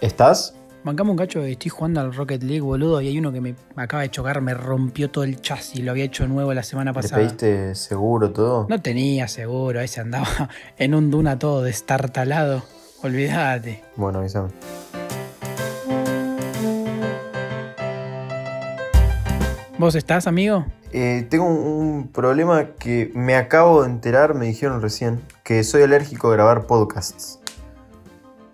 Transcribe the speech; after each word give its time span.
¿Estás? 0.00 0.54
Bancamos 0.84 1.10
un 1.10 1.16
cacho 1.18 1.42
estoy 1.42 1.70
jugando 1.70 2.00
al 2.00 2.14
Rocket 2.14 2.42
League, 2.42 2.60
boludo, 2.60 3.00
y 3.00 3.08
hay 3.08 3.18
uno 3.18 3.32
que 3.32 3.40
me 3.40 3.54
acaba 3.76 4.02
de 4.04 4.10
chocar, 4.10 4.40
me 4.40 4.54
rompió 4.54 5.10
todo 5.10 5.24
el 5.24 5.40
chasis, 5.40 5.80
lo 5.84 5.90
había 5.90 6.04
hecho 6.04 6.26
nuevo 6.28 6.54
la 6.54 6.62
semana 6.62 6.92
¿Le 6.92 6.94
pasada. 6.94 7.16
pediste 7.20 7.74
seguro 7.74 8.30
todo? 8.30 8.66
No 8.70 8.80
tenía 8.80 9.26
seguro, 9.28 9.80
ese 9.80 10.00
andaba 10.00 10.48
en 10.78 10.94
un 10.94 11.10
duna 11.10 11.38
todo 11.38 11.62
destartalado. 11.62 12.62
Olvídate. 13.02 13.82
Bueno, 13.96 14.20
avísame. 14.20 14.48
¿Vos 19.78 19.94
estás, 19.94 20.26
amigo? 20.26 20.64
Eh, 20.92 21.26
tengo 21.28 21.44
un, 21.44 21.56
un 21.58 22.08
problema 22.08 22.70
que 22.78 23.10
me 23.14 23.36
acabo 23.36 23.82
de 23.82 23.90
enterar, 23.90 24.34
me 24.34 24.46
dijeron 24.46 24.80
recién, 24.80 25.20
que 25.44 25.62
soy 25.64 25.82
alérgico 25.82 26.28
a 26.28 26.32
grabar 26.32 26.66
podcasts. 26.66 27.40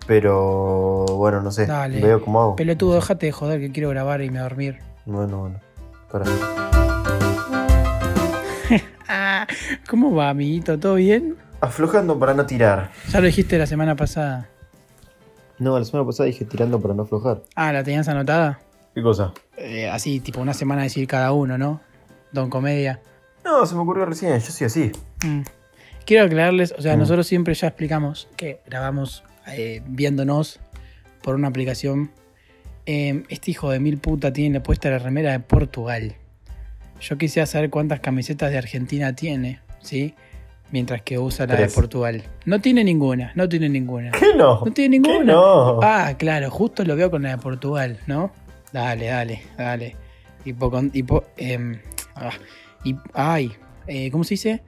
Pero 0.07 1.05
bueno, 1.05 1.41
no 1.41 1.51
sé. 1.51 1.65
Dale. 1.65 1.99
Veo 2.01 2.21
cómo 2.21 2.41
hago. 2.41 2.55
Pelotudo, 2.55 2.95
déjate 2.95 3.25
de 3.27 3.31
joder 3.31 3.59
que 3.59 3.71
quiero 3.71 3.89
grabar 3.89 4.21
y 4.21 4.25
me 4.29 4.33
voy 4.33 4.39
a 4.39 4.43
dormir. 4.43 4.79
Bueno, 5.05 5.39
bueno. 5.39 5.59
Para. 6.11 6.25
Ah, 9.07 9.45
¿Cómo 9.87 10.15
va, 10.15 10.29
amiguito? 10.29 10.79
¿Todo 10.79 10.95
bien? 10.95 11.35
Aflojando 11.61 12.17
para 12.17 12.33
no 12.33 12.45
tirar. 12.47 12.89
Ya 13.11 13.19
lo 13.19 13.27
dijiste 13.27 13.57
la 13.59 13.67
semana 13.67 13.95
pasada. 13.95 14.49
No, 15.59 15.77
la 15.77 15.85
semana 15.85 16.07
pasada 16.07 16.25
dije 16.25 16.43
tirando 16.43 16.81
para 16.81 16.95
no 16.95 17.03
aflojar. 17.03 17.43
Ah, 17.55 17.71
¿la 17.71 17.83
tenías 17.83 18.07
anotada? 18.07 18.59
¿Qué 18.95 19.03
cosa? 19.03 19.31
Eh, 19.57 19.87
así, 19.89 20.19
tipo 20.19 20.41
una 20.41 20.53
semana 20.55 20.81
decir 20.81 21.07
cada 21.07 21.31
uno, 21.33 21.57
¿no? 21.57 21.81
Don 22.31 22.49
Comedia. 22.49 22.99
No, 23.43 23.63
se 23.67 23.75
me 23.75 23.81
ocurrió 23.81 24.05
recién, 24.05 24.39
yo 24.39 24.51
soy 24.51 24.65
así. 24.67 24.91
Mm. 25.23 25.41
Quiero 26.05 26.25
aclararles, 26.25 26.73
o 26.77 26.81
sea, 26.81 26.95
Mm. 26.95 26.99
nosotros 26.99 27.27
siempre 27.27 27.53
ya 27.53 27.67
explicamos 27.67 28.27
que 28.35 28.61
grabamos 28.65 29.23
eh, 29.47 29.81
viéndonos 29.87 30.59
por 31.21 31.35
una 31.35 31.47
aplicación. 31.47 32.11
Eh, 32.85 33.23
este 33.29 33.51
hijo 33.51 33.71
de 33.71 33.79
mil 33.79 33.97
puta 33.97 34.31
tiene 34.31 34.59
puesta 34.61 34.89
la 34.89 34.99
remera 34.99 35.31
de 35.31 35.39
Portugal. 35.39 36.15
Yo 37.01 37.17
quisiera 37.17 37.45
saber 37.45 37.69
cuántas 37.69 37.99
camisetas 37.99 38.51
de 38.51 38.57
Argentina 38.57 39.13
tiene, 39.15 39.59
¿sí? 39.81 40.13
Mientras 40.71 41.01
que 41.01 41.19
usa 41.19 41.45
la 41.45 41.55
Tres. 41.55 41.69
de 41.71 41.75
Portugal. 41.75 42.23
No 42.45 42.59
tiene 42.61 42.83
ninguna, 42.83 43.31
no 43.35 43.47
tiene 43.49 43.69
ninguna. 43.69 44.11
¿Qué 44.11 44.33
no? 44.35 44.61
No 44.65 44.71
tiene 44.71 44.99
¿Qué 45.01 45.07
ninguna. 45.09 45.33
no? 45.33 45.79
Ah, 45.81 46.15
claro, 46.17 46.49
justo 46.51 46.83
lo 46.85 46.95
veo 46.95 47.11
con 47.11 47.23
la 47.23 47.29
de 47.31 47.37
Portugal, 47.37 47.99
¿no? 48.07 48.31
Dale, 48.71 49.07
dale, 49.07 49.41
dale. 49.57 49.95
Hipocon- 50.45 50.91
hipo- 50.93 51.25
em, 51.37 51.79
ah, 52.15 52.31
hip- 52.83 53.09
ay, 53.13 53.51
eh, 53.87 54.09
¿cómo 54.11 54.23
se 54.23 54.35
dice? 54.35 54.63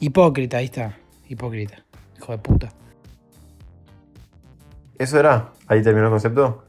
Hipócrita, 0.00 0.58
ahí 0.58 0.66
está. 0.66 0.96
Hipócrita. 1.28 1.82
Hijo 2.16 2.32
de 2.32 2.38
puta. 2.38 2.72
¿Eso 4.98 5.20
era? 5.20 5.52
¿Ahí 5.68 5.80
terminó 5.82 6.06
el 6.06 6.10
concepto? 6.10 6.64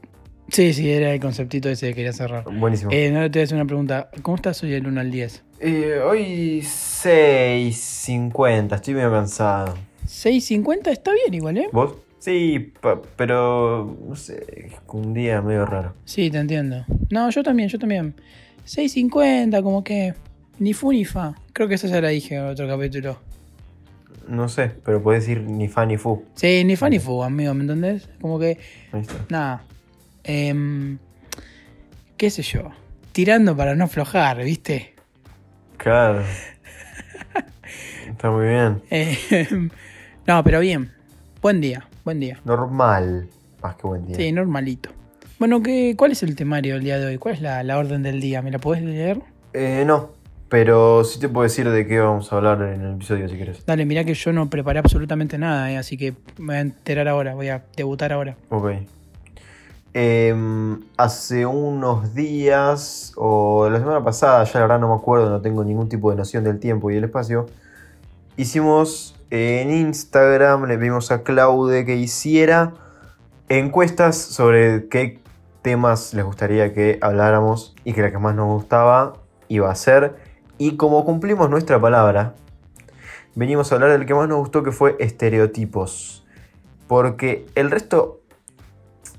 Sí, 0.48 0.72
sí, 0.72 0.90
era 0.90 1.12
el 1.12 1.20
conceptito 1.20 1.68
ese 1.68 1.88
que 1.88 1.94
quería 1.94 2.12
cerrar. 2.12 2.44
Buenísimo. 2.44 2.90
Eh, 2.92 3.10
no 3.10 3.28
te 3.30 3.38
voy 3.38 3.40
a 3.40 3.44
hacer 3.44 3.56
una 3.56 3.66
pregunta. 3.66 4.10
¿Cómo 4.22 4.36
estás 4.36 4.62
hoy 4.62 4.70
del 4.70 4.86
1 4.86 5.00
al 5.00 5.10
10? 5.10 5.42
Eh, 5.60 6.00
hoy 6.04 6.60
6.50, 6.62 8.74
estoy 8.74 8.94
medio 8.94 9.10
cansado. 9.10 9.74
6.50 10.06 10.88
está 10.88 11.12
bien 11.12 11.34
igual, 11.34 11.58
¿eh? 11.58 11.68
¿Vos? 11.72 11.96
Sí, 12.18 12.72
pero 13.16 13.96
no 14.06 14.14
sé, 14.14 14.70
un 14.88 15.12
día 15.14 15.42
medio 15.42 15.66
raro. 15.66 15.94
Sí, 16.04 16.30
te 16.30 16.38
entiendo. 16.38 16.84
No, 17.10 17.30
yo 17.30 17.42
también, 17.42 17.68
yo 17.68 17.78
también. 17.78 18.14
6.50, 18.66 19.62
como 19.62 19.82
que 19.82 20.14
ni 20.58 20.74
fu 20.74 20.92
ni 20.92 21.04
fa. 21.04 21.34
Creo 21.52 21.66
que 21.66 21.74
esa 21.74 21.88
ya 21.88 22.00
la 22.00 22.08
dije 22.08 22.36
en 22.36 22.44
otro 22.44 22.68
capítulo. 22.68 23.18
No 24.30 24.48
sé, 24.48 24.70
pero 24.84 25.02
podés 25.02 25.26
decir 25.26 25.42
ni 25.42 25.66
fa 25.66 25.84
ni 25.84 25.96
fu. 25.96 26.24
Sí, 26.34 26.62
ni 26.64 26.76
fa 26.76 26.88
ni 26.88 27.00
fu, 27.00 27.24
amigo, 27.24 27.52
¿me 27.52 27.62
entendés? 27.62 28.08
Como 28.20 28.38
que. 28.38 28.58
Nada. 29.28 29.64
Em, 30.22 30.98
¿Qué 32.16 32.30
sé 32.30 32.42
yo? 32.42 32.70
Tirando 33.10 33.56
para 33.56 33.74
no 33.74 33.84
aflojar, 33.84 34.44
¿viste? 34.44 34.94
Claro. 35.78 36.22
Está 38.08 38.30
muy 38.30 38.46
bien. 38.46 38.80
Em, 38.90 39.68
no, 40.28 40.44
pero 40.44 40.60
bien. 40.60 40.92
Buen 41.42 41.60
día, 41.60 41.88
buen 42.04 42.20
día. 42.20 42.38
Normal. 42.44 43.28
Más 43.60 43.74
que 43.74 43.86
buen 43.88 44.06
día. 44.06 44.14
Sí, 44.14 44.30
normalito. 44.30 44.90
Bueno, 45.40 45.60
¿qué, 45.60 45.94
¿cuál 45.96 46.12
es 46.12 46.22
el 46.22 46.36
temario 46.36 46.74
del 46.74 46.84
día 46.84 46.98
de 46.98 47.06
hoy? 47.06 47.18
¿Cuál 47.18 47.34
es 47.34 47.40
la, 47.40 47.64
la 47.64 47.78
orden 47.78 48.04
del 48.04 48.20
día? 48.20 48.42
¿Me 48.42 48.52
la 48.52 48.60
podés 48.60 48.82
leer? 48.82 49.22
Eh, 49.54 49.82
no, 49.84 50.10
pero 50.50 51.04
sí 51.04 51.20
te 51.20 51.28
puedo 51.28 51.44
decir 51.44 51.70
de 51.70 51.86
qué 51.86 52.00
vamos 52.00 52.30
a 52.32 52.36
hablar 52.36 52.60
en 52.62 52.82
el 52.82 52.94
episodio 52.96 53.28
si 53.28 53.36
quieres. 53.36 53.64
Dale, 53.64 53.86
mirá 53.86 54.04
que 54.04 54.14
yo 54.14 54.32
no 54.32 54.50
preparé 54.50 54.80
absolutamente 54.80 55.38
nada, 55.38 55.70
eh, 55.70 55.78
así 55.78 55.96
que 55.96 56.12
me 56.38 56.46
voy 56.46 56.56
a 56.56 56.60
enterar 56.60 57.06
ahora, 57.06 57.34
voy 57.34 57.48
a 57.48 57.62
debutar 57.76 58.12
ahora. 58.12 58.36
Ok. 58.50 58.72
Em, 59.94 60.80
hace 60.96 61.46
unos 61.46 62.14
días, 62.14 63.12
o 63.16 63.68
la 63.70 63.78
semana 63.78 64.02
pasada, 64.02 64.42
ya 64.42 64.54
la 64.54 64.60
verdad 64.62 64.80
no 64.80 64.88
me 64.88 64.94
acuerdo, 64.96 65.30
no 65.30 65.40
tengo 65.40 65.62
ningún 65.62 65.88
tipo 65.88 66.10
de 66.10 66.16
noción 66.16 66.42
del 66.42 66.58
tiempo 66.58 66.90
y 66.90 66.96
del 66.96 67.04
espacio. 67.04 67.46
Hicimos 68.36 69.14
en 69.30 69.70
Instagram, 69.70 70.66
le 70.66 70.76
vimos 70.76 71.12
a 71.12 71.22
Claude 71.22 71.86
que 71.86 71.94
hiciera 71.94 72.72
encuestas 73.48 74.16
sobre 74.16 74.88
qué 74.88 75.20
temas 75.62 76.12
les 76.12 76.24
gustaría 76.24 76.72
que 76.72 76.98
habláramos 77.00 77.76
y 77.84 77.92
que 77.92 78.02
la 78.02 78.10
que 78.10 78.18
más 78.18 78.34
nos 78.34 78.48
gustaba 78.48 79.14
iba 79.46 79.70
a 79.70 79.74
ser. 79.76 80.29
Y 80.60 80.76
como 80.76 81.06
cumplimos 81.06 81.48
nuestra 81.48 81.80
palabra, 81.80 82.34
venimos 83.34 83.72
a 83.72 83.76
hablar 83.76 83.92
del 83.92 84.04
que 84.04 84.12
más 84.12 84.28
nos 84.28 84.40
gustó 84.40 84.62
que 84.62 84.72
fue 84.72 84.94
estereotipos. 85.00 86.26
Porque 86.86 87.46
el 87.54 87.70
resto 87.70 88.20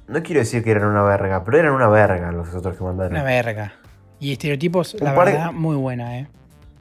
no 0.08 0.22
quiero 0.22 0.42
decir 0.42 0.64
que 0.64 0.70
eran 0.70 0.88
una 0.88 1.02
verga, 1.02 1.44
pero 1.44 1.58
eran 1.58 1.74
una 1.74 1.88
verga 1.88 2.32
los 2.32 2.54
otros 2.54 2.78
que 2.78 2.84
mandaron. 2.84 3.14
Una 3.14 3.24
verga. 3.24 3.74
Y 4.20 4.34
estereotipos, 4.34 4.94
Un 4.94 5.04
la 5.04 5.16
par 5.16 5.32
verdad, 5.32 5.52
muy 5.52 5.76
buena, 5.78 6.20
¿eh? 6.20 6.28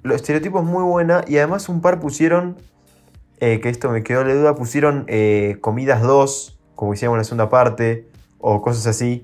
Los 0.02 0.16
estereotipos 0.16 0.62
muy 0.62 0.82
buena 0.84 1.24
y 1.26 1.38
además 1.38 1.70
un 1.70 1.80
par 1.80 1.98
pusieron, 1.98 2.58
eh, 3.40 3.60
que 3.60 3.70
esto 3.70 3.88
me 3.88 4.02
quedó 4.02 4.24
la 4.24 4.34
duda, 4.34 4.54
pusieron 4.56 5.06
eh, 5.08 5.56
comidas 5.62 6.02
2, 6.02 6.60
como 6.74 6.92
hicimos 6.92 7.14
en 7.14 7.18
la 7.18 7.24
segunda 7.24 7.48
parte, 7.48 8.08
o 8.38 8.60
cosas 8.60 8.86
así. 8.86 9.22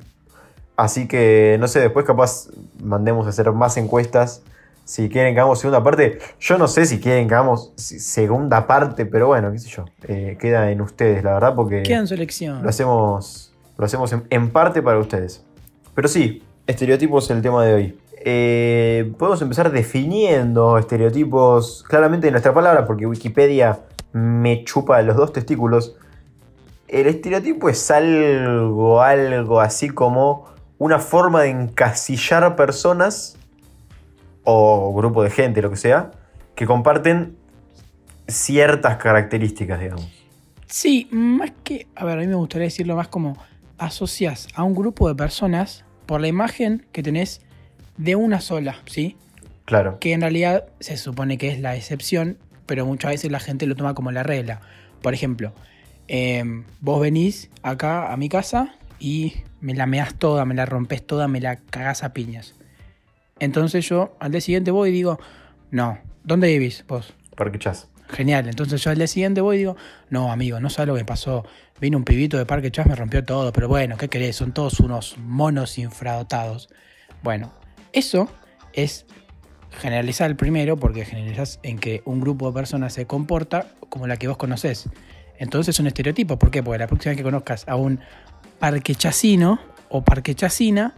Así 0.79 1.07
que, 1.07 1.59
no 1.61 1.69
sé, 1.69 1.81
después 1.81 2.07
capaz 2.07 2.49
mandemos 2.83 3.27
a 3.27 3.29
hacer 3.29 3.53
más 3.53 3.77
encuestas. 3.77 4.43
Si 4.87 5.09
quieren 5.09 5.35
que 5.35 5.41
hagamos 5.41 5.59
segunda 5.59 5.83
parte, 5.83 6.21
yo 6.39 6.59
no 6.59 6.69
sé 6.69 6.87
si 6.87 7.01
quieren 7.01 7.27
que 7.27 7.35
hagamos 7.35 7.73
segunda 7.77 8.69
parte, 8.69 9.05
pero 9.05 9.27
bueno, 9.27 9.51
qué 9.51 9.59
sé 9.59 9.69
yo. 9.69 9.85
eh, 10.05 10.39
queda 10.41 10.71
en 10.71 10.81
ustedes, 10.81 11.25
la 11.25 11.35
verdad, 11.35 11.57
porque... 11.57 11.83
Queda 11.83 11.99
en 11.99 12.07
su 12.07 12.15
elección. 12.15 12.63
Lo 12.63 12.69
hacemos, 12.69 13.53
lo 13.77 13.85
hacemos 13.85 14.13
en, 14.13 14.23
en 14.31 14.51
parte 14.51 14.83
para 14.83 15.01
ustedes. 15.01 15.45
Pero 15.93 16.07
sí, 16.07 16.45
estereotipos 16.69 17.25
es 17.25 17.31
el 17.33 17.43
tema 17.43 17.65
de 17.65 17.75
hoy. 17.75 17.99
Eh, 18.25 19.13
podemos 19.19 19.43
empezar 19.43 19.73
definiendo 19.73 20.79
estereotipos 20.79 21.85
claramente 21.89 22.29
en 22.29 22.35
nuestra 22.35 22.55
palabra, 22.55 22.87
porque 22.87 23.07
Wikipedia 23.07 23.81
me 24.13 24.63
chupa 24.63 25.03
los 25.03 25.17
dos 25.17 25.33
testículos. 25.33 25.97
El 26.87 27.09
estereotipo 27.09 27.69
es 27.69 27.91
algo, 27.91 29.03
algo 29.03 29.61
así 29.61 29.91
como 29.91 30.47
una 30.79 31.01
forma 31.01 31.43
de 31.43 31.49
encasillar 31.49 32.55
personas 32.55 33.36
o 34.47 34.95
grupo 34.95 35.23
de 35.23 35.31
gente, 35.31 35.61
lo 35.61 35.71
que 35.71 35.77
sea, 35.77 36.13
que 36.55 36.67
comparten 36.67 37.37
ciertas 38.29 38.97
características, 38.97 39.81
digamos. 39.81 40.09
Sí, 40.67 41.09
más 41.11 41.53
que. 41.63 41.87
A 41.95 42.05
ver, 42.05 42.19
a 42.19 42.21
mí 42.21 42.27
me 42.27 42.35
gustaría 42.35 42.67
decirlo 42.67 42.97
más 42.97 43.09
como 43.09 43.37
asocias 43.79 44.49
a 44.55 44.63
un 44.63 44.75
grupo 44.75 45.09
de 45.09 45.15
personas 45.15 45.85
por 46.07 46.21
la 46.21 46.29
imagen 46.29 46.87
que 46.93 47.03
tenés 47.03 47.43
de 47.97 48.17
una 48.17 48.41
sola, 48.41 48.77
¿sí? 48.87 49.17
Claro. 49.65 49.99
Que 49.99 50.13
en 50.13 50.21
realidad 50.21 50.67
se 50.81 50.97
supone 50.97 51.39
que 51.39 51.49
es 51.49 51.61
la 51.61 51.77
excepción, 51.77 52.39
pero 52.67 52.87
muchas 52.87 53.11
veces 53.13 53.31
la 53.31 53.41
gente 53.41 53.67
lo 53.67 53.75
toma 53.75 53.95
como 53.95 54.13
la 54.13 54.23
regla. 54.23 54.61
Por 55.03 55.13
ejemplo, 55.13 55.53
em, 56.09 56.65
vos 56.81 57.01
venís 57.01 57.51
acá 57.63 58.13
a 58.13 58.17
mi 58.17 58.29
casa 58.29 58.75
y 58.99 59.35
me 59.61 59.75
la 59.75 59.87
meás 59.87 60.15
toda, 60.15 60.45
me 60.45 60.55
la 60.55 60.67
rompes 60.67 61.05
toda, 61.05 61.27
me 61.27 61.41
la 61.41 61.57
cagás 61.57 62.05
a 62.05 62.13
piñas. 62.13 62.55
Entonces 63.39 63.87
yo 63.89 64.17
al 64.19 64.33
día 64.33 64.41
siguiente 64.41 64.71
voy 64.71 64.91
y 64.91 64.93
digo, 64.93 65.19
no, 65.71 65.99
¿dónde 66.25 66.49
vivís 66.49 66.85
vos? 66.87 67.15
Parque 67.37 67.59
Chas. 67.59 67.89
Genial, 68.09 68.49
entonces 68.49 68.83
yo 68.83 68.91
al 68.91 68.97
día 68.97 69.07
siguiente 69.07 69.41
voy 69.41 69.57
y 69.57 69.59
digo, 69.59 69.77
no 70.11 70.33
amigo, 70.33 70.61
no 70.61 70.71
sabes 70.71 70.89
lo 70.89 70.95
que 70.95 71.05
pasó. 71.05 71.45
Vino 71.81 71.99
un 71.99 72.05
pibito 72.05 72.39
de 72.39 72.47
Parque 72.47 72.71
Chas, 72.71 72.87
me 72.87 72.95
rompió 72.95 73.25
todo, 73.25 73.53
pero 73.53 73.69
bueno, 73.69 73.97
¿qué 73.97 74.09
querés? 74.09 74.37
Son 74.37 74.53
todos 74.53 74.81
unos 74.81 75.19
monos 75.19 75.77
infradotados. 75.79 76.71
Bueno, 77.23 77.53
eso 77.93 78.29
es 78.73 79.07
generalizar 79.81 80.31
el 80.31 80.37
primero, 80.37 80.77
porque 80.77 81.05
generalizás 81.05 81.61
en 81.63 81.79
que 81.79 82.03
un 82.05 82.21
grupo 82.21 82.47
de 82.49 82.55
personas 82.55 82.95
se 82.95 83.07
comporta 83.07 83.73
como 83.89 84.07
la 84.07 84.17
que 84.17 84.29
vos 84.29 84.37
conocés. 84.37 84.89
Entonces 85.39 85.75
es 85.75 85.81
un 85.81 85.87
estereotipo, 85.87 86.39
¿por 86.39 86.51
qué? 86.51 86.63
Porque 86.63 86.79
la 86.79 86.87
próxima 86.87 87.11
vez 87.11 87.19
que 87.19 87.23
conozcas 87.25 87.69
a 87.69 87.77
un 87.77 88.01
parquechacino 88.59 89.61
o 89.91 90.03
parquechacina, 90.03 90.95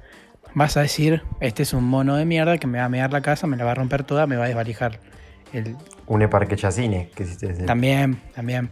vas 0.58 0.76
a 0.76 0.82
decir, 0.82 1.22
este 1.40 1.62
es 1.62 1.72
un 1.72 1.84
mono 1.84 2.16
de 2.16 2.25
mierda 2.25 2.58
que 2.58 2.66
me 2.66 2.78
va 2.78 2.84
a 2.84 2.88
mear 2.88 3.12
la 3.12 3.22
casa, 3.22 3.46
me 3.46 3.56
la 3.56 3.64
va 3.64 3.72
a 3.72 3.75
romper 3.75 4.05
toda, 4.05 4.26
me 4.26 4.37
va 4.37 4.44
a 4.44 4.49
desvalijar 4.49 5.00
el, 5.52 5.76
Un 6.06 6.28
parque 6.28 6.56
chacine, 6.56 7.10
que 7.14 7.22
hiciste 7.22 7.49
decir. 7.49 7.66
también, 7.66 8.20
también. 8.34 8.70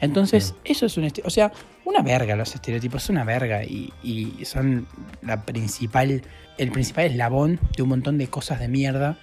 Entonces, 0.00 0.54
eso 0.64 0.86
es 0.86 0.96
un 0.98 1.04
estereotipo. 1.04 1.28
O 1.28 1.30
sea, 1.30 1.52
una 1.84 2.02
verga 2.02 2.36
los 2.36 2.54
estereotipos, 2.54 3.04
es 3.04 3.10
una 3.10 3.24
verga. 3.24 3.64
Y, 3.64 3.92
y 4.02 4.44
son 4.44 4.86
la 5.22 5.42
principal, 5.42 6.22
el 6.58 6.70
principal 6.70 7.06
eslabón 7.06 7.60
de 7.76 7.82
un 7.82 7.88
montón 7.88 8.18
de 8.18 8.28
cosas 8.28 8.60
de 8.60 8.68
mierda. 8.68 9.18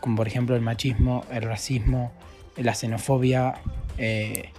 Como 0.00 0.16
por 0.16 0.26
ejemplo 0.28 0.54
el 0.54 0.60
machismo, 0.62 1.24
el 1.32 1.42
racismo, 1.42 2.12
la 2.56 2.74
xenofobia, 2.74 3.54
eh, 3.96 4.50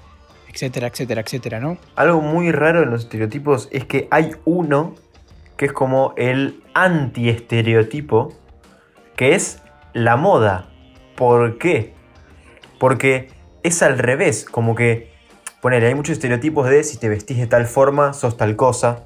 etcétera, 0.52 0.88
etcétera, 0.88 1.22
etcétera, 1.22 1.60
¿no? 1.60 1.78
Algo 1.96 2.22
muy 2.22 2.52
raro 2.52 2.84
en 2.84 2.90
los 2.90 3.04
estereotipos 3.04 3.70
es 3.72 3.86
que 3.86 4.08
hay 4.12 4.32
uno 4.46 4.96
que 5.56 5.66
es 5.66 5.74
como 5.74 6.14
el 6.18 6.64
anti-estereotipo, 6.84 8.34
que 9.16 9.36
es 9.36 9.62
la 9.94 10.16
moda. 10.16 10.70
¿Por 11.16 11.58
qué? 11.58 11.94
Porque 12.80 13.28
es 13.64 13.84
al 13.84 13.98
revés, 13.98 14.46
como 14.46 14.76
que, 14.76 15.12
ponele, 15.62 15.88
hay 15.88 15.96
muchos 15.96 16.14
estereotipos 16.14 16.70
de 16.70 16.84
si 16.84 16.98
te 16.98 17.10
vestís 17.10 17.38
de 17.38 17.48
tal 17.48 17.66
forma, 17.66 18.14
sos 18.14 18.38
tal 18.38 18.56
cosa, 18.56 19.06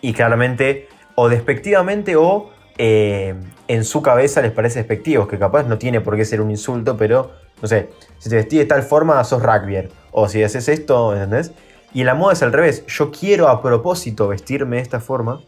y 0.00 0.12
claramente, 0.12 0.88
o 1.14 1.28
despectivamente 1.28 2.16
o 2.16 2.50
eh, 2.78 3.34
en 3.68 3.84
su 3.84 4.02
cabeza 4.02 4.42
les 4.42 4.52
parece 4.52 4.80
despectivo, 4.80 5.28
que 5.28 5.38
capaz 5.38 5.62
no 5.64 5.78
tiene 5.78 6.00
por 6.00 6.16
qué 6.16 6.24
ser 6.24 6.40
un 6.40 6.50
insulto, 6.50 6.96
pero, 6.96 7.30
no 7.62 7.68
sé, 7.68 7.90
si 8.18 8.28
te 8.28 8.36
vestís 8.36 8.58
de 8.58 8.66
tal 8.66 8.82
forma, 8.82 9.22
sos 9.22 9.42
rugbyer, 9.42 9.90
o 10.10 10.28
si 10.28 10.42
haces 10.42 10.68
esto, 10.68 11.14
¿entendés? 11.14 11.52
Y 11.94 12.02
la 12.02 12.14
moda 12.14 12.32
es 12.32 12.42
al 12.42 12.52
revés, 12.52 12.84
yo 12.86 13.12
quiero 13.12 13.48
a 13.48 13.62
propósito 13.62 14.26
vestirme 14.26 14.76
de 14.76 14.82
esta 14.82 14.98
forma 14.98 15.40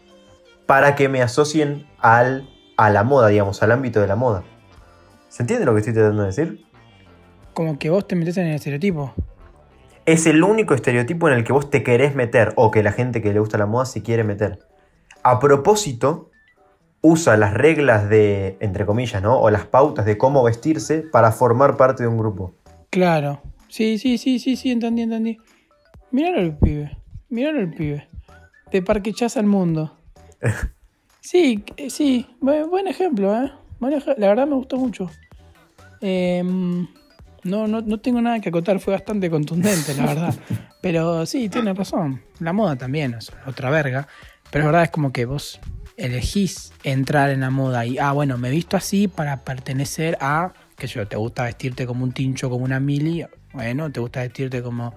para 0.68 0.96
que 0.96 1.08
me 1.08 1.22
asocien 1.22 1.86
al, 1.98 2.46
a 2.76 2.90
la 2.90 3.02
moda, 3.02 3.28
digamos, 3.28 3.62
al 3.62 3.72
ámbito 3.72 4.02
de 4.02 4.06
la 4.06 4.16
moda. 4.16 4.44
¿Se 5.30 5.42
entiende 5.42 5.64
lo 5.64 5.72
que 5.72 5.78
estoy 5.78 5.94
tratando 5.94 6.20
de 6.20 6.26
decir? 6.26 6.66
Como 7.54 7.78
que 7.78 7.88
vos 7.88 8.06
te 8.06 8.14
metés 8.16 8.36
en 8.36 8.48
el 8.48 8.56
estereotipo. 8.56 9.14
Es 10.04 10.26
el 10.26 10.44
único 10.44 10.74
estereotipo 10.74 11.26
en 11.26 11.36
el 11.36 11.44
que 11.44 11.54
vos 11.54 11.70
te 11.70 11.82
querés 11.82 12.14
meter 12.14 12.52
o 12.56 12.70
que 12.70 12.82
la 12.82 12.92
gente 12.92 13.22
que 13.22 13.32
le 13.32 13.40
gusta 13.40 13.56
la 13.56 13.64
moda 13.64 13.86
se 13.86 14.02
quiere 14.02 14.24
meter. 14.24 14.58
A 15.22 15.38
propósito, 15.40 16.30
usa 17.00 17.38
las 17.38 17.54
reglas 17.54 18.10
de, 18.10 18.58
entre 18.60 18.84
comillas, 18.84 19.22
¿no? 19.22 19.40
O 19.40 19.48
las 19.48 19.64
pautas 19.64 20.04
de 20.04 20.18
cómo 20.18 20.42
vestirse 20.42 20.98
para 20.98 21.32
formar 21.32 21.78
parte 21.78 22.02
de 22.02 22.10
un 22.10 22.18
grupo. 22.18 22.52
Claro. 22.90 23.40
Sí, 23.68 23.96
sí, 23.96 24.18
sí, 24.18 24.38
sí, 24.38 24.56
sí, 24.56 24.70
entendí, 24.70 25.00
entendí. 25.00 25.38
Míralo 26.10 26.40
el 26.40 26.58
pibe. 26.58 26.98
Míralo 27.30 27.60
el 27.60 27.70
pibe. 27.70 28.06
Te 28.70 28.82
parquechás 28.82 29.38
al 29.38 29.46
mundo. 29.46 29.97
Sí, 31.20 31.64
sí. 31.88 32.26
Buen 32.40 32.88
ejemplo, 32.88 33.34
¿eh? 33.34 33.52
La 34.16 34.28
verdad 34.28 34.46
me 34.46 34.56
gustó 34.56 34.76
mucho. 34.76 35.10
Em, 36.00 36.86
no, 37.44 37.66
no, 37.66 37.80
no 37.80 38.00
tengo 38.00 38.20
nada 38.20 38.40
que 38.40 38.48
acotar, 38.48 38.80
fue 38.80 38.92
bastante 38.92 39.30
contundente, 39.30 39.94
la 39.94 40.06
verdad. 40.06 40.34
Pero 40.80 41.26
sí, 41.26 41.48
tiene 41.48 41.74
razón. 41.74 42.22
La 42.40 42.52
moda 42.52 42.76
también 42.76 43.14
es 43.14 43.32
otra 43.46 43.70
verga. 43.70 44.08
Pero 44.50 44.64
la 44.64 44.70
verdad 44.70 44.84
es 44.84 44.90
como 44.90 45.12
que 45.12 45.24
vos 45.26 45.60
elegís 45.96 46.72
entrar 46.84 47.30
en 47.30 47.40
la 47.40 47.50
moda 47.50 47.84
y, 47.84 47.98
ah, 47.98 48.12
bueno, 48.12 48.38
me 48.38 48.48
he 48.48 48.50
visto 48.52 48.76
así 48.76 49.08
para 49.08 49.44
pertenecer 49.44 50.16
a, 50.20 50.52
qué 50.76 50.86
sé 50.86 50.94
yo, 50.94 51.08
te 51.08 51.16
gusta 51.16 51.44
vestirte 51.44 51.86
como 51.86 52.04
un 52.04 52.12
tincho, 52.12 52.48
como 52.48 52.64
una 52.64 52.80
mili, 52.80 53.26
bueno, 53.52 53.90
te 53.90 54.00
gusta 54.00 54.20
vestirte 54.20 54.62
como, 54.62 54.94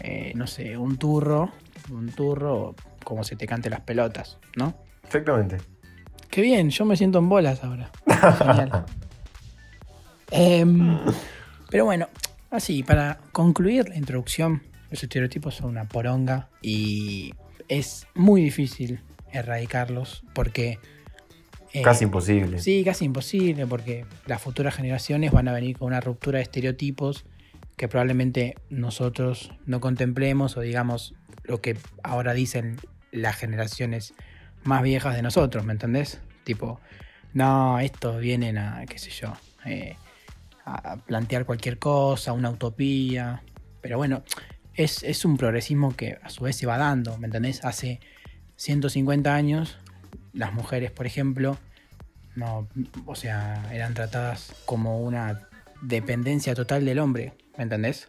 eh, 0.00 0.32
no 0.34 0.46
sé, 0.46 0.76
un 0.76 0.96
turro, 0.96 1.52
un 1.90 2.08
turro, 2.08 2.74
como 3.08 3.24
se 3.24 3.36
te 3.36 3.46
cante 3.46 3.70
las 3.70 3.80
pelotas, 3.80 4.36
¿no? 4.54 4.74
Exactamente. 5.02 5.56
Qué 6.28 6.42
bien, 6.42 6.68
yo 6.68 6.84
me 6.84 6.94
siento 6.94 7.18
en 7.20 7.30
bolas 7.30 7.64
ahora. 7.64 7.90
Genial. 8.06 8.84
Em, 10.30 10.98
pero 11.70 11.86
bueno, 11.86 12.06
así, 12.50 12.82
para 12.82 13.18
concluir 13.32 13.88
la 13.88 13.96
introducción, 13.96 14.62
los 14.90 15.02
estereotipos 15.02 15.54
son 15.54 15.70
una 15.70 15.88
poronga 15.88 16.50
y 16.60 17.32
es 17.68 18.06
muy 18.14 18.42
difícil 18.42 19.00
erradicarlos 19.32 20.22
porque... 20.34 20.78
Eh, 21.72 21.80
casi 21.80 22.04
imposible. 22.04 22.58
Sí, 22.58 22.84
casi 22.84 23.06
imposible 23.06 23.66
porque 23.66 24.04
las 24.26 24.42
futuras 24.42 24.74
generaciones 24.74 25.32
van 25.32 25.48
a 25.48 25.54
venir 25.54 25.78
con 25.78 25.88
una 25.88 26.02
ruptura 26.02 26.36
de 26.36 26.42
estereotipos 26.42 27.24
que 27.78 27.88
probablemente 27.88 28.54
nosotros 28.68 29.50
no 29.64 29.80
contemplemos 29.80 30.58
o 30.58 30.60
digamos 30.60 31.14
lo 31.44 31.62
que 31.62 31.78
ahora 32.02 32.34
dicen 32.34 32.76
las 33.12 33.36
generaciones 33.36 34.14
más 34.64 34.82
viejas 34.82 35.14
de 35.14 35.22
nosotros, 35.22 35.64
¿me 35.64 35.72
entendés? 35.72 36.20
Tipo, 36.44 36.80
no, 37.32 37.78
estos 37.78 38.20
vienen 38.20 38.58
a, 38.58 38.84
qué 38.86 38.98
sé 38.98 39.10
yo, 39.10 39.34
eh, 39.64 39.96
a 40.64 40.96
plantear 40.96 41.44
cualquier 41.44 41.78
cosa, 41.78 42.32
una 42.32 42.50
utopía, 42.50 43.42
pero 43.80 43.96
bueno, 43.96 44.22
es, 44.74 45.02
es 45.02 45.24
un 45.24 45.36
progresismo 45.36 45.94
que 45.96 46.18
a 46.22 46.30
su 46.30 46.44
vez 46.44 46.56
se 46.56 46.66
va 46.66 46.78
dando, 46.78 47.16
¿me 47.18 47.26
entendés? 47.26 47.64
Hace 47.64 48.00
150 48.56 49.34
años, 49.34 49.78
las 50.32 50.52
mujeres, 50.52 50.90
por 50.90 51.06
ejemplo, 51.06 51.58
no, 52.34 52.68
o 53.06 53.14
sea, 53.14 53.68
eran 53.72 53.94
tratadas 53.94 54.54
como 54.64 55.00
una 55.00 55.48
dependencia 55.82 56.54
total 56.54 56.84
del 56.84 56.98
hombre, 56.98 57.34
¿me 57.56 57.64
entendés? 57.64 58.08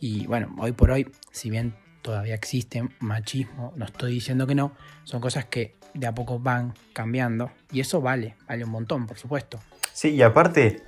Y 0.00 0.26
bueno, 0.26 0.52
hoy 0.58 0.72
por 0.72 0.90
hoy, 0.90 1.08
si 1.30 1.48
bien 1.48 1.74
todavía 2.04 2.34
existe 2.34 2.86
machismo, 3.00 3.72
no 3.76 3.86
estoy 3.86 4.12
diciendo 4.12 4.46
que 4.46 4.54
no, 4.54 4.72
son 5.04 5.22
cosas 5.22 5.46
que 5.46 5.74
de 5.94 6.06
a 6.06 6.14
poco 6.14 6.38
van 6.38 6.74
cambiando 6.92 7.50
y 7.72 7.80
eso 7.80 8.02
vale, 8.02 8.36
vale 8.46 8.62
un 8.64 8.70
montón, 8.70 9.06
por 9.06 9.16
supuesto. 9.16 9.58
Sí, 9.94 10.10
y 10.10 10.20
aparte, 10.20 10.82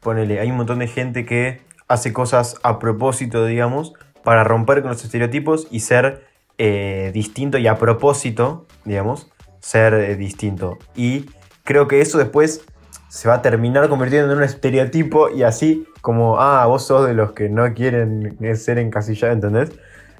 ponele, 0.00 0.38
hay 0.38 0.52
un 0.52 0.56
montón 0.56 0.78
de 0.78 0.86
gente 0.86 1.26
que 1.26 1.62
hace 1.88 2.12
cosas 2.12 2.54
a 2.62 2.78
propósito, 2.78 3.44
digamos, 3.44 3.92
para 4.22 4.44
romper 4.44 4.82
con 4.82 4.92
los 4.92 5.02
estereotipos 5.04 5.66
y 5.72 5.80
ser 5.80 6.28
eh, 6.58 7.10
distinto 7.12 7.58
y 7.58 7.66
a 7.66 7.76
propósito, 7.76 8.68
digamos, 8.84 9.32
ser 9.58 9.94
eh, 9.94 10.14
distinto. 10.14 10.78
Y 10.94 11.26
creo 11.64 11.88
que 11.88 12.00
eso 12.00 12.18
después 12.18 12.64
se 13.08 13.28
va 13.28 13.34
a 13.34 13.42
terminar 13.42 13.88
convirtiendo 13.88 14.30
en 14.30 14.38
un 14.38 14.44
estereotipo 14.44 15.28
y 15.28 15.42
así 15.42 15.88
como, 16.02 16.40
ah, 16.40 16.64
vos 16.66 16.86
sos 16.86 17.04
de 17.04 17.14
los 17.14 17.32
que 17.32 17.48
no 17.48 17.74
quieren 17.74 18.38
ser 18.56 18.78
encasillados, 18.78 19.34
¿entendés? 19.34 19.72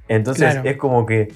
Entonces 0.09 0.59
es 0.65 0.77
como 0.77 1.07
que 1.07 1.33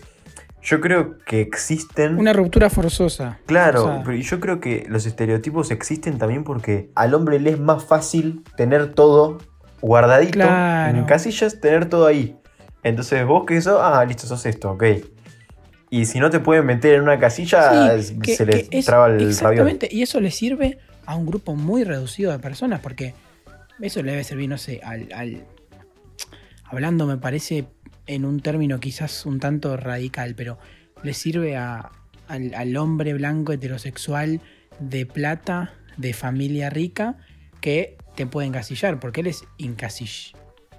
yo 0.62 0.80
creo 0.80 1.18
que 1.18 1.40
existen... 1.40 2.18
Una 2.18 2.32
ruptura 2.32 2.68
forzosa. 2.70 3.38
Claro, 3.46 4.02
pero 4.04 4.16
yo 4.16 4.40
creo 4.40 4.60
que 4.60 4.84
los 4.88 5.06
estereotipos 5.06 5.70
existen 5.70 6.18
también 6.18 6.42
porque 6.42 6.90
al 6.96 7.14
hombre 7.14 7.38
le 7.38 7.50
es 7.50 7.60
más 7.60 7.84
fácil 7.84 8.42
tener 8.56 8.92
todo 8.92 9.38
guardadito 9.80 10.40
en 10.40 11.04
casillas, 11.04 11.60
tener 11.60 11.88
todo 11.88 12.06
ahí. 12.06 12.36
Entonces 12.82 13.24
vos 13.24 13.44
que 13.46 13.56
eso, 13.56 13.82
ah, 13.82 14.04
listo, 14.04 14.26
sos 14.26 14.44
esto, 14.46 14.72
ok. 14.72 14.84
Y 15.90 16.06
si 16.06 16.18
no 16.18 16.30
te 16.30 16.40
pueden 16.40 16.66
meter 16.66 16.94
en 16.94 17.02
una 17.02 17.18
casilla, 17.18 17.96
se 18.00 18.46
les 18.46 18.84
traba 18.84 19.06
el 19.06 19.28
Exactamente, 19.28 19.88
y 19.90 20.02
eso 20.02 20.20
le 20.20 20.32
sirve 20.32 20.78
a 21.04 21.14
un 21.14 21.26
grupo 21.26 21.54
muy 21.54 21.84
reducido 21.84 22.32
de 22.32 22.40
personas, 22.40 22.80
porque 22.80 23.14
eso 23.80 24.02
le 24.02 24.12
debe 24.12 24.24
servir, 24.24 24.48
no 24.48 24.58
sé, 24.58 24.80
al, 24.82 25.44
hablando 26.64 27.06
me 27.06 27.18
parece 27.18 27.66
en 28.06 28.24
un 28.24 28.40
término 28.40 28.80
quizás 28.80 29.26
un 29.26 29.40
tanto 29.40 29.76
radical, 29.76 30.34
pero 30.34 30.58
le 31.02 31.14
sirve 31.14 31.56
a, 31.56 31.90
al, 32.28 32.76
hombre 32.76 33.14
blanco 33.14 33.52
heterosexual 33.52 34.40
de 34.80 35.06
plata, 35.06 35.74
de 35.96 36.12
familia 36.12 36.70
rica, 36.70 37.16
que 37.60 37.96
te 38.14 38.26
puede 38.26 38.48
encasillar, 38.48 39.00
porque 39.00 39.20
él 39.20 39.28
es 39.28 39.44
incasill 39.58 40.36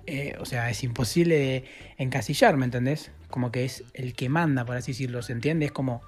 eh, 0.10 0.38
o 0.40 0.46
sea, 0.46 0.70
es 0.70 0.84
imposible 0.84 1.38
de 1.38 1.66
encasillar, 1.98 2.56
¿me 2.56 2.64
entendés? 2.64 3.12
Como 3.30 3.52
que 3.52 3.66
es 3.66 3.84
el 3.94 4.14
que 4.14 4.30
manda, 4.30 4.64
por 4.64 4.78
así 4.78 4.94
decirlo, 4.94 5.22
¿se 5.22 5.34
entiende? 5.34 5.66
Es 5.66 5.74
como, 5.74 6.02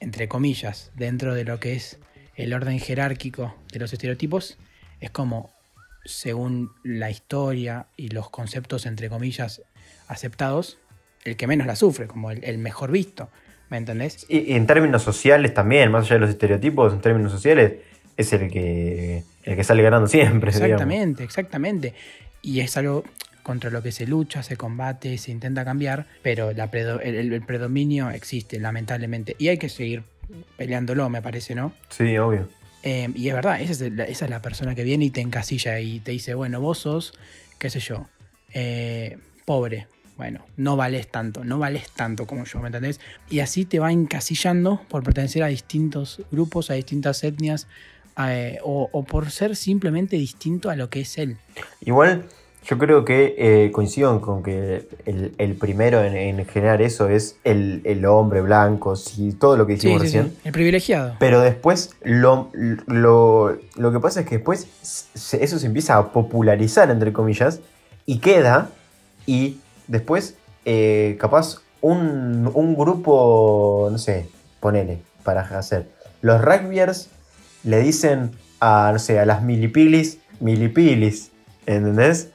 entre 0.00 0.28
comillas, 0.28 0.92
dentro 0.94 1.34
de 1.34 1.44
lo 1.44 1.58
que 1.58 1.72
es 1.72 1.98
el 2.34 2.52
orden 2.52 2.78
jerárquico 2.78 3.56
de 3.72 3.78
los 3.78 3.90
estereotipos, 3.94 4.58
es 5.00 5.10
como, 5.10 5.50
según 6.04 6.72
la 6.84 7.10
historia 7.10 7.86
y 7.96 8.08
los 8.08 8.28
conceptos, 8.28 8.84
entre 8.84 9.08
comillas, 9.08 9.62
aceptados, 10.08 10.78
el 11.24 11.36
que 11.36 11.46
menos 11.46 11.66
la 11.66 11.76
sufre, 11.76 12.06
como 12.06 12.30
el, 12.30 12.58
mejor 12.58 12.90
visto, 12.90 13.28
¿me 13.70 13.76
entendés? 13.76 14.26
Y, 14.28 14.54
en 14.54 14.66
términos 14.66 15.02
sociales 15.02 15.54
también, 15.54 15.90
más 15.90 16.04
allá 16.04 16.14
de 16.14 16.20
los 16.20 16.30
estereotipos, 16.30 16.92
en 16.92 17.00
términos 17.00 17.32
sociales, 17.32 17.74
es 18.16 18.32
el 18.32 18.50
que, 18.50 19.24
el 19.44 19.56
que 19.56 19.64
sale 19.64 19.82
ganando 19.82 20.06
siempre. 20.08 20.50
Exactamente, 20.50 21.24
exactamente 21.24 21.94
y 22.46 22.60
es 22.60 22.76
algo 22.76 23.02
contra 23.42 23.70
lo 23.70 23.82
que 23.82 23.90
se 23.90 24.06
lucha, 24.06 24.42
se 24.44 24.56
combate, 24.56 25.18
se 25.18 25.32
intenta 25.32 25.64
cambiar, 25.64 26.06
pero 26.22 26.50
el, 26.50 27.42
predominio 27.42 28.10
existe, 28.10 28.60
lamentablemente, 28.60 29.34
y 29.38 29.48
hay 29.48 29.58
que 29.58 29.68
seguir 29.68 30.04
peleándolo, 30.56 31.08
me 31.10 31.22
parece, 31.22 31.54
¿no? 31.56 31.72
Sí, 31.88 32.16
obvio. 32.18 32.48
Em, 32.82 33.12
y 33.16 33.28
es 33.28 33.34
verdad, 33.34 33.60
esa 33.60 33.86
es, 33.86 34.30
la, 34.30 34.42
persona 34.42 34.76
que 34.76 34.84
viene 34.84 35.06
y 35.06 35.10
te 35.10 35.20
encasilla 35.20 35.80
y 35.80 35.98
te 35.98 36.12
dice, 36.12 36.34
bueno, 36.34 36.60
vos 36.60 36.78
sos, 36.78 37.14
qué 37.58 37.68
sé 37.68 37.80
yo, 37.80 38.06
eh, 38.52 39.18
pobre, 39.44 39.88
bueno, 40.16 40.40
no 40.56 40.76
vales 40.76 41.08
tanto, 41.08 41.44
no 41.44 41.58
vales 41.58 41.90
tanto 41.90 42.26
como 42.26 42.44
yo, 42.44 42.60
¿me 42.60 42.68
entendés? 42.68 43.00
Y 43.28 43.40
así 43.40 43.64
te 43.64 43.78
va 43.78 43.92
encasillando 43.92 44.80
por 44.88 45.02
pertenecer 45.02 45.42
a 45.42 45.48
distintos 45.48 46.22
grupos, 46.32 46.70
a 46.70 46.74
distintas 46.74 47.22
etnias, 47.22 47.66
eh, 48.26 48.58
o, 48.62 49.04
por 49.04 49.30
ser 49.30 49.54
simplemente 49.56 50.16
distinto 50.16 50.70
a 50.70 50.76
lo 50.76 50.88
que 50.88 51.00
es 51.00 51.18
él. 51.18 51.36
Igual, 51.82 52.24
Yo 52.66 52.78
creo 52.78 53.04
que 53.04 53.34
eh, 53.38 53.70
coincido 53.72 54.20
con 54.20 54.42
que 54.42 54.88
el, 55.04 55.34
el 55.38 55.54
primero 55.54 56.02
en, 56.02 56.16
en 56.16 56.44
generar 56.46 56.82
eso 56.82 57.08
es 57.08 57.36
el, 57.44 57.80
el 57.84 58.04
hombre 58.06 58.40
blanco, 58.40 58.96
sí, 58.96 59.32
todo 59.38 59.56
lo 59.56 59.66
que 59.66 59.74
Sí, 59.76 59.82
dijimos 59.86 60.00
sí, 60.00 60.06
recién. 60.06 60.28
sí, 60.30 60.36
el 60.44 60.52
privilegiado. 60.52 61.14
Pero 61.20 61.40
después, 61.42 61.90
lo, 62.02 62.50
lo, 62.86 63.56
lo 63.76 63.92
que 63.92 64.00
pasa 64.00 64.20
es 64.20 64.26
que 64.26 64.36
después 64.36 64.66
se- 64.82 65.44
eso 65.44 65.58
se 65.60 65.66
empieza 65.66 65.96
a 65.96 66.10
popularizar, 66.12 66.90
entre 66.90 67.12
comillas, 67.12 67.60
y 68.04 68.18
queda, 68.18 68.70
y 69.26 69.58
después, 69.88 70.36
eh, 70.64 71.16
capaz, 71.20 71.58
un, 71.80 72.50
un 72.52 72.74
grupo, 72.74 73.88
no 73.90 73.98
sé, 73.98 74.28
ponele, 74.60 74.98
para 75.22 75.42
hacer. 75.42 75.88
Los 76.22 76.40
rugbyers 76.40 77.08
le 77.64 77.80
dicen 77.80 78.32
a, 78.60 78.90
no 78.92 78.98
sé, 78.98 79.18
a 79.18 79.26
las 79.26 79.42
milipilis, 79.42 80.18
milipilis, 80.40 81.30
¿entendés? 81.66 82.30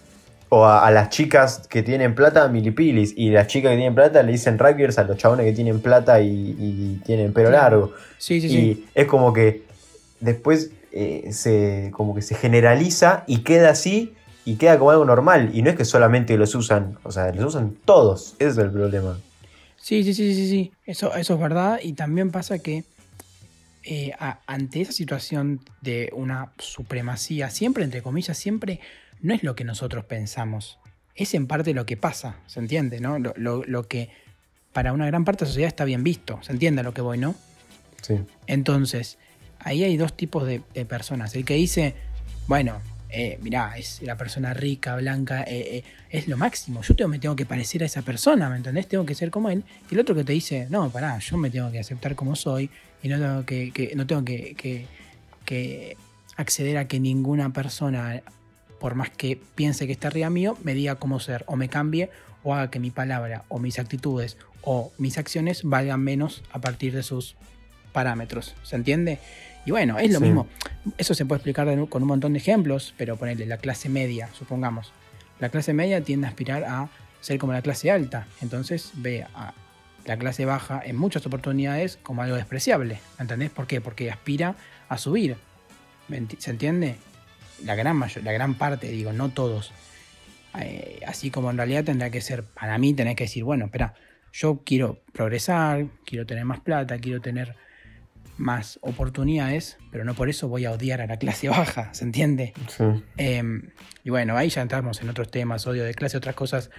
O 0.49 0.65
a, 0.65 0.85
a 0.85 0.91
las 0.91 1.09
chicas 1.09 1.67
que 1.69 1.81
tienen 1.83 2.13
plata, 2.13 2.47
milipilis. 2.47 3.13
Y 3.15 3.29
las 3.31 3.47
chicas 3.47 3.71
que 3.71 3.77
tienen 3.77 3.95
plata 3.95 4.21
le 4.23 4.33
dicen 4.33 4.59
rugbyers 4.59 4.97
a 4.97 5.03
los 5.03 5.17
chabones 5.17 5.45
que 5.45 5.53
tienen 5.53 5.81
plata 5.81 6.21
y, 6.21 6.55
y 6.59 7.01
tienen 7.05 7.33
pelo 7.33 7.49
largo. 7.51 7.93
Sí, 8.17 8.41
sí, 8.41 8.49
sí. 8.49 8.57
Y 8.57 8.85
es 8.93 9.07
como 9.07 9.33
que 9.33 9.63
después 10.19 10.71
eh, 10.91 11.29
se, 11.31 11.91
como 11.93 12.13
que 12.13 12.21
se 12.21 12.35
generaliza 12.35 13.23
y 13.27 13.39
queda 13.39 13.71
así 13.71 14.13
y 14.45 14.55
queda 14.55 14.77
como 14.79 14.91
algo 14.91 15.05
normal. 15.05 15.51
Y 15.53 15.61
no 15.61 15.69
es 15.69 15.75
que 15.75 15.85
solamente 15.85 16.37
los 16.37 16.55
usan, 16.55 16.97
o 17.03 17.11
sea, 17.11 17.31
los 17.33 17.45
usan 17.55 17.75
todos. 17.85 18.35
Ese 18.39 18.49
es 18.49 18.57
el 18.57 18.71
problema. 18.71 19.19
Sí, 19.77 20.03
sí, 20.03 20.13
sí, 20.13 20.33
sí, 20.35 20.47
sí. 20.49 20.71
Eso, 20.85 21.15
eso 21.15 21.33
es 21.35 21.39
verdad. 21.39 21.79
Y 21.81 21.93
también 21.93 22.31
pasa 22.31 22.59
que 22.59 22.83
eh, 23.83 24.11
a- 24.19 24.39
ante 24.45 24.81
esa 24.81 24.91
situación 24.91 25.59
de 25.81 26.11
una 26.15 26.51
supremacía, 26.59 27.49
siempre, 27.49 27.83
entre 27.83 28.01
comillas, 28.03 28.37
siempre 28.37 28.79
no 29.21 29.33
es 29.33 29.41
lo 29.43 29.55
que 29.55 29.63
nosotros 29.63 30.05
pensamos. 30.05 30.77
Es 31.15 31.33
en 31.33 31.47
parte 31.47 31.73
lo 31.73 31.85
que 31.85 31.97
pasa, 31.97 32.35
¿se 32.47 32.59
entiende? 32.59 32.99
¿no? 32.99 33.17
Lo, 33.19 33.33
lo- 33.35 33.63
lo 33.65 33.87
que 33.87 34.09
para 34.71 34.93
una 34.93 35.05
gran 35.07 35.25
parte 35.25 35.39
de 35.39 35.45
la 35.45 35.51
sociedad 35.51 35.67
está 35.67 35.83
bien 35.83 36.03
visto. 36.03 36.39
¿Se 36.43 36.51
entiende 36.51 36.81
a 36.81 36.83
lo 36.83 36.93
que 36.93 37.01
voy, 37.01 37.17
no? 37.17 37.35
Sí. 38.01 38.15
Entonces, 38.47 39.17
ahí 39.59 39.83
hay 39.83 39.97
dos 39.97 40.15
tipos 40.15 40.45
de, 40.45 40.61
de 40.73 40.85
personas. 40.85 41.35
El 41.35 41.43
que 41.45 41.55
dice, 41.55 41.95
bueno, 42.47 42.79
eh, 43.11 43.37
mirá, 43.41 43.77
es 43.77 44.01
la 44.01 44.15
persona 44.17 44.53
rica, 44.53 44.95
blanca, 44.95 45.43
eh, 45.43 45.77
eh, 45.77 45.83
es 46.09 46.27
lo 46.27 46.37
máximo. 46.37 46.81
Yo 46.81 46.95
tengo, 46.95 47.09
me 47.09 47.19
tengo 47.19 47.35
que 47.35 47.45
parecer 47.45 47.83
a 47.83 47.85
esa 47.85 48.01
persona, 48.01 48.49
¿me 48.49 48.55
entendés? 48.55 48.87
Tengo 48.87 49.05
que 49.05 49.15
ser 49.15 49.29
como 49.31 49.49
él. 49.49 49.63
Y 49.89 49.93
el 49.95 49.99
otro 49.99 50.15
que 50.15 50.23
te 50.23 50.33
dice, 50.33 50.67
no, 50.69 50.89
pará, 50.89 51.19
yo 51.19 51.37
me 51.37 51.49
tengo 51.49 51.71
que 51.71 51.79
aceptar 51.79 52.15
como 52.15 52.35
soy 52.35 52.69
y 53.03 53.09
no 53.09 53.19
tengo 53.19 53.45
que, 53.45 53.71
que- 53.71 53.95
no 53.95 54.07
tengo 54.07 54.23
que, 54.25 54.87
acceder 56.37 56.77
a 56.77 56.87
que 56.87 56.99
ninguna 56.99 57.51
persona, 57.53 58.21
por 58.79 58.95
más 58.95 59.09
que 59.09 59.37
piense 59.55 59.85
que 59.85 59.91
está 59.93 60.07
arriba 60.07 60.29
mío, 60.29 60.57
me 60.63 60.73
diga 60.73 60.95
cómo 60.95 61.19
ser 61.19 61.43
o 61.47 61.55
me 61.55 61.67
cambie 61.69 62.09
o 62.43 62.53
haga 62.55 62.71
que 62.71 62.79
mi 62.79 62.89
palabra 62.89 63.43
o 63.49 63.59
mis 63.59 63.77
actitudes 63.77 64.37
o 64.63 64.91
mis 64.97 65.17
acciones 65.17 65.63
valgan 65.63 65.99
menos 66.01 66.43
a 66.51 66.59
partir 66.59 66.93
de 66.93 67.03
sus 67.03 67.35
parámetros. 67.91 68.55
¿Se 68.63 68.75
entiende? 68.75 69.19
Y 69.65 69.71
bueno, 69.71 69.99
es 69.99 70.11
lo 70.11 70.19
Sí. 70.19 70.25
mismo. 70.25 70.47
Eso 70.97 71.13
se 71.13 71.25
puede 71.25 71.37
explicar 71.37 71.67
con 71.89 72.01
un 72.01 72.07
montón 72.07 72.33
de 72.33 72.39
ejemplos, 72.39 72.93
pero 72.97 73.15
ponerle 73.17 73.45
la 73.45 73.57
clase 73.57 73.89
media, 73.89 74.29
supongamos. 74.33 74.91
La 75.39 75.49
clase 75.49 75.73
media 75.73 76.01
tiende 76.01 76.27
a 76.27 76.29
aspirar 76.29 76.63
a 76.63 76.89
ser 77.19 77.37
como 77.37 77.53
la 77.53 77.61
clase 77.61 77.91
alta. 77.91 78.27
Entonces 78.41 78.91
ve 78.95 79.25
a 79.35 79.53
la 80.05 80.17
clase 80.17 80.45
baja 80.45 80.81
en 80.83 80.95
muchas 80.95 81.25
oportunidades 81.27 81.97
como 82.01 82.23
algo 82.23 82.35
despreciable. 82.35 82.99
¿Entendés? 83.19 83.51
¿Por 83.51 83.67
qué? 83.67 83.81
Porque 83.81 84.09
aspira 84.09 84.55
a 84.89 84.97
subir. 84.97 85.35
¿Me 86.07 86.19
enti- 86.19 86.39
¿Se 86.39 86.49
entiende? 86.51 86.95
La 87.63 87.75
gran, 87.75 87.95
mayor, 87.95 88.23
la 88.23 88.31
gran 88.31 88.55
parte, 88.55 88.87
digo, 88.89 89.13
no 89.13 89.29
todos. 89.29 89.71
Eh, 90.59 90.99
así 91.07 91.29
como 91.29 91.51
en 91.51 91.57
realidad 91.57 91.83
tendrá 91.83 92.09
que 92.09 92.19
ser, 92.21 92.43
para 92.43 92.77
mí 92.79 92.93
tenés 92.93 93.15
que 93.15 93.25
decir, 93.25 93.43
bueno, 93.43 93.65
espera, 93.65 93.93
yo 94.33 94.61
quiero 94.65 94.99
progresar, 95.13 95.85
quiero 96.05 96.25
tener 96.25 96.43
más 96.45 96.59
plata, 96.61 96.97
quiero 96.97 97.21
tener 97.21 97.55
más 98.37 98.79
oportunidades, 98.81 99.77
pero 99.91 100.03
no 100.03 100.13
por 100.13 100.29
eso 100.29 100.47
voy 100.47 100.65
a 100.65 100.71
odiar 100.71 101.01
a 101.01 101.07
la 101.07 101.17
clase 101.17 101.49
baja, 101.49 101.93
¿se 101.93 102.05
entiende? 102.05 102.53
Sí. 102.67 102.83
Eh, 103.17 103.43
y 104.03 104.09
bueno, 104.09 104.37
ahí 104.37 104.49
ya 104.49 104.61
entramos 104.61 105.01
en 105.01 105.09
otros 105.09 105.29
temas, 105.29 105.67
odio 105.67 105.83
de 105.83 105.93
clase, 105.93 106.17
otras 106.17 106.35
cosas, 106.35 106.71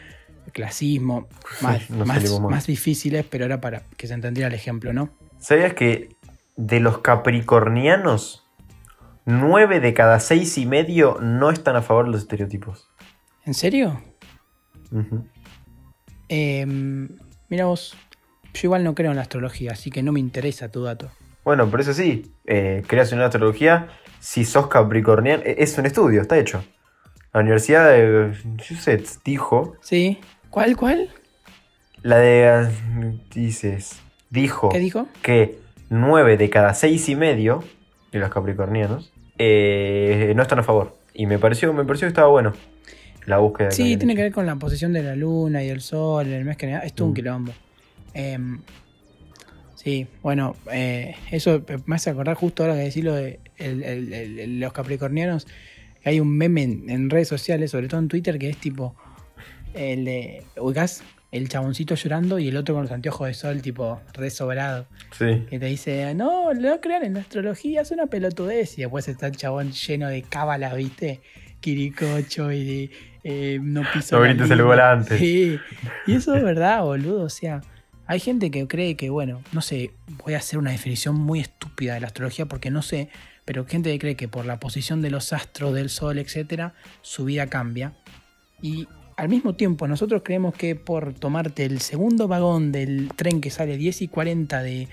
clasismo, 0.53 1.29
más, 1.61 1.89
no 1.91 2.05
más, 2.05 2.23
más. 2.23 2.41
más 2.41 2.67
difíciles, 2.67 3.25
pero 3.29 3.45
era 3.45 3.61
para 3.61 3.83
que 3.97 4.07
se 4.07 4.15
entendiera 4.15 4.49
el 4.49 4.55
ejemplo, 4.55 4.93
¿no? 4.93 5.11
¿Sabías 5.39 5.75
que 5.75 6.09
de 6.57 6.81
los 6.81 6.99
capricornianos, 6.99 8.45
9 9.25 9.81
de 9.81 9.95
cada 9.95 10.21
6 10.21 10.59
y 10.59 10.67
medio 10.67 11.19
no 11.21 11.51
están 11.51 11.77
a 11.77 11.83
favor 11.83 12.07
de 12.07 12.13
los 12.13 12.23
estereotipos? 12.23 12.89
¿En 13.45 13.55
serio? 13.55 14.01
Eh, 16.29 16.67
mira 17.49 17.67
vos, 17.67 17.97
yo 18.55 18.61
igual 18.65 18.85
no 18.85 18.95
creo 18.95 19.11
en 19.11 19.17
la 19.17 19.23
astrología, 19.23 19.73
así 19.73 19.91
que 19.91 20.03
no 20.03 20.13
me 20.13 20.21
interesa 20.21 20.71
tu 20.71 20.83
dato. 20.83 21.11
Bueno, 21.45 21.69
por 21.71 21.81
eso 21.81 21.93
sí, 21.93 22.33
eh, 22.47 22.83
creas 22.87 23.13
una 23.13 23.27
astrología, 23.27 23.89
si 24.21 24.45
sos 24.45 24.69
capricorniano, 24.69 25.43
eh, 25.45 25.57
es 25.59 25.77
un 25.79 25.87
estudio, 25.87 26.23
está 26.23 26.39
hecho. 26.39 26.65
La 27.33 27.41
Universidad 27.41 27.91
de 27.91 28.33
Massachusetts 28.45 29.21
dijo, 29.25 29.77
¿Sí? 29.81 30.19
¿Cuál, 30.51 30.77
cuál? 30.77 31.09
la 32.03 32.19
de, 32.19 32.69
dices, 33.33 34.01
dijo 34.31 34.69
¿Qué 34.69 34.79
dijo? 34.79 35.07
que 35.23 35.59
9 35.89 36.37
de 36.37 36.51
cada 36.51 36.75
6 36.75 37.09
y 37.09 37.17
medio 37.17 37.65
de 38.13 38.19
los 38.19 38.29
capricornianos 38.31 39.13
eh, 39.39 40.33
no 40.37 40.43
están 40.43 40.59
a 40.59 40.63
favor. 40.63 40.97
Y 41.15 41.27
me 41.27 41.39
pareció, 41.39 41.73
me 41.73 41.85
pareció 41.85 42.07
que 42.07 42.11
estaba 42.11 42.29
bueno 42.29 42.53
la 43.27 43.39
búsqueda. 43.39 43.71
Sí, 43.71 43.97
tiene 43.97 44.15
que 44.17 44.23
ver 44.23 44.33
con 44.33 44.47
la 44.47 44.57
posición 44.57 44.93
de 44.93 45.03
la 45.03 45.15
luna 45.17 45.63
y 45.63 45.69
el 45.69 45.81
sol, 45.81 46.27
el 46.27 46.45
mes 46.45 46.57
que. 46.57 46.73
Es 46.85 46.93
todo 46.93 47.07
un 47.07 47.13
Mm. 47.13 47.15
quilombo. 47.15 47.53
Em, 48.15 48.61
sí, 49.83 50.07
bueno, 50.23 50.57
eh, 50.73 51.15
eso 51.31 51.65
me 51.87 51.97
hace 51.97 52.11
acordar 52.11 52.37
justo 52.37 52.63
ahora 52.63 52.75
que 52.77 52.83
decís 52.85 53.05
lo 53.05 53.15
de 53.15 53.41
el- 53.59 53.83
el- 53.83 54.13
el- 54.13 54.39
el- 54.39 54.61
los 54.61 54.73
capricornianos. 54.73 55.47
Hay 56.05 56.21
un 56.21 56.37
meme 56.37 56.63
en, 56.63 56.91
en 56.91 57.11
redes 57.11 57.29
sociales, 57.29 57.71
sobre 57.71 57.89
todo 57.89 58.01
en 58.01 58.09
Twitter, 58.09 58.39
que 58.39 58.49
es 58.51 58.57
tipo 58.59 58.95
el 59.75 60.05
de, 60.05 60.43
ubicás 60.59 61.03
el 61.31 61.49
chaboncito 61.49 61.95
llorando 61.95 62.39
y 62.39 62.49
el 62.49 62.57
otro 62.59 62.75
con 62.75 62.83
los 62.83 62.93
anteojos 62.93 63.27
de 63.29 63.33
sol, 63.35 63.63
tipo 63.63 64.01
re 64.13 64.29
sobrado. 64.29 64.87
Sí. 65.17 65.47
Que 65.49 65.59
te 65.59 65.67
dice, 65.67 66.15
no, 66.15 66.53
no 66.53 66.81
crean 66.83 67.05
en 67.05 67.15
la 67.15 67.21
astrología, 67.21 67.81
es 67.81 67.91
una 67.91 68.07
pelotudez. 68.07 68.77
Y 68.79 68.83
después 68.83 69.09
está 69.09 69.29
el 69.29 69.37
chabón 69.37 69.73
lleno 69.73 70.09
de 70.09 70.23
cábala, 70.23 70.75
¿viste? 70.75 71.21
Quiricocho 71.61 72.53
y 72.53 72.65
de 72.65 72.91
eh, 73.25 73.59
no 73.63 73.83
piso. 73.95 74.19
No 74.19 74.25
el 74.27 74.63
volante. 74.63 75.17
Sí, 75.17 75.59
y 76.07 76.15
eso 76.17 76.35
es 76.35 76.43
verdad, 76.43 76.83
boludo. 76.83 77.23
O 77.23 77.29
sea, 77.31 77.63
hay 78.07 78.21
gente 78.21 78.51
que 78.51 78.67
cree 78.67 78.97
que, 78.97 79.11
bueno, 79.11 79.43
no 79.53 79.61
sé, 79.63 79.93
voy 80.25 80.35
a 80.35 80.39
hacer 80.39 80.59
una 80.59 80.71
definición 80.71 81.15
muy 81.17 81.41
estúpida 81.41 81.95
de 81.95 82.01
la 82.01 82.09
astrología 82.09 82.47
porque 82.47 82.71
no 82.71 82.83
sé, 82.83 83.09
pero 83.45 83.65
gente 83.67 83.91
que 83.93 83.99
cree 83.99 84.17
que 84.17 84.29
por 84.29 84.45
la 84.47 84.59
posición 84.61 85.03
de 85.03 85.11
los 85.11 85.33
astros, 85.33 85.75
del 85.75 85.89
sol, 85.91 86.19
etcétera, 86.19 86.75
su 87.01 87.25
vida 87.25 87.47
cambia. 87.47 87.93
Y 88.61 88.87
al 89.17 89.29
mismo 89.29 89.55
tiempo, 89.55 89.87
nosotros 89.89 90.23
creemos 90.25 90.55
que 90.55 90.75
por 90.77 91.15
tomarte 91.15 91.65
el 91.65 91.81
segundo 91.81 92.29
vagón 92.29 92.73
del 92.73 93.11
tren 93.17 93.41
que 93.41 93.51
sale 93.51 93.77
10 93.77 94.03
y 94.03 94.09
40 94.09 94.63
de 94.63 94.89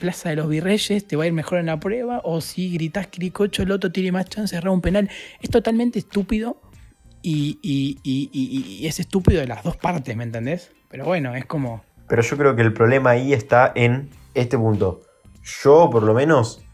Plaza 0.00 0.30
de 0.30 0.36
los 0.36 0.48
Virreyes, 0.48 1.06
te 1.06 1.16
va 1.16 1.24
a 1.24 1.26
ir 1.26 1.32
mejor 1.32 1.58
en 1.58 1.66
la 1.66 1.78
prueba, 1.78 2.20
o 2.24 2.40
si 2.40 2.72
gritás 2.72 3.06
Quiricocho, 3.08 3.62
el 3.62 3.70
otro 3.70 3.92
tiene 3.92 4.10
más 4.10 4.26
chance 4.28 4.58
de 4.58 4.68
un 4.68 4.80
penal. 4.80 5.08
Es 5.40 5.50
totalmente 5.50 5.98
estúpido 5.98 6.60
y- 7.22 7.58
y 7.62 8.86
es 8.86 8.98
estúpido 8.98 9.40
de 9.40 9.46
las 9.46 9.62
dos 9.62 9.76
partes, 9.76 10.16
¿me 10.16 10.24
entendés? 10.24 10.72
Pero 10.88 11.04
bueno, 11.04 11.34
es 11.36 11.44
como. 11.46 11.84
Pero 12.08 12.22
yo 12.22 12.36
creo 12.36 12.56
que 12.56 12.62
el 12.62 12.72
problema 12.72 13.10
ahí 13.10 13.32
está 13.32 13.72
en 13.74 14.10
este 14.34 14.58
punto. 14.58 15.02
Yo, 15.42 15.90
por 15.90 16.02
lo 16.02 16.14
menos, 16.14 16.64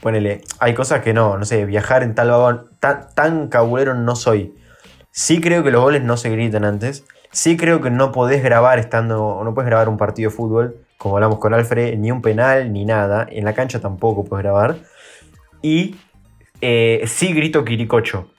ponele, 0.00 0.42
hay 0.58 0.74
cosas 0.74 1.02
que 1.02 1.12
no, 1.12 1.36
no 1.38 1.44
sé, 1.44 1.64
viajar 1.64 2.02
en 2.02 2.14
tal 2.14 2.30
vagón, 2.30 2.70
tan, 2.80 3.48
cabulero 3.48 3.94
no 3.94 4.16
soy. 4.16 4.54
Sí 5.10 5.40
creo 5.40 5.62
que 5.62 5.70
los 5.70 5.82
goles 5.82 6.02
no 6.02 6.16
se 6.16 6.30
gritan 6.30 6.64
antes. 6.64 7.04
Sí 7.30 7.56
creo 7.56 7.80
que 7.80 7.90
no 7.90 8.12
podés 8.12 8.42
grabar 8.42 8.78
estando, 8.78 9.40
no 9.44 9.54
puedes 9.54 9.68
grabar 9.68 9.88
un 9.88 9.96
partido 9.96 10.30
de 10.30 10.36
fútbol, 10.36 10.76
como 10.96 11.16
hablamos 11.16 11.38
con 11.38 11.54
Alfred, 11.54 11.98
ni 11.98 12.10
un 12.10 12.22
penal, 12.22 12.72
ni 12.72 12.84
nada. 12.84 13.26
En 13.30 13.44
la 13.44 13.52
cancha 13.52 13.80
tampoco 13.80 14.24
puedes 14.24 14.42
grabar. 14.42 14.76
Y 15.62 15.96
eh, 16.60 17.04
sí 17.06 17.32
grito 17.32 17.64
Quiricocho. 17.64 18.30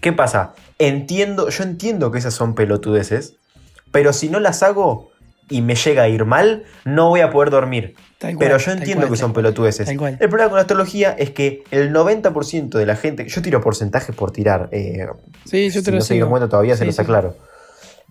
¿Qué 0.00 0.12
pasa? 0.12 0.54
Entiendo, 0.78 1.48
yo 1.48 1.62
entiendo 1.62 2.10
que 2.10 2.18
esas 2.18 2.34
son 2.34 2.54
pelotudeces, 2.54 3.36
pero 3.92 4.12
si 4.12 4.28
no 4.28 4.40
las 4.40 4.62
hago 4.62 5.11
y 5.48 5.62
me 5.62 5.74
llega 5.74 6.04
a 6.04 6.08
ir 6.08 6.24
mal, 6.24 6.64
no 6.84 7.08
voy 7.10 7.20
a 7.20 7.30
poder 7.30 7.50
dormir. 7.50 7.94
Pero 8.38 8.58
yo 8.58 8.72
entiendo 8.72 9.08
que 9.10 9.16
son 9.16 9.32
pelotudeces. 9.32 9.88
El 9.88 9.96
problema 9.98 10.48
con 10.48 10.54
la 10.56 10.60
astrología 10.62 11.10
es 11.18 11.30
que 11.30 11.64
el 11.70 11.92
90% 11.92 12.70
de 12.78 12.86
la 12.86 12.96
gente, 12.96 13.26
yo 13.28 13.42
tiro 13.42 13.60
porcentajes 13.60 14.14
por 14.14 14.30
tirar, 14.30 14.68
eh, 14.70 15.06
Sí, 15.44 15.70
yo 15.70 15.80
si 15.80 15.84
te 15.84 15.90
lo 15.90 15.98
no 15.98 16.04
sigo. 16.04 16.28
cuenta 16.28 16.48
todavía 16.48 16.76
se 16.76 16.84
los 16.84 16.94
sí. 16.94 17.02
aclaro. 17.02 17.36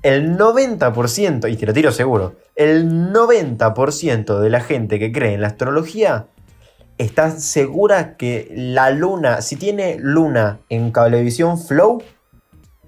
El 0.04 0.38
90%, 0.38 1.52
y 1.52 1.56
te 1.56 1.66
lo 1.66 1.74
tiro 1.74 1.92
seguro, 1.92 2.36
el 2.56 3.14
90% 3.14 4.40
de 4.40 4.50
la 4.50 4.60
gente 4.60 5.00
que 5.00 5.12
cree 5.12 5.34
en 5.36 5.42
la 5.42 5.48
astrología 5.48 6.26
está 6.98 7.32
segura 7.32 8.18
que 8.18 8.52
la 8.54 8.90
luna, 8.92 9.42
si 9.42 9.56
tiene 9.56 9.98
luna 10.00 10.60
en 10.70 10.92
cablevisión 10.92 11.58
flow, 11.60 12.04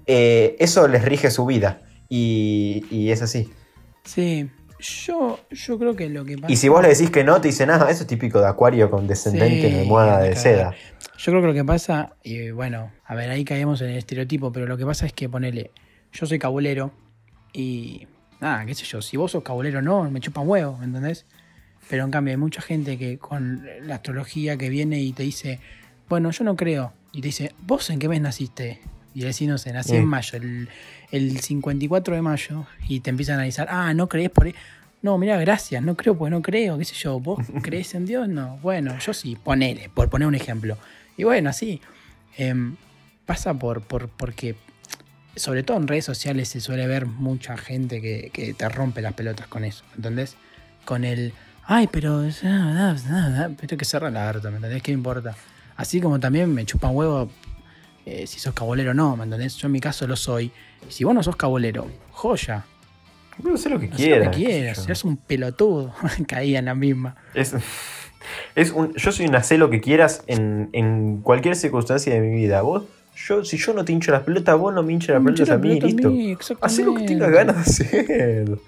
eh, 0.06 0.56
eso 0.58 0.86
les 0.88 1.04
rige 1.04 1.30
su 1.30 1.46
vida. 1.46 1.80
Y, 2.08 2.84
y 2.90 3.10
es 3.10 3.22
así. 3.22 3.50
Sí, 4.04 4.50
yo, 4.78 5.40
yo 5.50 5.78
creo 5.78 5.96
que 5.96 6.08
lo 6.08 6.24
que 6.24 6.36
pasa. 6.36 6.52
Y 6.52 6.56
si 6.56 6.68
vos 6.68 6.82
le 6.82 6.88
decís 6.88 7.10
que 7.10 7.24
no, 7.24 7.40
te 7.40 7.48
dicen, 7.48 7.70
ah, 7.70 7.86
eso 7.88 8.02
es 8.02 8.06
típico 8.06 8.40
de 8.40 8.48
acuario 8.48 8.90
con 8.90 9.06
descendente 9.06 9.68
Sí, 9.68 9.74
en 9.74 9.80
almohada 9.80 10.20
de 10.20 10.36
seda. 10.36 10.74
Yo 11.16 11.32
creo 11.32 11.40
que 11.40 11.48
lo 11.48 11.54
que 11.54 11.64
pasa, 11.64 12.16
y 12.22 12.50
bueno, 12.50 12.90
a 13.04 13.14
ver, 13.14 13.30
ahí 13.30 13.44
caemos 13.44 13.80
en 13.80 13.90
el 13.90 13.96
estereotipo, 13.96 14.52
pero 14.52 14.66
lo 14.66 14.76
que 14.76 14.84
pasa 14.84 15.06
es 15.06 15.12
que 15.12 15.28
ponele, 15.28 15.70
yo 16.12 16.26
soy 16.26 16.38
cabulero 16.38 16.92
y 17.52 18.06
nada, 18.40 18.66
qué 18.66 18.74
sé 18.74 18.84
yo, 18.84 19.00
si 19.00 19.16
vos 19.16 19.32
sos 19.32 19.42
cabulero 19.42 19.80
no, 19.80 20.10
me 20.10 20.20
chupa 20.20 20.40
un 20.40 20.48
huevo, 20.48 20.76
¿me 20.76 20.84
entendés? 20.84 21.24
Pero 21.88 22.04
en 22.04 22.10
cambio 22.10 22.32
hay 22.32 22.36
mucha 22.36 22.60
gente 22.60 22.98
que 22.98 23.18
con 23.18 23.66
la 23.82 23.96
astrología 23.96 24.56
que 24.56 24.68
viene 24.68 25.00
y 25.00 25.12
te 25.12 25.22
dice, 25.22 25.60
bueno, 26.08 26.30
yo 26.30 26.44
no 26.44 26.56
creo, 26.56 26.92
y 27.12 27.20
te 27.20 27.28
dice, 27.28 27.54
¿vos 27.62 27.88
en 27.90 28.00
qué 28.00 28.08
mes 28.08 28.20
naciste? 28.20 28.80
Y 29.14 29.20
decís, 29.20 29.48
no 29.48 29.58
sé, 29.58 29.72
nací 29.72 29.94
en 29.94 30.06
mayo, 30.06 30.36
el, 30.36 30.68
el 31.12 31.40
54 31.40 32.16
de 32.16 32.22
mayo, 32.22 32.66
y 32.88 33.00
te 33.00 33.10
empiezan 33.10 33.34
a 33.34 33.38
analizar, 33.38 33.68
ah, 33.70 33.94
no 33.94 34.08
creés 34.08 34.30
por 34.30 34.46
ahí. 34.46 34.54
No, 35.02 35.18
mira, 35.18 35.38
gracias, 35.38 35.82
no 35.82 35.96
creo 35.96 36.16
porque 36.16 36.30
no 36.30 36.42
creo, 36.42 36.78
qué 36.78 36.84
sé 36.84 36.94
yo, 36.94 37.20
¿vos 37.20 37.38
crees 37.62 37.94
en 37.94 38.06
Dios? 38.06 38.28
No, 38.28 38.58
bueno, 38.62 38.98
yo 38.98 39.12
sí, 39.14 39.36
ponele, 39.36 39.88
por 39.92 40.10
poner 40.10 40.26
un 40.26 40.34
ejemplo. 40.34 40.76
Y 41.16 41.24
bueno, 41.24 41.50
así, 41.50 41.80
em, 42.36 42.76
pasa 43.26 43.54
por, 43.54 43.82
por, 43.82 44.08
porque, 44.08 44.56
sobre 45.36 45.62
todo 45.62 45.76
en 45.76 45.86
redes 45.86 46.04
sociales 46.04 46.48
se 46.48 46.60
suele 46.60 46.86
ver 46.86 47.06
mucha 47.06 47.56
gente 47.56 48.00
que, 48.00 48.30
que 48.32 48.54
te 48.54 48.68
rompe 48.68 49.00
las 49.00 49.12
pelotas 49.12 49.46
con 49.46 49.64
eso, 49.64 49.84
¿entendés? 49.94 50.36
Con 50.84 51.04
el, 51.04 51.32
ay, 51.66 51.88
pero, 51.92 52.26
ah, 52.44 52.96
ah", 53.10 53.48
pero 53.60 53.76
que 53.76 53.84
cerra 53.84 54.10
la 54.10 54.28
harta, 54.28 54.50
¿me 54.50 54.56
entendés? 54.56 54.82
¿Qué 54.82 54.90
importa? 54.90 55.36
Así 55.76 56.00
como 56.00 56.18
también 56.18 56.52
me 56.52 56.64
chupa 56.64 56.88
un 56.88 56.96
huevo 56.96 57.30
eh, 58.06 58.26
si 58.26 58.38
sos 58.40 58.54
cabolero 58.54 58.90
o 58.90 58.94
no, 58.94 59.16
¿me 59.16 59.24
entendés? 59.24 59.56
Yo 59.56 59.66
en 59.66 59.72
mi 59.72 59.80
caso 59.80 60.06
lo 60.06 60.16
soy. 60.16 60.50
Y 60.88 60.92
si 60.92 61.04
vos 61.04 61.14
no 61.14 61.22
sos 61.22 61.36
cabolero, 61.36 61.86
joya, 62.10 62.64
No 63.42 63.56
sé 63.56 63.70
lo 63.70 63.78
que 63.80 63.88
no 63.88 63.96
quieras. 63.96 64.26
lo 64.26 64.30
que 64.32 64.36
sé 64.38 64.44
quieras, 64.44 64.84
eres 64.84 65.04
un 65.04 65.16
pelotudo, 65.16 65.94
caía 66.28 66.58
en 66.58 66.66
la 66.66 66.74
misma. 66.74 67.16
Es, 67.34 67.54
es 68.54 68.70
un, 68.70 68.94
yo 68.94 69.12
soy 69.12 69.26
un 69.26 69.34
hacé 69.36 69.58
lo 69.58 69.70
que 69.70 69.80
quieras 69.80 70.22
en, 70.26 70.68
en 70.72 71.20
cualquier 71.22 71.56
circunstancia 71.56 72.12
de 72.14 72.20
mi 72.20 72.34
vida. 72.36 72.62
Vos, 72.62 72.84
yo, 73.16 73.44
si 73.44 73.56
yo 73.56 73.72
no 73.74 73.84
te 73.84 73.92
hincho 73.92 74.12
las 74.12 74.22
pelotas, 74.22 74.58
vos 74.58 74.74
no 74.74 74.82
me 74.82 74.92
hinchas 74.92 75.14
las 75.14 75.22
Me 75.22 75.32
pelotas 75.32 75.54
a 75.54 75.58
mí, 75.58 75.80
pelota 75.80 76.08
listo. 76.08 76.56
Hacé 76.60 76.84
lo 76.84 76.94
que 76.94 77.04
tengas 77.04 77.30
ganas 77.30 77.56
de 77.56 77.60
hacer. 78.00 78.58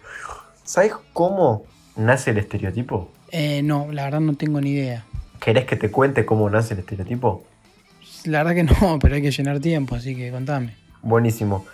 ¿Sabes 0.64 0.92
cómo 1.12 1.64
nace 1.96 2.30
el 2.30 2.38
estereotipo? 2.38 3.10
Eh, 3.30 3.62
no, 3.62 3.88
la 3.92 4.04
verdad 4.04 4.20
no 4.20 4.34
tengo 4.34 4.60
ni 4.60 4.70
idea. 4.70 5.04
¿Querés 5.40 5.64
que 5.64 5.76
te 5.76 5.90
cuente 5.90 6.24
cómo 6.24 6.48
nace 6.50 6.74
el 6.74 6.80
estereotipo? 6.80 7.44
La 8.26 8.42
verdad 8.44 8.54
que 8.54 8.64
no, 8.64 8.98
pero 9.00 9.14
hay 9.14 9.22
que 9.22 9.30
llenar 9.30 9.60
tiempo, 9.60 9.94
así 9.94 10.14
que 10.16 10.30
contame. 10.30 10.74
Buenísimo. 11.02 11.64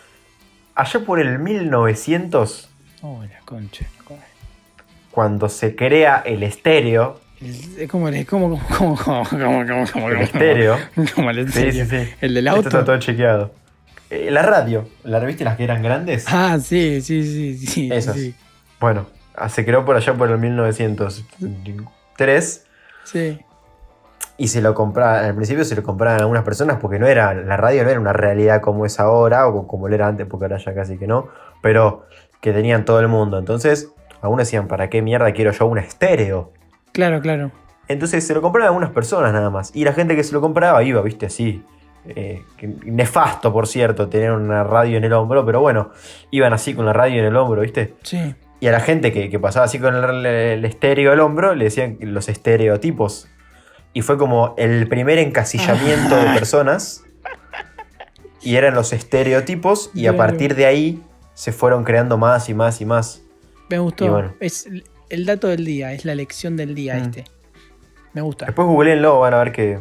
Allá 0.75 1.01
por 1.01 1.19
el 1.21 1.39
1900, 1.39 2.69
Oh, 3.03 3.23
la 3.25 3.41
concha. 3.45 3.85
cuando 5.11 5.49
se 5.49 5.75
crea 5.75 6.23
el 6.25 6.43
estéreo, 6.45 7.21
El- 7.41 7.81
Es 7.83 7.91
como, 7.91 8.09
es 8.09 8.27
como, 8.27 8.49
como, 8.79 8.97
como, 8.97 9.25
como, 9.29 9.67
como, 9.67 9.87
como, 9.93 10.09
el 10.11 10.21
estéreo, 10.23 10.79
como 11.15 11.31
el 11.31 11.51
Sí, 11.53 11.59
estéreo. 11.69 11.87
sí, 11.87 11.91
sí. 12.07 12.13
El 12.21 12.35
del 12.35 12.47
Esto 12.47 12.61
está 12.61 12.79
auto. 12.79 12.93
todo 12.93 12.99
chequeado. 13.01 13.53
Eh, 14.11 14.31
la 14.31 14.43
radio, 14.43 14.89
¿la 15.05 15.19
viste 15.21 15.43
las 15.45 15.57
que 15.57 15.65
eran 15.65 15.83
grandes? 15.83 16.27
Ah, 16.29 16.59
sí, 16.63 17.01
sí, 17.01 17.25
sí, 17.25 17.67
sí. 17.67 17.89
Esas. 17.93 18.15
Sí, 18.17 18.35
Bueno, 18.79 19.07
ah, 19.35 19.49
se 19.49 19.65
creó 19.65 19.85
por 19.85 19.97
allá 19.97 20.15
por 20.15 20.31
el 20.31 20.39
1903 20.39 22.65
sí. 23.05 23.39
Y 24.43 24.49
se 24.49 24.61
lo 24.61 24.75
compraban, 24.75 25.25
al 25.25 25.37
principio 25.37 25.65
se 25.65 25.77
lo 25.77 25.85
compraban 25.85 26.19
a 26.19 26.23
algunas 26.23 26.43
personas 26.43 26.79
porque 26.81 26.99
no 26.99 27.07
era, 27.07 27.33
la 27.33 27.57
radio 27.57 27.85
no 27.85 27.91
era 27.91 28.01
una 28.01 28.13
realidad 28.13 28.61
como 28.61 28.85
es 28.85 28.99
ahora 28.99 29.47
o 29.47 29.69
como 29.69 29.87
lo 29.87 29.95
era 29.95 30.09
antes, 30.09 30.27
porque 30.27 30.47
ahora 30.47 30.57
ya 30.57 30.75
casi 30.75 30.99
que 30.99 31.07
no, 31.07 31.29
pero 31.61 32.07
que 32.41 32.53
tenían 32.53 32.85
todo 32.85 32.99
el 32.99 33.07
mundo. 33.07 33.39
Entonces, 33.39 33.93
algunos 34.21 34.49
decían, 34.49 34.67
¿para 34.67 34.91
qué 34.91 35.01
mierda 35.01 35.31
quiero 35.31 35.53
yo 35.53 35.67
un 35.67 35.79
estéreo? 35.79 36.51
Claro, 36.91 37.21
claro. 37.21 37.53
Entonces 37.87 38.27
se 38.27 38.35
lo 38.35 38.43
compraban 38.43 38.67
a 38.67 38.71
algunas 38.71 38.91
personas 38.91 39.33
nada 39.33 39.49
más. 39.49 39.71
Y 39.77 39.85
la 39.85 39.93
gente 39.93 40.17
que 40.17 40.25
se 40.25 40.33
lo 40.33 40.41
compraba 40.41 40.83
iba, 40.83 41.01
viste, 41.03 41.27
así. 41.27 41.63
eh, 42.05 42.43
nefasto, 42.85 43.53
por 43.53 43.69
cierto, 43.69 44.09
tener 44.09 44.33
una 44.33 44.65
radio 44.65 44.99
en 44.99 45.05
el 45.05 45.13
hombro, 45.13 45.47
pero 45.47 45.61
bueno, 45.61 45.91
iban 46.33 46.53
así 46.53 46.75
con 46.75 46.85
la 46.85 46.93
radio 46.93 47.21
en 47.21 47.27
el 47.27 47.37
hombro, 47.37 47.61
viste. 47.61 47.95
Sí. 48.03 48.35
Y 48.59 48.67
a 48.67 48.73
la 48.73 48.81
gente 48.81 49.13
que, 49.13 49.31
que 49.31 49.39
pasaba 49.39 49.67
así 49.67 49.79
con 49.79 49.95
el, 49.95 50.27
el 50.27 50.65
estéreo 50.65 51.13
al 51.13 51.21
hombro 51.21 51.55
le 51.55 51.67
decían 51.67 51.99
los 52.01 52.29
estereotipos. 52.29 53.29
Y 53.95 54.03
fue 54.03 54.17
como 54.19 54.55
el 54.59 54.89
primer 54.89 55.19
encasillamiento 55.19 56.17
de 56.17 56.25
personas. 56.35 57.05
Y 58.41 58.57
eran 58.57 58.75
los 58.75 58.93
estereotipos. 58.93 59.91
Y 59.95 60.07
a 60.07 60.17
partir 60.17 60.55
de 60.55 60.67
ahí 60.67 61.03
se 61.35 61.53
fueron 61.53 61.85
creando 61.85 62.17
más 62.19 62.49
y 62.49 62.55
más 62.55 62.81
y 62.81 62.85
más. 62.87 63.23
Me 63.71 63.79
gustó. 63.79 64.11
Bueno. 64.11 64.35
Es 64.41 64.67
el- 65.11 65.27
dato 65.27 65.49
del 65.49 65.65
día, 65.65 65.93
es 65.93 66.05
la 66.05 66.15
lección 66.15 66.57
del 66.57 66.75
día 66.75 66.95
Mm. 66.95 67.03
este. 67.03 67.25
Me 68.15 68.21
gusta. 68.23 68.47
Después 68.47 68.67
googleenlo, 68.67 69.21
van 69.21 69.35
a 69.35 69.39
ver 69.39 69.53
que, 69.53 69.79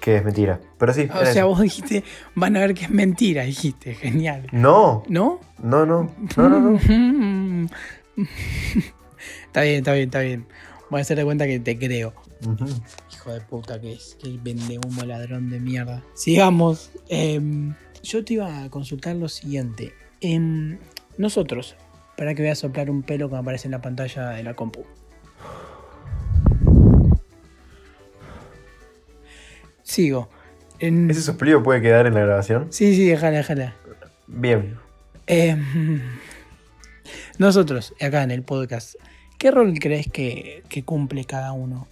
que 0.00 0.16
es 0.16 0.24
mentira. 0.24 0.60
Pero 0.78 0.92
sí. 0.92 1.08
O 1.12 1.18
sea, 1.20 1.30
eso. 1.30 1.46
vos 1.48 1.60
dijiste, 1.60 2.04
van 2.34 2.56
a 2.56 2.60
ver 2.60 2.74
que 2.74 2.84
es 2.84 2.90
mentira, 2.90 3.42
dijiste. 3.44 3.94
Genial. 3.94 4.46
No, 4.52 5.02
¿No? 5.08 5.40
no, 5.62 5.86
no. 5.86 6.12
No, 6.36 6.48
no, 6.48 6.60
no. 6.60 6.78
está 9.46 9.62
bien, 9.62 9.76
está 9.78 9.92
bien, 9.92 10.04
está 10.08 10.20
bien. 10.20 10.46
Voy 10.90 10.98
a 10.98 11.02
hacer 11.02 11.18
de 11.18 11.24
cuenta 11.24 11.46
que 11.46 11.60
te 11.60 11.78
creo. 11.78 12.14
Hijo 13.12 13.32
de 13.32 13.40
puta 13.42 13.80
que 13.80 13.92
es, 13.92 14.16
que 14.22 14.38
vende 14.42 14.78
humo 14.86 15.04
ladrón 15.04 15.50
de 15.50 15.60
mierda. 15.60 16.02
Sigamos. 16.14 16.90
Em, 17.08 17.74
yo 18.02 18.24
te 18.24 18.34
iba 18.34 18.64
a 18.64 18.70
consultar 18.70 19.14
lo 19.16 19.28
siguiente. 19.28 19.92
Em, 20.20 20.78
nosotros, 21.18 21.76
para 22.16 22.34
que 22.34 22.42
veas 22.42 22.58
soplar 22.58 22.90
un 22.90 23.02
pelo 23.02 23.28
que 23.28 23.36
aparece 23.36 23.68
en 23.68 23.72
la 23.72 23.80
pantalla 23.82 24.30
de 24.30 24.42
la 24.42 24.54
compu. 24.54 24.84
Sigo. 29.82 30.28
En- 30.78 31.10
¿Ese 31.10 31.22
soplido 31.22 31.62
puede 31.62 31.80
quedar 31.80 32.06
en 32.06 32.14
la 32.14 32.20
grabación? 32.20 32.68
Sí, 32.70 32.94
sí, 32.94 33.06
déjala, 33.08 33.38
déjala. 33.38 33.74
Bien. 34.26 34.76
Em, 35.26 36.00
nosotros, 37.38 37.94
acá 38.00 38.22
en 38.22 38.30
el 38.30 38.42
podcast, 38.42 38.94
¿qué 39.38 39.52
rol 39.52 39.78
crees 39.78 40.08
que, 40.08 40.64
que 40.68 40.82
cumple 40.82 41.24
cada 41.24 41.52
uno? 41.52 41.86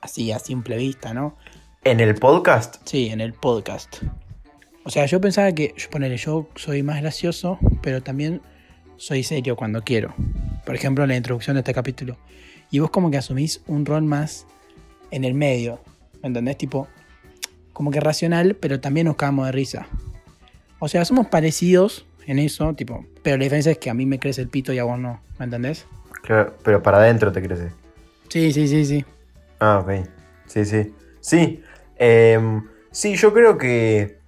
Así, 0.00 0.32
a 0.32 0.38
simple 0.38 0.76
vista, 0.76 1.14
¿no? 1.14 1.36
En 1.84 2.00
el 2.00 2.16
podcast, 2.16 2.76
Sí, 2.84 3.08
en 3.08 3.20
el 3.20 3.32
podcast. 3.32 3.98
O 4.84 4.90
sea, 4.90 5.06
yo 5.06 5.20
pensaba 5.20 5.52
que, 5.52 5.74
yo 5.76 5.90
ponele, 5.90 6.16
yo 6.16 6.48
soy 6.56 6.82
más 6.82 7.00
gracioso, 7.00 7.58
pero 7.82 8.02
también 8.02 8.40
soy 8.96 9.22
serio 9.22 9.54
cuando 9.54 9.82
quiero. 9.82 10.14
Por 10.66 10.74
ejemplo, 10.74 11.04
en 11.04 11.10
la 11.10 11.16
introducción 11.16 11.54
de 11.54 11.60
este 11.60 11.72
capítulo. 11.72 12.16
Y 12.70 12.80
vos 12.80 12.90
como 12.90 13.10
que 13.10 13.16
asumís 13.16 13.62
un 13.66 13.86
rol 13.86 14.02
más 14.02 14.46
en 15.10 15.24
el 15.24 15.34
medio. 15.34 15.80
¿Me 16.22 16.28
entendés? 16.28 16.58
Tipo, 16.58 16.88
como 17.72 17.90
que 17.90 18.00
racional, 18.00 18.56
pero 18.56 18.80
también 18.80 19.06
nos 19.06 19.16
cagamos 19.16 19.46
de 19.46 19.52
risa. 19.52 19.86
O 20.80 20.88
sea, 20.88 21.04
somos 21.04 21.28
parecidos 21.28 22.06
en 22.26 22.38
eso, 22.38 22.74
tipo, 22.74 23.06
pero 23.22 23.36
la 23.36 23.44
diferencia 23.44 23.72
es 23.72 23.78
que 23.78 23.88
a 23.88 23.94
mí 23.94 24.04
me 24.04 24.18
crece 24.18 24.42
el 24.42 24.48
pito 24.48 24.72
y 24.72 24.78
a 24.78 24.84
vos 24.84 24.98
no. 24.98 25.20
¿Me 25.38 25.44
entendés? 25.44 25.86
Claro, 26.28 26.54
pero 26.62 26.82
para 26.82 26.98
adentro 26.98 27.32
te 27.32 27.42
crece. 27.42 27.72
Sí, 28.28 28.52
sí, 28.52 28.68
sí, 28.68 28.84
sí. 28.84 29.04
Ah, 29.58 29.80
ok. 29.82 30.06
Sí, 30.46 30.64
sí. 30.64 30.94
Sí. 31.20 31.62
Em, 31.96 32.62
sí, 32.92 33.16
yo 33.16 33.32
creo 33.32 33.56
que 33.58 34.18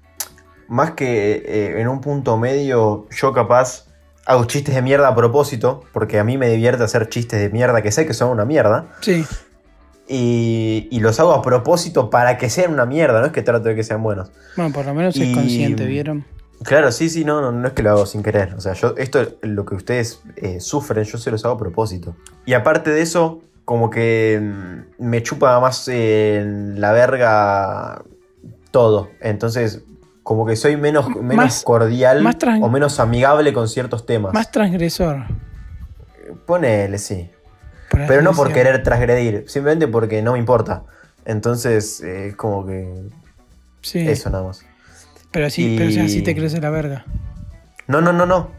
más 0.69 0.93
que 0.93 1.33
eh, 1.47 1.81
en 1.81 1.87
un 1.89 2.01
punto 2.01 2.37
medio, 2.39 3.07
yo 3.11 3.33
capaz 3.33 3.87
hago 4.27 4.45
chistes 4.47 4.75
de 4.75 4.83
mierda 4.83 5.09
a 5.09 5.15
propósito, 5.15 5.85
porque 5.93 6.19
a 6.19 6.25
mí 6.25 6.39
me 6.39 6.49
divierte 6.49 6.83
hacer 6.85 7.09
chistes 7.09 7.41
de 7.41 7.51
mierda 7.51 7.83
que 7.83 7.93
sé 7.93 8.07
que 8.07 8.15
son 8.15 8.31
una 8.31 8.45
mierda, 8.45 8.87
Sí, 9.01 9.25
y, 10.09 10.89
y 10.91 11.01
los 11.01 11.21
hago 11.21 11.33
a 11.33 11.43
propósito 11.43 12.11
para 12.11 12.37
que 12.39 12.51
sean 12.51 12.73
una 12.73 12.87
mierda, 12.87 13.21
no 13.21 13.27
es 13.27 13.33
que 13.33 13.43
trato 13.43 13.69
de 13.69 13.75
que 13.77 13.85
sean 13.85 14.03
buenos. 14.03 14.31
bueno, 14.57 14.73
por 14.73 14.87
lo 14.87 14.95
menos 14.95 15.17
es 15.17 15.35
consciente, 15.35 15.87
¿vieron? 15.87 16.25
Claro, 16.65 16.93
sí, 16.93 17.09
sí, 17.09 17.25
no, 17.25 17.41
no, 17.41 17.53
no 17.53 17.69
es 17.69 17.73
que 17.75 17.83
lo 17.83 17.91
hago 17.91 18.07
sin 18.07 18.23
querer. 18.23 18.55
O 18.55 18.61
sea, 18.61 18.75
yo, 18.75 18.95
esto, 18.99 19.21
lo 19.43 19.65
que 19.65 19.75
ustedes 19.75 20.23
eh, 20.37 20.61
sufren, 20.61 21.05
yo 21.05 21.17
se 21.19 21.31
los 21.31 21.45
hago 21.45 21.55
a 21.55 21.59
propósito. 21.59 22.15
Y 22.45 22.53
aparte 22.53 22.91
de 22.91 23.01
eso, 23.01 23.41
como 23.65 23.89
que 23.89 24.39
mm, 24.43 25.03
me 25.05 25.23
chupa 25.23 25.59
más 25.61 25.89
eh, 25.91 26.45
la 26.77 26.93
verga 26.93 28.03
todo. 28.71 29.09
Entonces, 29.21 29.83
como 30.23 30.45
que 30.47 30.55
soy 30.55 30.77
menos, 30.77 31.09
menos 31.09 31.35
Más- 31.37 31.63
cordial 31.65 32.23
más 32.23 32.37
o 32.61 32.69
menos 32.69 33.01
amigable 33.01 33.53
con 33.55 33.67
ciertos 33.69 34.05
temas. 34.05 34.35
Más 34.35 34.51
transgresor. 34.51 35.25
Ponele, 36.47 36.99
sí. 36.99 37.31
por 37.91 38.07
Pero 38.07 38.23
no 38.23 38.33
por 38.33 38.53
querer 38.53 38.83
transgredir, 38.83 39.45
simplemente 39.49 39.89
porque 39.89 40.23
no 40.23 40.33
me 40.35 40.39
importa. 40.39 40.85
Entonces, 41.25 42.01
eh, 42.03 42.35
como 42.37 42.67
que 42.67 42.93
Sí. 43.83 44.07
eso 44.09 44.31
nada 44.31 44.45
más. 44.45 44.65
Pero 45.31 45.49
sí, 45.51 45.75
pero 45.79 45.89
o 45.91 45.93
sea, 45.93 46.05
Y- 46.05 46.09
sí 46.09 46.23
te 46.23 46.35
crece 46.35 46.61
la 46.61 46.71
verga. 46.71 47.05
No, 47.87 48.01
no, 48.01 48.13
no, 48.13 48.27
no. 48.27 48.51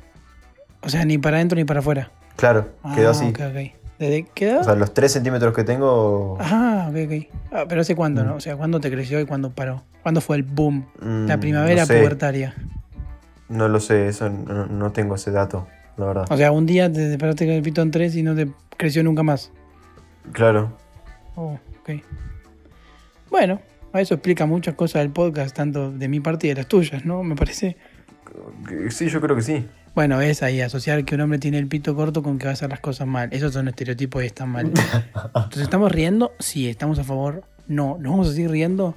O 0.81 0.89
sea, 0.89 1.05
ni 1.05 1.17
para 1.17 1.37
adentro 1.37 1.55
ni 1.57 1.65
para 1.65 1.79
afuera. 1.81 2.11
Claro, 2.37 2.69
quedó 2.95 3.09
Ah, 3.09 3.11
así. 3.11 3.25
ok, 3.29 3.39
ok. 3.49 3.71
¿Desde 3.99 4.25
qué 4.33 4.49
edad? 4.49 4.61
O 4.61 4.63
sea, 4.63 4.75
los 4.75 4.93
3 4.93 5.11
centímetros 5.11 5.53
que 5.53 5.63
tengo. 5.63 6.37
Ah, 6.39 6.87
ok, 6.89 6.97
ok. 7.05 7.27
Ah, 7.51 7.65
pero 7.69 7.81
¿hace 7.81 7.95
cuándo, 7.95 8.23
Mm. 8.23 8.27
no? 8.27 8.35
O 8.35 8.39
sea, 8.39 8.55
¿cuándo 8.55 8.79
te 8.79 8.89
creció 8.89 9.19
y 9.19 9.25
cuándo 9.25 9.51
paró? 9.51 9.83
¿Cuándo 10.01 10.21
fue 10.21 10.37
el 10.37 10.43
boom? 10.43 10.87
mm, 11.01 11.27
La 11.27 11.39
primavera 11.39 11.81
no 11.81 11.85
sé. 11.87 11.99
pubertaria. 11.99 12.55
No 13.47 13.67
lo 13.67 13.79
sé, 13.79 14.07
eso 14.07 14.29
no, 14.29 14.65
no 14.65 14.91
tengo 14.91 15.15
ese 15.15 15.29
dato, 15.29 15.67
la 15.97 16.05
verdad. 16.07 16.25
O 16.31 16.37
sea, 16.37 16.51
un 16.51 16.65
día 16.65 16.91
te 16.91 16.99
despertaste 17.01 17.45
con 17.45 17.53
el 17.55 17.77
en 17.79 17.91
tres 17.91 18.15
y 18.15 18.23
no 18.23 18.33
te 18.33 18.47
creció 18.77 19.03
nunca 19.03 19.21
más. 19.23 19.51
Claro. 20.31 20.75
Oh, 21.35 21.59
ok. 21.81 22.01
Bueno, 23.29 23.59
eso 23.99 24.13
explica 24.13 24.45
muchas 24.45 24.75
cosas 24.75 25.01
del 25.01 25.11
podcast, 25.11 25.55
tanto 25.55 25.91
de 25.91 26.07
mi 26.07 26.19
parte 26.19 26.47
y 26.47 26.49
de 26.49 26.55
las 26.55 26.67
tuyas, 26.67 27.05
¿no? 27.05 27.23
Me 27.23 27.35
parece. 27.35 27.77
Sí, 28.89 29.09
yo 29.09 29.19
creo 29.19 29.35
que 29.35 29.41
sí. 29.41 29.67
Bueno, 29.93 30.21
es 30.21 30.41
ahí, 30.41 30.61
asociar 30.61 31.03
que 31.03 31.15
un 31.15 31.21
hombre 31.21 31.37
tiene 31.39 31.57
el 31.57 31.67
pito 31.67 31.95
corto 31.95 32.23
con 32.23 32.37
que 32.37 32.45
va 32.45 32.51
a 32.51 32.53
hacer 32.53 32.69
las 32.69 32.79
cosas 32.79 33.07
mal. 33.07 33.27
Esos 33.33 33.53
son 33.53 33.67
estereotipos 33.67 34.23
y 34.23 34.27
están 34.27 34.49
mal. 34.49 34.67
Entonces, 35.35 35.63
¿estamos 35.63 35.91
riendo? 35.91 36.31
Sí. 36.39 36.69
¿Estamos 36.69 36.97
a 36.99 37.03
favor? 37.03 37.43
No. 37.67 37.97
¿Nos 37.99 38.11
vamos 38.11 38.29
a 38.29 38.31
seguir 38.31 38.51
riendo? 38.51 38.95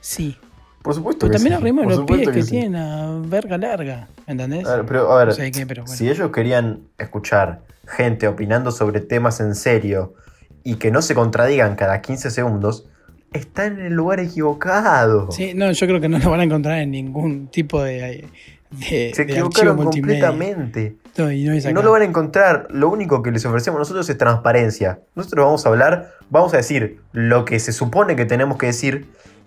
Sí. 0.00 0.36
Por 0.82 0.94
supuesto 0.94 1.26
Pero 1.26 1.32
que 1.32 1.38
también 1.38 1.54
sí, 1.54 1.54
nos 1.54 1.62
rimos 1.64 1.86
los 1.86 2.06
pies 2.06 2.28
que, 2.28 2.42
sí. 2.42 2.50
tienen 2.50 2.76
a 2.76 3.20
verga 3.24 3.58
larga. 3.58 4.08
¿Entendés? 4.28 4.66
A 4.66 4.76
ver, 4.76 4.86
pero, 4.86 5.12
a 5.12 5.24
ver, 5.24 5.34
pero 5.66 5.82
bueno. 5.82 5.86
si 5.86 6.08
ellos 6.08 6.30
querían 6.30 6.82
escuchar 6.98 7.62
gente 7.86 8.28
opinando 8.28 8.70
sobre 8.70 9.00
temas 9.00 9.40
en 9.40 9.56
serio 9.56 10.14
y 10.62 10.76
que 10.76 10.92
no 10.92 11.02
se 11.02 11.14
contradigan 11.14 11.74
cada 11.74 12.00
15 12.00 12.30
segundos, 12.30 12.86
están 13.32 13.78
en 13.80 13.86
el 13.86 13.92
lugar 13.94 14.20
equivocado. 14.20 15.30
Sí, 15.32 15.52
no, 15.54 15.70
yo 15.72 15.86
creo 15.86 16.00
que 16.00 16.08
no 16.08 16.18
lo 16.18 16.30
van 16.30 16.40
a 16.40 16.44
encontrar 16.44 16.78
en 16.80 16.90
ningún 16.90 17.48
tipo 17.48 17.82
de, 17.82 18.26
de, 18.70 19.12
se 19.14 19.24
de 19.24 19.32
equivocaron 19.32 19.76
completamente. 19.76 20.96
No, 21.16 21.32
y 21.32 21.44
no 21.44 21.54
Y 21.56 21.60
lo 21.82 21.90
van 21.92 22.02
a 22.02 22.04
encontrar. 22.04 22.68
Lo 22.70 22.88
único 22.90 23.22
que 23.22 23.30
les 23.32 23.44
ofrecemos 23.44 23.78
nosotros 23.78 24.08
es 24.08 24.16
transparencia. 24.18 25.00
Nosotros 25.16 25.44
vamos 25.44 25.66
a 25.66 25.68
hablar, 25.70 26.12
vamos 26.30 26.54
a 26.54 26.58
decir 26.58 27.00
lo 27.12 27.44
que 27.44 27.58
se 27.58 27.72
supone 27.72 28.14
que 28.16 28.24
tenemos 28.24 28.56
que 28.56 28.66
decir 28.66 29.06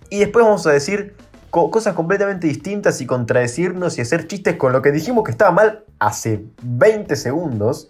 y 0.10 0.20
después 0.20 0.44
vamos 0.46 0.68
a 0.68 0.72
decir 0.72 1.16
co- 1.50 1.72
cosas 1.72 1.94
completamente 1.94 2.48
distintas 2.48 3.00
y 3.02 3.06
contradecirnos 3.06 3.98
y 3.98 4.02
hacer 4.02 4.28
chistes 4.28 4.58
con 4.58 4.74
lo 4.74 4.82
que 4.82 4.92
dijimos 4.92 5.24
que 5.24 5.32
estaba 5.32 5.52
mal 5.52 5.86
hace 6.00 6.44
20 6.64 7.16
segundos. 7.16 7.90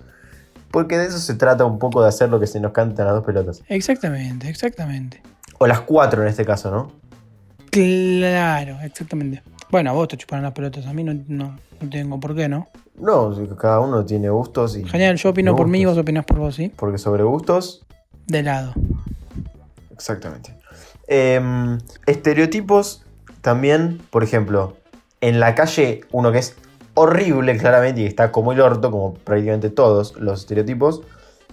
Porque 0.69 0.97
de 0.97 1.07
eso 1.07 1.17
se 1.17 1.33
trata 1.33 1.65
un 1.65 1.79
poco 1.79 2.01
de 2.01 2.07
hacer 2.07 2.29
lo 2.29 2.39
que 2.39 2.47
se 2.47 2.59
nos 2.61 2.71
canta 2.71 3.03
las 3.03 3.13
dos 3.15 3.25
pelotas. 3.25 3.61
Exactamente, 3.67 4.47
exactamente. 4.47 5.21
O 5.61 5.67
las 5.67 5.81
cuatro 5.81 6.23
en 6.23 6.27
este 6.27 6.43
caso, 6.43 6.71
¿no? 6.71 6.91
Claro, 7.69 8.79
exactamente. 8.81 9.43
Bueno, 9.69 9.91
a 9.91 9.93
vos 9.93 10.07
te 10.07 10.17
chuparon 10.17 10.43
las 10.43 10.53
pelotas, 10.53 10.87
a 10.87 10.93
mí 10.93 11.03
no, 11.03 11.13
no, 11.27 11.55
no 11.79 11.89
tengo 11.91 12.19
por 12.19 12.35
qué, 12.35 12.49
¿no? 12.49 12.67
No, 12.95 13.31
cada 13.57 13.79
uno 13.79 14.03
tiene 14.03 14.31
gustos 14.31 14.75
y. 14.75 14.83
Genial, 14.85 15.17
yo 15.17 15.29
opino 15.29 15.51
no 15.51 15.57
por 15.57 15.67
mí 15.67 15.81
y 15.81 15.85
vos 15.85 15.91
gustos. 15.91 16.01
opinás 16.01 16.25
por 16.25 16.39
vos, 16.39 16.55
¿sí? 16.55 16.71
Porque 16.75 16.97
sobre 16.97 17.21
gustos, 17.21 17.85
De 18.25 18.41
lado. 18.41 18.73
Exactamente. 19.91 20.57
Em, 21.05 21.77
estereotipos 22.07 23.05
también, 23.41 24.01
por 24.09 24.23
ejemplo, 24.23 24.77
en 25.21 25.39
la 25.39 25.53
calle, 25.53 26.01
uno 26.11 26.31
que 26.31 26.39
es 26.39 26.55
horrible 26.95 27.55
claramente 27.57 28.01
y 28.01 28.05
está 28.07 28.31
como 28.31 28.51
el 28.51 28.61
orto, 28.61 28.89
como 28.89 29.13
prácticamente 29.13 29.69
todos 29.69 30.15
los 30.19 30.39
estereotipos, 30.39 31.03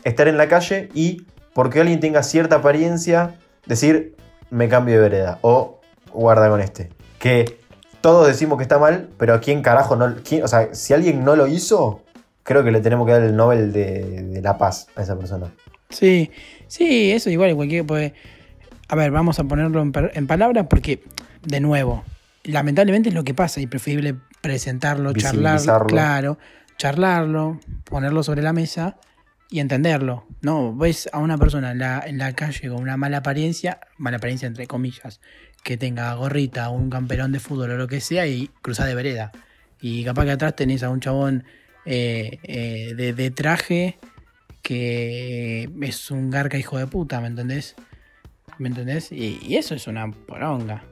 estar 0.04 0.28
en 0.28 0.38
la 0.38 0.48
calle 0.48 0.88
y 0.94 1.26
porque 1.52 1.82
alguien 1.82 2.00
tenga 2.00 2.22
cierta 2.22 2.56
apariencia, 2.56 3.34
decir, 3.68 4.16
me 4.50 4.68
cambio 4.68 4.96
de 4.96 5.00
vereda 5.02 5.38
o 5.42 5.80
guarda 6.12 6.48
con 6.48 6.60
este. 6.60 6.88
Que 7.18 7.58
todos 8.00 8.26
decimos 8.26 8.56
que 8.58 8.62
está 8.62 8.78
mal, 8.78 9.08
pero 9.18 9.34
¿a 9.34 9.40
quién 9.40 9.62
carajo 9.62 9.94
no? 9.96 10.16
quién- 10.24 10.42
o 10.42 10.48
sea, 10.48 10.74
si 10.74 10.94
alguien 10.94 11.24
no 11.24 11.36
lo 11.36 11.46
hizo, 11.46 12.02
creo 12.42 12.64
que 12.64 12.70
le 12.70 12.80
tenemos 12.80 13.06
que 13.06 13.12
dar 13.12 13.22
el 13.22 13.36
Nobel 13.36 13.72
de, 13.72 14.22
de 14.22 14.40
la 14.42 14.56
paz 14.58 14.88
a 14.96 15.02
esa 15.02 15.16
persona. 15.18 15.52
Sí, 15.90 16.30
sí, 16.66 17.12
eso 17.12 17.30
igual, 17.30 17.54
cualquier 17.54 17.84
puede. 17.86 18.14
A 18.88 18.96
ver, 18.96 19.10
vamos 19.10 19.38
a 19.38 19.44
ponerlo 19.44 19.82
en, 19.82 19.92
en 20.14 20.26
palabras 20.26 20.66
porque, 20.68 21.02
de 21.46 21.60
nuevo, 21.60 22.04
lamentablemente 22.44 23.10
es 23.10 23.14
lo 23.14 23.24
que 23.24 23.34
pasa 23.34 23.60
y 23.60 23.66
preferible 23.66 24.14
presentarlo, 24.40 25.12
charlarlo, 25.12 25.86
claro, 25.86 26.38
charlarlo, 26.78 27.60
ponerlo 27.84 28.22
sobre 28.22 28.40
la 28.42 28.52
mesa 28.52 28.96
y 29.50 29.60
entenderlo. 29.60 30.26
No, 30.42 30.74
ves 30.76 31.08
a 31.12 31.18
una 31.18 31.38
persona 31.38 31.72
en 31.72 31.78
la, 31.78 32.02
en 32.06 32.18
la 32.18 32.34
calle 32.34 32.68
con 32.68 32.80
una 32.80 32.96
mala 32.96 33.18
apariencia, 33.18 33.80
mala 33.96 34.18
apariencia 34.18 34.46
entre 34.46 34.66
comillas, 34.66 35.20
que 35.62 35.76
tenga 35.76 36.12
gorrita, 36.14 36.68
un 36.70 36.90
camperón 36.90 37.32
de 37.32 37.40
fútbol 37.40 37.70
o 37.70 37.76
lo 37.76 37.88
que 37.88 38.00
sea 38.00 38.26
y 38.26 38.50
cruza 38.62 38.84
de 38.84 38.94
vereda. 38.94 39.32
Y 39.80 40.04
capaz 40.04 40.24
que 40.24 40.32
atrás 40.32 40.56
tenés 40.56 40.82
a 40.82 40.90
un 40.90 41.00
chabón 41.00 41.44
eh, 41.84 42.38
eh, 42.42 42.94
de, 42.94 43.30
traje 43.30 43.98
que 44.62 45.70
es 45.80 46.10
un 46.10 46.30
garca 46.30 46.58
hijo 46.58 46.78
de 46.78 46.86
puta, 46.86 47.20
¿me 47.20 47.28
entendés? 47.28 47.74
¿Me 48.58 48.68
entendés? 48.68 49.12
Y, 49.12 49.38
y 49.42 49.56
eso 49.56 49.74
es 49.74 49.86
una 49.86 50.10
poronga. 50.10 50.84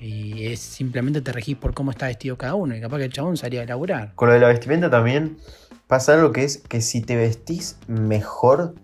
Y 0.00 0.48
es 0.48 0.60
simplemente 0.60 1.22
te 1.22 1.32
regís 1.32 1.56
por 1.56 1.72
cómo 1.72 1.90
está 1.90 2.08
vestido 2.08 2.36
cada 2.36 2.54
uno. 2.56 2.76
Y 2.76 2.80
capaz 2.80 2.98
que 2.98 3.04
el 3.04 3.12
chabón 3.12 3.36
salía 3.36 3.62
a 3.62 3.64
laburar. 3.64 4.14
Con 4.16 4.28
lo 4.28 4.34
de 4.34 4.40
la 4.40 4.48
vestimenta 4.48 4.90
también 4.90 5.38
pasa 5.86 6.14
algo 6.14 6.32
que 6.32 6.44
es 6.44 6.58
que 6.58 6.80
si 6.80 7.00
te 7.00 7.16
vestís 7.16 7.76
mejor 7.86 8.74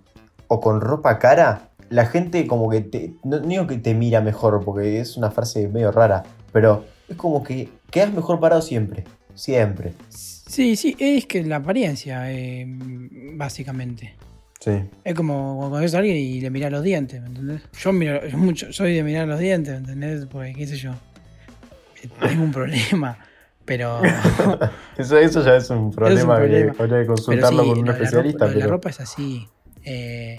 o 0.48 0.60
con 0.60 0.80
ropa 0.80 1.18
cara, 1.18 1.70
la 1.88 2.06
gente 2.06 2.46
como 2.46 2.70
que 2.70 2.80
te. 2.80 3.14
No 3.24 3.40
no 3.40 3.46
digo 3.46 3.66
que 3.66 3.78
te 3.78 3.94
mira 3.94 4.20
mejor, 4.20 4.64
porque 4.64 5.00
es 5.00 5.16
una 5.16 5.30
frase 5.30 5.68
medio 5.68 5.92
rara, 5.92 6.22
pero 6.52 6.84
es 7.08 7.16
como 7.16 7.42
que 7.42 7.68
quedas 7.90 8.12
mejor 8.12 8.40
parado 8.40 8.62
siempre. 8.62 9.04
Siempre. 9.34 9.92
Sí, 10.08 10.76
sí, 10.76 10.96
es 10.98 11.26
que 11.26 11.44
la 11.44 11.56
apariencia, 11.56 12.32
eh, 12.32 12.66
básicamente. 13.34 14.16
Sí. 14.60 14.72
Es 15.04 15.14
como 15.14 15.56
cuando 15.58 15.78
ves 15.78 15.94
a 15.94 15.98
alguien 15.98 16.16
y 16.16 16.40
le 16.40 16.50
mirás 16.50 16.70
los 16.70 16.82
dientes, 16.82 17.20
¿me 17.20 17.28
entendés? 17.28 17.62
Yo 17.80 17.92
miro, 17.92 18.26
yo 18.28 18.36
mucho, 18.36 18.72
soy 18.72 18.94
de 18.94 19.02
mirar 19.02 19.26
los 19.26 19.38
dientes, 19.38 19.72
¿me 19.72 19.78
entendés? 19.78 20.26
Porque, 20.26 20.52
qué 20.52 20.66
sé 20.66 20.76
yo, 20.76 20.92
tengo 22.20 22.42
un 22.44 22.52
problema, 22.52 23.18
pero... 23.70 24.02
Eso, 24.98 25.16
eso 25.16 25.44
ya 25.44 25.54
es 25.56 25.70
un 25.70 25.92
problema, 25.92 26.34
problema. 26.38 26.72
que 26.74 26.82
habría 26.82 26.98
que 26.98 27.04
Pero 27.04 27.06
consultarlo 27.06 27.62
sí, 27.62 27.68
con 27.68 27.78
un 27.78 27.86
la 27.86 27.92
especialista. 27.92 28.46
ropa- 28.46 28.48
de 28.52 28.54
la 28.58 28.64
pero- 28.64 28.70
ropa 28.76 28.90
es 28.90 29.00
así. 29.00 29.48
Eh, 29.84 30.38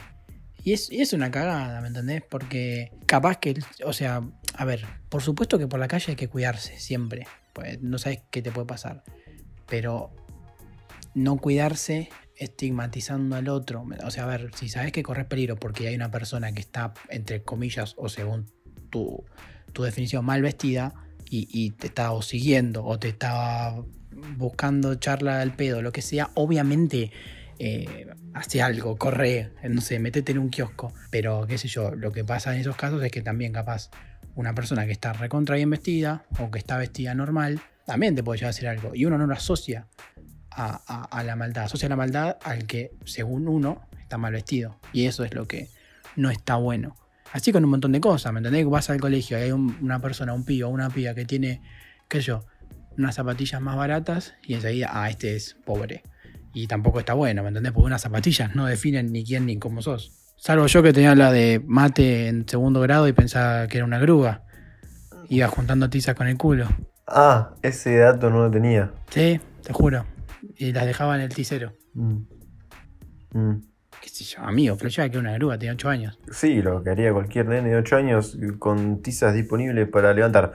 y, 0.65 0.73
es, 0.73 0.91
y 0.91 0.99
es 1.01 1.13
una 1.13 1.31
cagada, 1.31 1.79
¿me 1.79 1.87
entendés? 1.87 2.21
Porque 2.29 2.91
capaz 3.05 3.37
que, 3.37 3.55
o 3.85 3.93
sea, 3.93 4.21
a 4.53 4.65
ver, 4.65 4.85
por 5.07 5.21
supuesto 5.21 5.57
que 5.57 5.67
por 5.67 5.79
la 5.79 5.87
calle 5.87 6.07
hay 6.09 6.15
que 6.17 6.27
cuidarse 6.27 6.77
siempre. 6.77 7.25
Pues 7.53 7.81
no 7.81 7.97
sabes 7.99 8.21
qué 8.31 8.41
te 8.41 8.51
puede 8.51 8.67
pasar. 8.67 9.01
Pero 9.69 10.11
no 11.15 11.37
cuidarse 11.37 12.09
estigmatizando 12.35 13.37
al 13.37 13.47
otro. 13.47 13.85
O 14.05 14.11
sea, 14.11 14.25
a 14.25 14.27
ver, 14.27 14.51
si 14.55 14.67
sabes 14.67 14.91
que 14.91 15.03
corres 15.03 15.25
peligro 15.25 15.55
porque 15.55 15.87
hay 15.87 15.95
una 15.95 16.11
persona 16.11 16.51
que 16.51 16.59
está, 16.59 16.93
entre 17.09 17.43
comillas, 17.43 17.95
o 17.97 18.09
según 18.09 18.51
tu, 18.89 19.23
tu 19.73 19.83
definición, 19.83 20.25
mal 20.25 20.41
vestida 20.41 20.93
y, 21.31 21.47
y 21.51 21.71
te 21.71 21.87
está 21.87 22.11
o 22.11 22.21
siguiendo 22.21 22.83
o 22.85 22.99
te 22.99 23.07
está 23.07 23.73
buscando 24.37 24.93
charla 24.95 25.41
al 25.41 25.53
pedo, 25.55 25.81
lo 25.81 25.91
que 25.91 26.01
sea, 26.01 26.29
obviamente 26.35 27.11
eh, 27.57 28.07
hace 28.33 28.61
algo, 28.61 28.97
corre, 28.97 29.51
no 29.67 29.81
sé, 29.81 29.99
metete 29.99 30.33
en 30.33 30.39
un 30.39 30.49
kiosco. 30.49 30.93
Pero 31.09 31.45
qué 31.47 31.57
sé 31.57 31.67
yo, 31.67 31.91
lo 31.95 32.11
que 32.11 32.23
pasa 32.25 32.53
en 32.53 32.59
esos 32.61 32.75
casos 32.75 33.01
es 33.03 33.11
que 33.11 33.21
también 33.21 33.53
capaz 33.53 33.89
una 34.35 34.53
persona 34.53 34.85
que 34.85 34.91
está 34.91 35.13
recontra 35.13 35.55
bien 35.55 35.69
vestida 35.69 36.25
o 36.39 36.51
que 36.51 36.59
está 36.59 36.77
vestida 36.77 37.15
normal, 37.15 37.61
también 37.85 38.13
te 38.15 38.23
puede 38.23 38.37
llegar 38.39 38.49
a 38.49 38.51
hacer 38.51 38.67
algo. 38.67 38.91
Y 38.93 39.05
uno 39.05 39.17
no 39.17 39.25
lo 39.27 39.33
asocia 39.33 39.87
a, 40.49 40.81
a- 40.85 41.03
a 41.05 41.23
la 41.23 41.35
maldad, 41.35 41.63
asocia 41.65 41.87
la 41.89 41.95
maldad 41.95 42.37
al 42.43 42.65
que, 42.67 42.91
según 43.05 43.47
uno, 43.47 43.87
está 44.01 44.17
mal 44.17 44.33
vestido. 44.33 44.79
Y 44.91 45.05
eso 45.05 45.23
es 45.23 45.33
lo 45.33 45.47
que 45.47 45.69
no 46.15 46.29
está 46.29 46.55
bueno. 46.57 46.95
Así 47.33 47.51
con 47.51 47.63
un 47.63 47.69
montón 47.71 47.91
de 47.93 48.01
cosas, 48.01 48.33
¿me 48.33 48.39
entendés? 48.39 48.65
Vas 48.65 48.89
al 48.89 48.99
colegio 48.99 49.37
y 49.39 49.41
hay 49.43 49.51
un- 49.51 49.77
una 49.81 49.99
persona, 49.99 50.33
un 50.33 50.43
pibe 50.43 50.65
o 50.65 50.69
una 50.69 50.89
piba 50.89 51.13
que 51.13 51.25
tiene, 51.25 51.61
qué 52.09 52.17
sé 52.17 52.23
yo, 52.27 52.45
unas 52.97 53.15
zapatillas 53.15 53.61
más 53.61 53.77
baratas 53.77 54.33
y 54.43 54.53
enseguida, 54.55 54.89
ah, 54.91 55.09
este 55.09 55.35
es 55.35 55.55
pobre. 55.65 56.03
Y 56.53 56.67
tampoco 56.67 56.99
está 56.99 57.13
bueno, 57.13 57.41
¿me 57.43 57.47
entendés? 57.47 57.71
Porque 57.71 57.85
unas 57.87 58.01
zapatillas 58.01 58.53
no 58.55 58.65
definen 58.65 59.11
ni 59.13 59.23
quién 59.23 59.45
ni 59.45 59.57
cómo 59.57 59.81
sos. 59.81 60.11
Salvo 60.35 60.65
yo 60.67 60.83
que 60.83 60.91
tenía 60.91 61.15
la 61.15 61.31
de 61.31 61.61
mate 61.65 62.27
en 62.27 62.47
segundo 62.49 62.81
grado 62.81 63.07
y 63.07 63.13
pensaba 63.13 63.67
que 63.67 63.77
era 63.77 63.85
una 63.85 63.99
grúa. 63.99 64.43
Iba 65.29 65.47
juntando 65.47 65.89
tizas 65.89 66.15
con 66.15 66.27
el 66.27 66.37
culo. 66.37 66.67
Ah, 67.07 67.53
ese 67.61 67.95
dato 67.97 68.29
no 68.29 68.39
lo 68.43 68.51
tenía. 68.51 68.91
Sí, 69.09 69.39
te 69.63 69.71
juro. 69.71 70.05
Y 70.57 70.73
las 70.73 70.85
dejaba 70.85 71.15
en 71.15 71.21
el 71.21 71.29
ticero. 71.29 71.73
Mm. 71.93 72.23
Mm. 73.33 73.61
Qué 74.01 74.09
sé 74.09 74.23
yo, 74.23 74.41
amigo, 74.41 74.75
flashaba 74.75 75.09
que 75.09 75.17
era 75.17 75.29
una 75.29 75.33
grúa, 75.37 75.59
tenía 75.59 75.73
8 75.73 75.89
años. 75.89 76.19
Sí, 76.31 76.63
lo 76.63 76.81
que 76.81 76.89
haría 76.89 77.13
cualquier 77.13 77.45
nene 77.45 77.69
de 77.69 77.75
8 77.75 77.97
años 77.97 78.35
con 78.57 79.03
tizas 79.03 79.35
disponibles 79.35 79.87
para 79.87 80.11
levantar. 80.11 80.53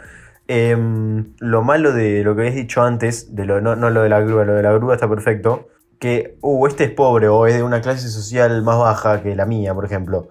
Em, 0.48 1.32
lo 1.38 1.62
malo 1.62 1.92
de 1.92 2.24
lo 2.24 2.34
que 2.34 2.42
habéis 2.42 2.56
dicho 2.56 2.82
antes, 2.82 3.36
de 3.36 3.46
no, 3.46 3.60
no 3.60 3.90
lo 3.90 4.02
de 4.02 4.08
la 4.08 4.20
grúa, 4.20 4.44
lo 4.44 4.54
de 4.54 4.62
la 4.64 4.72
grúa 4.72 4.94
está 4.94 5.08
perfecto. 5.08 5.68
Que, 6.00 6.36
uh, 6.40 6.66
este 6.66 6.84
es 6.84 6.90
pobre 6.90 7.28
o 7.28 7.46
es 7.46 7.54
de 7.54 7.62
una 7.62 7.80
clase 7.80 8.08
social 8.08 8.62
más 8.62 8.78
baja 8.78 9.22
que 9.22 9.36
la 9.36 9.46
mía, 9.46 9.72
por 9.74 9.84
ejemplo. 9.84 10.28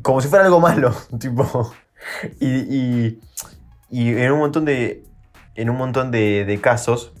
Como 0.00 0.22
si 0.22 0.28
fuera 0.28 0.46
algo 0.46 0.60
malo, 0.60 0.94
tipo. 1.20 1.72
Y, 2.40 3.18
y, 3.90 4.08
en 4.14 4.32
un 4.32 4.38
montón 4.38 4.64
de. 4.64 5.04
En 5.56 5.68
un 5.68 5.76
montón 5.76 6.10
de 6.10 6.58
casos, 6.62 7.12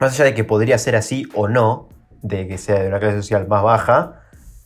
más 0.00 0.14
allá 0.14 0.24
de 0.24 0.34
que 0.34 0.44
podría 0.44 0.78
ser 0.78 0.96
así 0.96 1.28
o 1.34 1.48
no, 1.48 1.90
de 2.22 2.48
que 2.48 2.56
sea 2.56 2.80
de 2.80 2.88
una 2.88 3.00
clase 3.00 3.16
social 3.16 3.46
más 3.48 3.62
baja, 3.62 4.21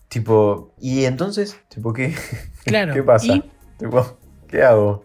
tipo, 0.09 0.75
¿y 0.81 1.05
entonces? 1.05 1.59
Tipo, 1.69 1.92
¿qué, 1.92 2.14
Claro, 2.64 2.95
¿qué 2.95 3.03
pasa? 3.03 3.35
y- 3.37 3.51
Tipo, 3.79 4.19
¿qué 4.49 4.62
hago? 4.62 5.05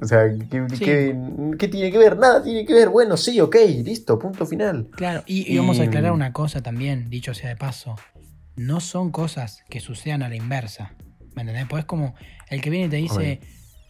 O 0.00 0.06
sea, 0.06 0.24
¿qué, 0.50 0.66
Sí. 0.70 0.84
qué- 0.84 1.16
qué 1.58 1.68
tiene 1.68 1.90
que 1.92 1.98
ver? 1.98 2.16
Nada 2.18 2.42
tiene 2.42 2.64
que 2.66 2.74
ver. 2.74 2.88
Bueno, 2.88 3.16
sí, 3.16 3.40
ok, 3.40 3.56
listo, 3.84 4.18
punto 4.18 4.44
final. 4.46 4.88
Claro, 4.96 5.22
y, 5.26 5.50
y 5.52 5.56
vamos 5.58 5.78
a 5.80 5.84
aclarar 5.84 6.12
una 6.12 6.32
cosa 6.32 6.62
también, 6.62 7.08
dicho 7.10 7.34
sea 7.34 7.50
de 7.50 7.56
paso. 7.56 7.94
No 8.56 8.80
son 8.80 9.10
cosas 9.10 9.64
que 9.70 9.80
sucedan 9.80 10.22
a 10.22 10.28
la 10.28 10.36
inversa. 10.36 10.94
¿Me 11.34 11.42
entendés? 11.42 11.66
Pues 11.68 11.80
es 11.80 11.86
como 11.86 12.14
el 12.50 12.60
que 12.60 12.68
viene 12.70 12.86
y 12.86 12.90
te 12.90 12.96
dice, 12.96 13.40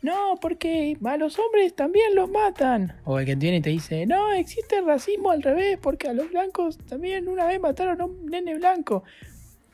no, 0.03 0.37
porque 0.41 0.97
a 1.05 1.17
los 1.17 1.39
hombres 1.39 1.75
también 1.75 2.15
los 2.15 2.31
matan. 2.31 3.01
O 3.05 3.19
el 3.19 3.27
que 3.27 3.35
viene 3.35 3.57
y 3.57 3.61
te 3.63 3.71
dice, 3.71 4.07
no, 4.07 4.33
existe 4.33 4.81
racismo 4.83 5.31
al 5.33 5.43
revés, 5.43 5.79
porque 5.83 6.09
a 6.09 6.13
los 6.13 6.31
blancos 6.31 6.79
también 6.79 7.27
una 7.29 7.47
vez 7.47 7.61
mataron 7.61 8.01
a 8.01 8.05
un 8.05 8.27
nene 8.27 8.57
blanco. 8.57 9.03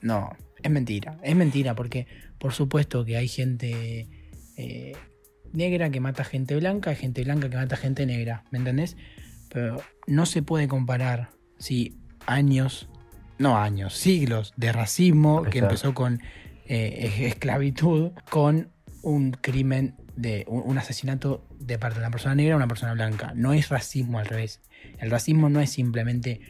No, 0.00 0.30
es 0.62 0.70
mentira, 0.70 1.18
es 1.22 1.36
mentira, 1.36 1.74
porque 1.74 2.06
por 2.38 2.52
supuesto 2.52 3.04
que 3.04 3.16
hay 3.16 3.28
gente 3.28 4.08
eh, 4.56 4.92
negra 5.52 5.90
que 5.90 6.00
mata 6.00 6.24
gente 6.24 6.56
blanca, 6.56 6.90
hay 6.90 6.96
gente 6.96 7.22
blanca 7.24 7.48
que 7.48 7.56
mata 7.56 7.76
gente 7.76 8.06
negra, 8.06 8.44
¿me 8.50 8.58
entendés? 8.58 8.96
Pero 9.50 9.82
no 10.06 10.26
se 10.26 10.42
puede 10.42 10.68
comparar 10.68 11.30
si 11.58 11.96
años, 12.26 12.88
no 13.38 13.56
años, 13.56 13.94
siglos 13.94 14.52
de 14.56 14.72
racismo 14.72 15.42
que 15.42 15.58
empezó 15.60 15.94
con 15.94 16.20
eh, 16.66 17.06
es- 17.06 17.20
esclavitud, 17.32 18.10
con 18.30 18.70
un 19.02 19.30
crimen 19.30 19.94
de 20.16 20.44
un, 20.48 20.62
un 20.66 20.76
asesinato 20.78 21.46
de 21.58 21.78
parte 21.78 21.94
de 21.96 22.00
una 22.00 22.10
persona 22.10 22.34
negra 22.34 22.54
a 22.54 22.56
una 22.56 22.68
persona 22.68 22.92
blanca. 22.92 23.32
No 23.34 23.52
es 23.54 23.68
racismo 23.68 24.18
al 24.18 24.26
revés. 24.26 24.60
El 24.98 25.10
racismo 25.10 25.48
no 25.48 25.60
es 25.60 25.70
simplemente 25.70 26.40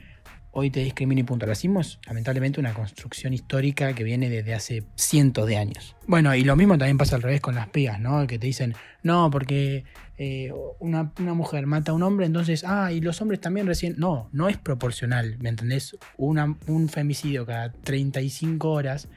hoy 0.59 0.71
te 0.71 0.81
discrimino 0.81 1.21
y 1.21 1.25
punto. 1.25 1.47
Racismo 1.47 1.81
es 1.81 1.99
lamentablemente 2.07 2.61
una 2.61 2.75
construcción 2.75 3.33
histórica 3.33 3.95
que 3.95 4.05
viene 4.05 4.29
desde 4.29 4.55
hace 4.55 4.85
cientos 4.97 5.47
de 5.47 5.57
años. 5.57 5.97
Bueno, 6.07 6.35
y 6.35 6.43
lo 6.43 6.57
mismo 6.57 6.77
también 6.77 6.99
pasa 6.99 7.17
al 7.17 7.23
revés 7.23 7.41
con 7.41 7.55
las 7.55 7.69
pigas, 7.69 8.01
¿no? 8.01 8.27
Que 8.27 8.39
te 8.39 8.47
dicen, 8.47 8.75
no, 9.03 9.31
porque 9.31 9.85
eh, 10.19 10.53
una, 10.81 11.13
mujer 11.35 11.67
mata 11.67 11.93
a 11.93 11.95
un 11.95 12.03
hombre, 12.03 12.27
entonces, 12.27 12.65
ah, 12.67 12.93
y 12.93 13.01
los 13.01 13.21
hombres 13.21 13.41
también 13.41 13.67
recién. 13.67 13.95
No, 13.99 14.29
no 14.33 14.49
es 14.49 14.59
proporcional, 14.59 15.39
¿me 15.39 15.49
entendés? 15.49 15.97
Un 16.17 16.89
femicidio 16.89 17.47
cada 17.47 17.73
35 17.73 18.71
horas 18.71 19.09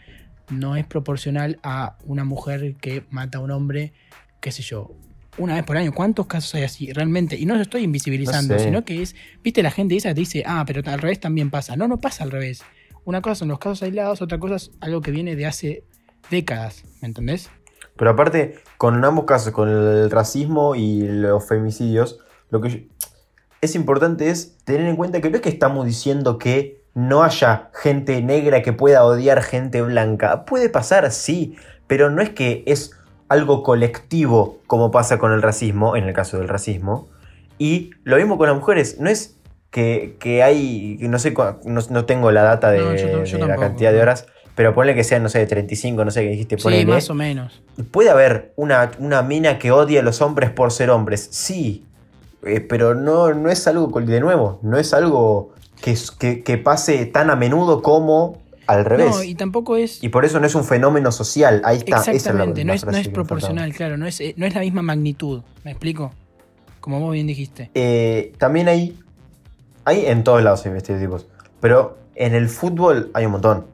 no 0.50 0.76
es 0.76 0.86
proporcional 0.86 1.60
a 1.64 1.98
una 2.06 2.24
mujer 2.24 2.76
que 2.76 3.04
mata 3.10 3.40
a 3.40 3.42
un 3.42 3.52
hombre, 3.52 3.94
qué 4.40 4.52
sé 4.52 4.62
yo, 4.62 4.96
una 5.38 5.56
vez 5.56 5.64
por 5.64 5.78
año. 5.78 5.92
¿Cuántos 5.94 6.28
casos 6.28 6.54
hay 6.56 6.64
así 6.64 6.92
realmente? 6.94 7.36
Y 7.38 7.46
no 7.46 7.56
lo 7.56 7.62
estoy 7.62 7.84
invisibilizando, 7.84 8.54
No 8.56 8.60
sé. 8.60 8.66
sino 8.66 8.84
que 8.86 9.02
es, 9.02 9.16
viste, 9.44 9.64
la 9.64 9.72
gente 9.72 9.96
esa 9.96 10.10
que 10.10 10.20
dice, 10.22 10.44
ah, 10.46 10.64
pero 10.68 10.82
al 10.92 11.00
revés 11.00 11.20
también 11.20 11.50
pasa. 11.50 11.76
No, 11.76 11.88
no 11.88 12.00
pasa 12.00 12.24
al 12.24 12.32
revés. 12.32 12.64
Una 13.06 13.22
cosa 13.22 13.36
son 13.36 13.48
los 13.48 13.60
casos 13.60 13.82
aislados, 13.84 14.22
otra 14.22 14.38
cosa 14.40 14.56
es 14.58 14.72
algo 14.80 15.02
que 15.02 15.12
viene 15.12 15.36
de 15.36 15.46
hace 15.46 15.84
décadas, 16.30 16.84
¿me 17.02 17.08
entendés? 17.08 17.50
Pero 17.96 18.12
aparte, 18.12 18.60
con 18.78 19.04
ambos 19.04 19.26
casos, 19.26 19.54
con 19.54 19.70
el 19.70 20.10
racismo 20.12 20.76
y 20.76 21.02
los 21.08 21.48
femicidios, 21.48 22.20
lo 22.50 22.62
que 22.62 22.70
yo- 22.70 22.78
es 23.62 23.76
importante 23.76 24.30
es 24.30 24.58
tener 24.64 24.88
en 24.88 24.96
cuenta 24.96 25.22
que 25.22 25.30
no 25.30 25.36
es 25.38 25.42
que 25.42 25.50
estamos 25.50 25.86
diciendo 25.86 26.38
que 26.38 26.82
no 26.94 27.24
haya 27.24 27.70
gente 27.74 28.22
negra 28.22 28.62
que 28.62 28.74
pueda 28.74 29.04
odiar 29.06 29.42
gente 29.44 29.82
blanca. 29.82 30.46
Puede 30.46 30.70
pasar, 30.70 31.12
sí, 31.12 31.56
pero 31.88 32.10
no 32.10 32.22
es 32.22 32.32
que 32.32 32.64
es 32.66 32.92
algo 33.32 33.64
colectivo 33.64 34.58
como 34.68 34.92
pasa 34.92 35.18
con 35.18 35.32
el 35.32 35.42
racismo, 35.42 35.96
en 35.96 36.04
el 36.04 36.14
caso 36.14 36.38
del 36.38 36.50
racismo. 36.50 37.08
Y 37.58 37.92
lo 38.04 38.18
mismo 38.18 38.38
con 38.38 38.48
las 38.50 38.58
mujeres, 38.58 38.98
no 39.00 39.10
es 39.10 39.38
que, 39.70 40.18
que 40.20 40.44
hay, 40.44 40.98
no 41.02 41.18
sé, 41.18 41.34
no, 41.64 41.80
no 41.90 42.06
tengo 42.06 42.32
la 42.32 42.42
data 42.44 42.72
de, 42.72 42.80
No, 42.80 42.96
yo 42.96 43.08
tam- 43.08 43.24
yo 43.26 43.38
de 43.38 43.48
la 43.48 43.56
cantidad 43.56 43.94
de 43.94 44.02
horas, 44.02 44.26
pero 44.56 44.74
ponle 44.74 44.96
que 44.96 45.06
sean, 45.06 45.24
no 45.24 45.30
sé, 45.30 45.40
de 45.40 45.46
35, 45.48 46.04
no 46.04 46.12
sé 46.12 46.24
qué 46.24 46.30
dijiste, 46.30 46.58
Sí, 46.58 46.64
ponele. 46.64 46.92
más 46.92 47.10
o 47.10 47.14
menos. 47.14 47.62
Puede 47.92 48.10
haber 48.10 48.52
una, 48.58 48.92
una 49.00 49.22
mina 49.22 49.60
que 49.60 49.72
odie 49.72 50.00
a 50.00 50.02
los 50.04 50.22
hombres 50.22 50.50
por 50.50 50.72
ser 50.74 50.90
hombres, 50.90 51.30
sí, 51.32 51.86
eh, 52.46 52.60
pero 52.60 52.96
no, 52.96 53.34
no 53.34 53.50
es 53.50 53.66
algo, 53.66 53.88
de 54.02 54.20
nuevo, 54.20 54.60
no 54.62 54.78
es 54.78 54.94
algo 54.94 55.54
que, 55.82 56.44
que 56.44 56.58
pase 56.58 57.06
tan 57.06 57.30
a 57.30 57.38
menudo 57.38 57.82
como 57.82 58.41
al 58.68 58.86
revés. 58.86 59.10
No, 59.16 59.24
y, 59.24 59.30
y 59.32 59.36
tampoco 59.36 59.76
es... 59.78 60.00
por 60.12 60.26
eso 60.26 60.40
no 60.40 60.46
es 60.48 60.56
un 60.56 60.64
fenómeno 60.64 61.12
social, 61.12 61.62
ahí 61.66 61.78
está. 61.78 61.98
es 62.02 62.08
la- 62.08 62.14
Exactamente, 62.14 62.62
la 62.62 62.66
no, 62.68 62.74
es, 62.74 62.86
no 62.86 62.92
es 62.98 63.08
proporcional, 63.10 63.74
claro, 63.74 63.98
no 63.98 64.06
es, 64.08 64.20
eh, 64.22 64.34
no 64.38 64.46
es 64.46 64.54
la 64.56 64.62
misma 64.62 64.82
magnitud, 64.82 65.42
¿me 65.64 65.72
explico? 65.72 66.12
Como 66.80 67.00
vos 67.00 67.14
bien 67.14 67.28
dijiste. 67.28 67.70
Eh, 67.76 68.34
también 68.38 68.68
hay, 68.68 68.98
hay 69.86 70.06
en 70.06 70.24
todos 70.24 70.42
lados 70.44 70.66
estereotipos, 70.66 71.28
pero 71.60 71.98
en 72.16 72.34
el 72.36 72.50
fútbol 72.50 73.12
hay 73.14 73.26
un 73.26 73.34
montón. 73.34 73.68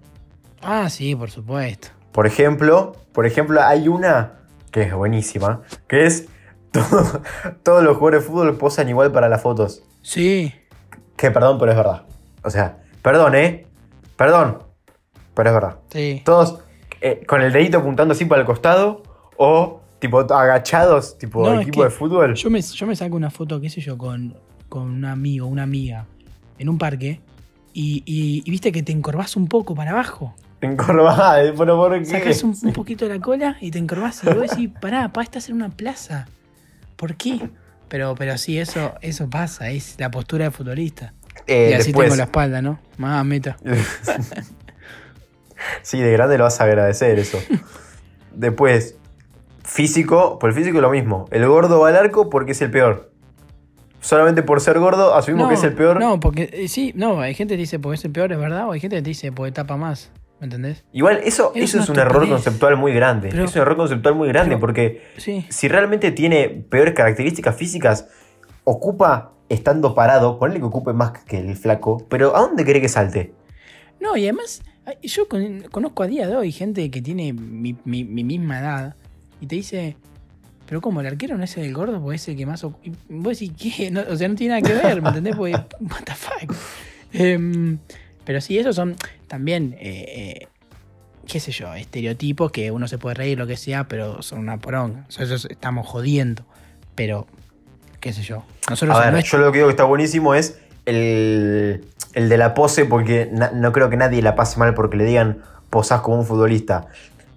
Ah, 0.61 0.89
sí, 0.89 1.15
por 1.15 1.29
supuesto. 1.31 1.89
Por 2.11 2.25
ejemplo, 2.27 2.95
por 3.13 3.25
ejemplo, 3.25 3.61
hay 3.61 3.87
una 3.87 4.33
que 4.71 4.81
es 4.83 4.93
buenísima, 4.93 5.61
que 5.87 6.05
es 6.05 6.25
todo- 6.71 7.21
todos 7.63 7.83
los 7.83 7.95
jugadores 7.97 8.23
de 8.23 8.27
fútbol 8.29 8.57
posan 8.57 8.89
igual 8.89 9.11
para 9.11 9.29
las 9.29 9.41
fotos. 9.41 9.83
Sí, 10.01 10.53
Que 11.15 11.31
perdón, 11.31 11.57
pero 11.59 11.71
es 11.71 11.77
verdad. 11.77 12.03
O 12.43 12.49
sea, 12.49 12.77
perdón, 13.01 13.35
¿eh? 13.35 13.65
Perdón, 14.15 14.63
pero 15.37 15.49
es 15.51 15.53
verdad. 15.55 15.77
sí. 15.93 16.21
Todos 16.25 16.59
eh, 16.99 17.23
con 17.27 17.41
el 17.41 17.53
dedito 17.53 17.77
apuntando 17.77 18.13
así 18.13 18.25
para 18.25 18.41
el 18.41 18.47
costado 18.47 19.03
o 19.37 19.81
tipo 19.99 20.19
agachados, 20.19 21.17
tipo 21.17 21.43
No, 21.45 21.53
es 21.55 21.61
equipo 21.67 21.79
que 21.81 21.85
de 21.85 21.89
fútbol. 21.91 22.33
Yo 22.35 22.49
me, 22.49 22.61
yo 22.61 22.87
me 22.87 22.95
saco 22.95 23.15
una 23.15 23.29
foto, 23.29 23.61
qué 23.61 23.69
sé 23.69 23.79
yo, 23.81 23.97
con, 23.97 24.35
con 24.67 24.81
un 24.83 25.05
amigo, 25.05 25.45
una 25.47 25.63
amiga, 25.63 26.05
en 26.57 26.69
un 26.69 26.77
parque, 26.77 27.21
y, 27.73 28.01
y- 28.05 28.41
y 28.45 28.51
viste 28.51 28.71
que 28.71 28.81
te 28.83 28.91
encorvás 28.91 29.35
un 29.35 29.47
poco 29.47 29.75
para 29.75 29.91
abajo. 29.91 30.33
Encorvada, 30.59 31.43
¿eh? 31.43 31.53
pero 31.55 31.77
¿por 31.77 31.97
qué? 31.99 32.05
Sacas 32.05 32.43
un, 32.43 32.55
un 32.63 32.73
poquito 32.73 33.07
de 33.07 33.15
la 33.15 33.21
cola 33.21 33.57
y 33.61 33.69
te 33.69 33.77
encorvás 33.77 34.23
y 34.23 34.27
vos 34.27 34.39
decís, 34.49 34.69
pará, 34.81 35.13
pa, 35.13 35.21
estás 35.21 35.49
en 35.49 35.55
una 35.55 35.69
plaza. 35.69 36.27
¿Por 36.95 37.15
qué? 37.15 37.47
Pero, 37.89 38.15
pero 38.15 38.37
sí, 38.39 38.57
eso, 38.57 38.95
eso 39.01 39.29
pasa, 39.29 39.69
es 39.69 39.95
la 39.99 40.09
postura 40.09 40.45
de 40.45 40.51
futbolista. 40.51 41.13
Eh, 41.45 41.69
y 41.69 41.73
así 41.75 41.85
después, 41.91 42.05
tengo 42.07 42.15
la 42.17 42.23
espalda, 42.23 42.61
¿no? 42.63 42.79
Más 42.97 43.23
meta. 43.23 43.55
sí, 45.81 45.99
de 45.99 46.11
grande 46.11 46.37
lo 46.37 46.43
vas 46.45 46.59
a 46.61 46.65
agradecer 46.65 47.17
eso. 47.19 47.39
Después, 48.33 48.97
físico, 49.63 50.39
por 50.39 50.49
el 50.49 50.55
físico 50.55 50.79
lo 50.81 50.89
mismo. 50.89 51.25
El 51.31 51.47
gordo 51.47 51.79
va 51.79 51.89
al 51.89 51.95
arco 51.95 52.29
porque 52.29 52.51
es 52.51 52.61
el 52.61 52.71
peor. 52.71 53.11
Solamente 53.99 54.43
por 54.43 54.61
ser 54.61 54.79
gordo 54.79 55.15
asumimos 55.15 55.49
que 55.49 55.55
es 55.55 55.63
el 55.63 55.73
peor. 55.73 55.99
No, 55.99 56.19
porque 56.19 56.49
eh, 56.53 56.67
sí, 56.67 56.93
no, 56.95 57.19
hay 57.19 57.33
gente 57.33 57.55
que 57.55 57.59
dice 57.59 57.79
porque 57.79 57.95
es 57.95 58.05
el 58.05 58.11
peor, 58.11 58.31
es 58.31 58.37
verdad, 58.39 58.67
o 58.67 58.71
hay 58.71 58.79
gente 58.79 58.95
que 58.95 59.01
te 59.01 59.09
dice 59.09 59.31
porque 59.31 59.51
tapa 59.51 59.75
más. 59.75 60.11
¿Me 60.39 60.45
entendés? 60.45 60.85
Igual, 60.93 61.19
eso, 61.23 61.51
Es 61.55 61.63
eso 61.73 61.79
es 61.81 61.89
un 61.89 61.97
error 61.97 62.29
conceptual 62.29 62.77
muy 62.77 62.93
grande. 62.93 63.29
Pero- 63.31 63.45
es 63.45 63.55
un 63.55 63.61
error 63.63 63.75
conceptual 63.75 64.13
muy 64.13 64.27
grande 64.27 64.49
pero- 64.51 64.59
porque 64.59 65.01
Sí. 65.17 65.45
si 65.49 65.67
realmente 65.67 66.11
tiene 66.11 66.47
peores 66.69 66.93
características 66.93 67.55
físicas, 67.55 68.07
ocupa 68.63 69.31
estando 69.49 69.95
parado, 69.95 70.37
ponle 70.37 70.59
que 70.59 70.65
ocupe 70.65 70.93
más 70.93 71.11
que 71.25 71.39
el 71.39 71.55
flaco, 71.55 72.05
pero 72.07 72.35
¿a 72.35 72.41
dónde 72.41 72.65
cree 72.65 72.79
que 72.81 72.87
salte? 72.87 73.33
No, 73.99 74.15
y 74.15 74.25
además, 74.25 74.61
yo 75.03 75.27
con- 75.27 75.61
conozco 75.71 76.03
a 76.03 76.07
día 76.07 76.27
de 76.27 76.35
hoy 76.35 76.51
gente 76.51 76.89
que 76.91 77.01
tiene 77.01 77.33
mi, 77.33 77.75
mi- 77.85 78.03
mi 78.03 78.23
misma 78.23 78.59
edad 78.59 78.95
y 79.41 79.45
te 79.47 79.55
dice, 79.55 79.95
pero 80.65 80.81
¿cómo? 80.81 81.01
¿El 81.01 81.07
arquero 81.07 81.37
no 81.37 81.43
es 81.43 81.55
el 81.57 81.73
gordo? 81.73 82.01
Porque 82.01 82.15
es 82.17 82.27
el 82.27 82.35
que 82.37 82.45
más... 82.45 82.63
ocu-". 82.63 82.77
Y 82.83 82.91
vos 83.09 83.39
decís, 83.39 83.51
¿qué? 83.77 83.91
No, 83.91 84.01
o 84.09 84.15
sea, 84.15 84.27
no 84.27 84.35
tiene 84.35 84.59
nada 84.59 84.67
que 84.67 84.73
ver, 84.87 85.01
¿me 85.01 85.09
entendés? 85.09 85.35
Porque, 85.35 85.53
what 85.79 86.03
the 86.05 86.13
fuck. 86.15 86.53
Em, 87.13 87.77
pero 88.25 88.41
sí, 88.41 88.57
esos 88.57 88.75
son 88.75 88.95
también, 89.27 89.75
eh, 89.79 90.39
eh, 90.41 90.47
qué 91.25 91.39
sé 91.39 91.51
yo, 91.51 91.73
estereotipos 91.73 92.51
que 92.51 92.71
uno 92.71 92.87
se 92.87 92.97
puede 92.97 93.15
reír, 93.15 93.37
lo 93.37 93.47
que 93.47 93.55
sea, 93.57 93.87
pero 93.87 94.21
son 94.21 94.39
una 94.39 94.57
poronga. 94.57 95.05
O 95.07 95.11
sea, 95.11 95.25
eso 95.25 95.47
estamos 95.49 95.87
jodiendo. 95.87 96.45
Pero, 96.95 97.27
qué 97.99 98.11
sé 98.13 98.23
yo. 98.23 98.43
Nosotros 98.69 98.97
A 98.97 99.11
ver, 99.11 99.23
yo 99.23 99.37
lo 99.37 99.51
que 99.51 99.59
digo 99.59 99.67
que 99.67 99.71
está 99.73 99.83
buenísimo 99.85 100.33
es 100.35 100.59
el, 100.87 101.85
el 102.13 102.29
de 102.29 102.37
la 102.37 102.53
pose, 102.55 102.85
porque 102.85 103.29
na- 103.31 103.51
no 103.51 103.71
creo 103.71 103.89
que 103.89 103.97
nadie 103.97 104.21
la 104.23 104.35
pase 104.35 104.57
mal 104.59 104.73
porque 104.73 104.97
le 104.97 105.05
digan 105.05 105.43
posás 105.69 106.01
como 106.01 106.17
un 106.17 106.25
futbolista. 106.25 106.87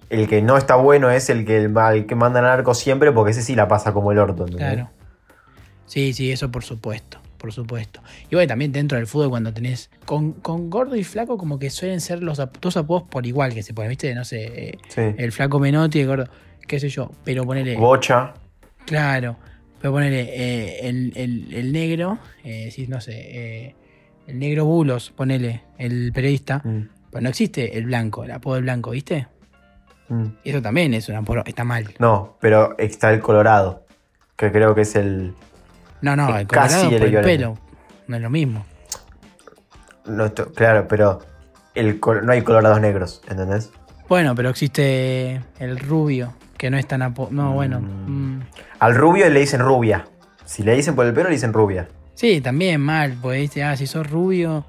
El 0.09 0.27
que 0.27 0.41
no 0.41 0.57
está 0.57 0.75
bueno 0.75 1.09
es 1.11 1.29
el 1.29 1.45
que, 1.45 1.57
el, 1.57 1.77
al 1.77 2.05
que 2.05 2.15
mandan 2.15 2.43
al 2.45 2.51
arco 2.51 2.73
siempre, 2.73 3.11
porque 3.11 3.31
ese 3.31 3.41
sí 3.43 3.55
la 3.55 3.67
pasa 3.67 3.93
como 3.93 4.11
el 4.11 4.17
orto. 4.19 4.45
¿entendés? 4.45 4.73
Claro. 4.73 4.89
Sí, 5.85 6.13
sí, 6.13 6.31
eso 6.31 6.49
por 6.51 6.63
supuesto, 6.63 7.19
por 7.37 7.51
supuesto. 7.51 8.01
Y 8.29 8.35
bueno, 8.35 8.47
también 8.47 8.71
dentro 8.71 8.97
del 8.97 9.07
fútbol 9.07 9.29
cuando 9.29 9.53
tenés 9.53 9.89
con, 10.05 10.31
con 10.33 10.69
gordo 10.69 10.95
y 10.95 11.03
flaco 11.03 11.37
como 11.37 11.59
que 11.59 11.69
suelen 11.69 11.99
ser 12.01 12.23
los 12.23 12.41
dos 12.61 12.77
apodos 12.77 13.03
por 13.03 13.25
igual 13.25 13.53
que 13.53 13.63
se 13.63 13.73
ponen, 13.73 13.89
¿viste? 13.89 14.13
No 14.15 14.23
sé, 14.25 14.43
eh, 14.69 14.77
Sí. 14.87 15.01
el 15.17 15.31
flaco 15.33 15.59
Menotti 15.59 15.99
y 15.99 16.01
el 16.03 16.07
gordo, 16.07 16.25
qué 16.67 16.79
sé 16.79 16.87
yo, 16.89 17.11
pero 17.25 17.45
ponele, 17.45 17.75
Bocha. 17.77 18.33
claro, 18.85 19.35
pero 19.81 19.91
ponele 19.93 20.21
eh, 20.29 20.87
el, 20.87 21.11
el- 21.15 21.53
el 21.53 21.71
negro, 21.73 22.19
eh, 22.43 22.69
sí, 22.71 22.87
no 22.87 23.01
sé, 23.01 23.13
eh, 23.15 23.75
el 24.27 24.37
negro 24.39 24.65
Bulos, 24.65 25.11
ponele, 25.15 25.61
el 25.77 26.11
periodista, 26.13 26.61
Mm, 26.63 26.81
pues 27.11 27.23
no 27.23 27.29
existe 27.29 27.77
el 27.77 27.85
blanco, 27.85 28.23
el 28.23 28.31
apodo 28.31 28.55
del 28.55 28.63
blanco, 28.63 28.91
¿viste? 28.91 29.27
mm. 30.09 30.25
Eso 30.43 30.61
también 30.61 30.93
es 30.93 31.09
una 31.09 31.21
poro- 31.23 31.43
está 31.45 31.63
mal. 31.63 31.93
No, 31.99 32.37
pero 32.39 32.75
está 32.77 33.11
el 33.11 33.19
Colorado, 33.19 33.85
que 34.35 34.51
creo 34.51 34.73
que 34.75 34.81
es 34.81 34.95
el... 34.95 35.33
No, 36.01 36.15
no, 36.15 36.37
el 36.37 36.47
casi 36.47 36.75
colorado 36.75 36.89
el 36.95 36.97
por 36.99 37.07
el 37.07 37.23
pelo, 37.23 37.57
no 38.07 38.15
es 38.15 38.21
lo 38.21 38.29
mismo. 38.29 38.65
no 40.05 40.33
claro, 40.33 40.87
pero 40.87 41.19
el, 41.75 41.99
no 42.23 42.31
hay 42.31 42.41
colorados 42.41 42.79
negros, 42.81 43.21
¿entendés? 43.29 43.71
Bueno, 44.09 44.35
pero 44.35 44.49
existe 44.49 45.41
el 45.59 45.79
rubio, 45.79 46.33
que 46.57 46.69
no 46.69 46.77
es 46.77 46.87
tan 46.87 47.01
apo... 47.01 47.27
No, 47.31 47.53
bueno. 47.53 47.79
Mm. 47.81 48.30
Al 48.79 48.95
rubio 48.95 49.29
le 49.29 49.39
dicen 49.39 49.61
rubia. 49.61 50.05
Si 50.45 50.63
le 50.63 50.75
dicen 50.75 50.95
por 50.95 51.05
el 51.05 51.13
pelo, 51.13 51.29
le 51.29 51.35
dicen 51.35 51.53
rubia. 51.53 51.87
Sí, 52.13 52.41
también 52.41 52.81
mal, 52.81 53.17
porque 53.21 53.37
dice, 53.39 53.63
ah, 53.63 53.75
si 53.77 53.87
sos 53.87 54.09
rubio, 54.09 54.65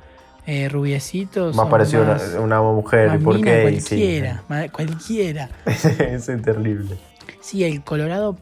eh, 0.47 0.69
rubiecito. 0.69 1.53
Más 1.55 1.69
parecido 1.69 2.05
más- 2.05 2.23
una, 2.39 2.61
una 2.61 2.73
mujer. 2.73 3.09
más 3.09 3.19
¿Por 3.23 3.35
mina 3.37 3.51
qué? 3.51 3.81
Sí. 3.81 3.89
Cualquiera, 3.97 4.43
ma- 4.49 4.69
cualquiera. 4.69 5.49
Eso 5.67 6.33
es 6.33 6.43
terrible. 6.43 6.97
Sí, 7.41 7.65
el 7.65 7.83
Colorado, 7.83 8.37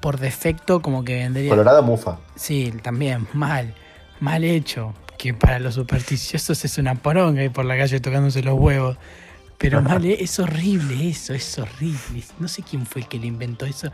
por 0.00 0.18
defecto, 0.18 0.80
como 0.82 1.04
que 1.04 1.14
vendría. 1.16 1.50
Colorado 1.50 1.82
mufa. 1.82 2.18
Sí, 2.36 2.72
también, 2.82 3.26
mal. 3.32 3.74
Mal 4.20 4.44
hecho. 4.44 4.94
Que 5.18 5.32
para 5.32 5.58
los 5.58 5.74
supersticiosos 5.74 6.64
es 6.64 6.76
una 6.78 6.96
poronga 6.96 7.42
ir 7.42 7.50
por 7.52 7.64
la 7.64 7.76
calle 7.76 8.00
tocándose 8.00 8.42
los 8.42 8.58
huevos. 8.58 8.98
Pero 9.58 9.80
mal, 9.82 10.04
eh, 10.04 10.16
es 10.20 10.38
horrible 10.38 11.08
eso, 11.08 11.34
es 11.34 11.58
horrible. 11.58 12.22
No 12.38 12.48
sé 12.48 12.62
quién 12.62 12.86
fue 12.86 13.02
el 13.02 13.08
que 13.08 13.18
lo 13.18 13.26
inventó 13.26 13.66
eso. 13.66 13.90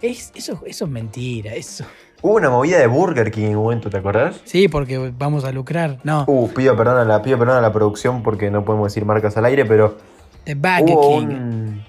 Es, 0.00 0.32
eso, 0.34 0.60
eso 0.66 0.84
es 0.84 0.90
mentira, 0.90 1.54
eso. 1.54 1.84
Hubo 2.22 2.34
una 2.34 2.50
movida 2.50 2.78
de 2.78 2.86
Burger 2.86 3.30
King 3.30 3.44
en 3.46 3.56
un 3.56 3.62
momento, 3.64 3.88
¿te 3.90 3.96
acordás? 3.98 4.40
Sí, 4.44 4.68
porque 4.68 5.12
vamos 5.16 5.44
a 5.44 5.52
lucrar. 5.52 5.98
No, 6.04 6.24
Uh, 6.28 6.48
pido 6.52 6.76
perdón 6.76 6.98
a 6.98 7.04
la, 7.04 7.22
pido 7.22 7.38
perdón 7.38 7.56
a 7.56 7.60
la 7.60 7.72
producción 7.72 8.22
porque 8.22 8.50
no 8.50 8.64
podemos 8.64 8.88
decir 8.92 9.04
marcas 9.04 9.36
al 9.36 9.44
aire, 9.44 9.64
pero 9.64 9.96
The 10.44 10.54
Burger 10.54 10.84
King. 10.86 11.26
un- 11.26 11.84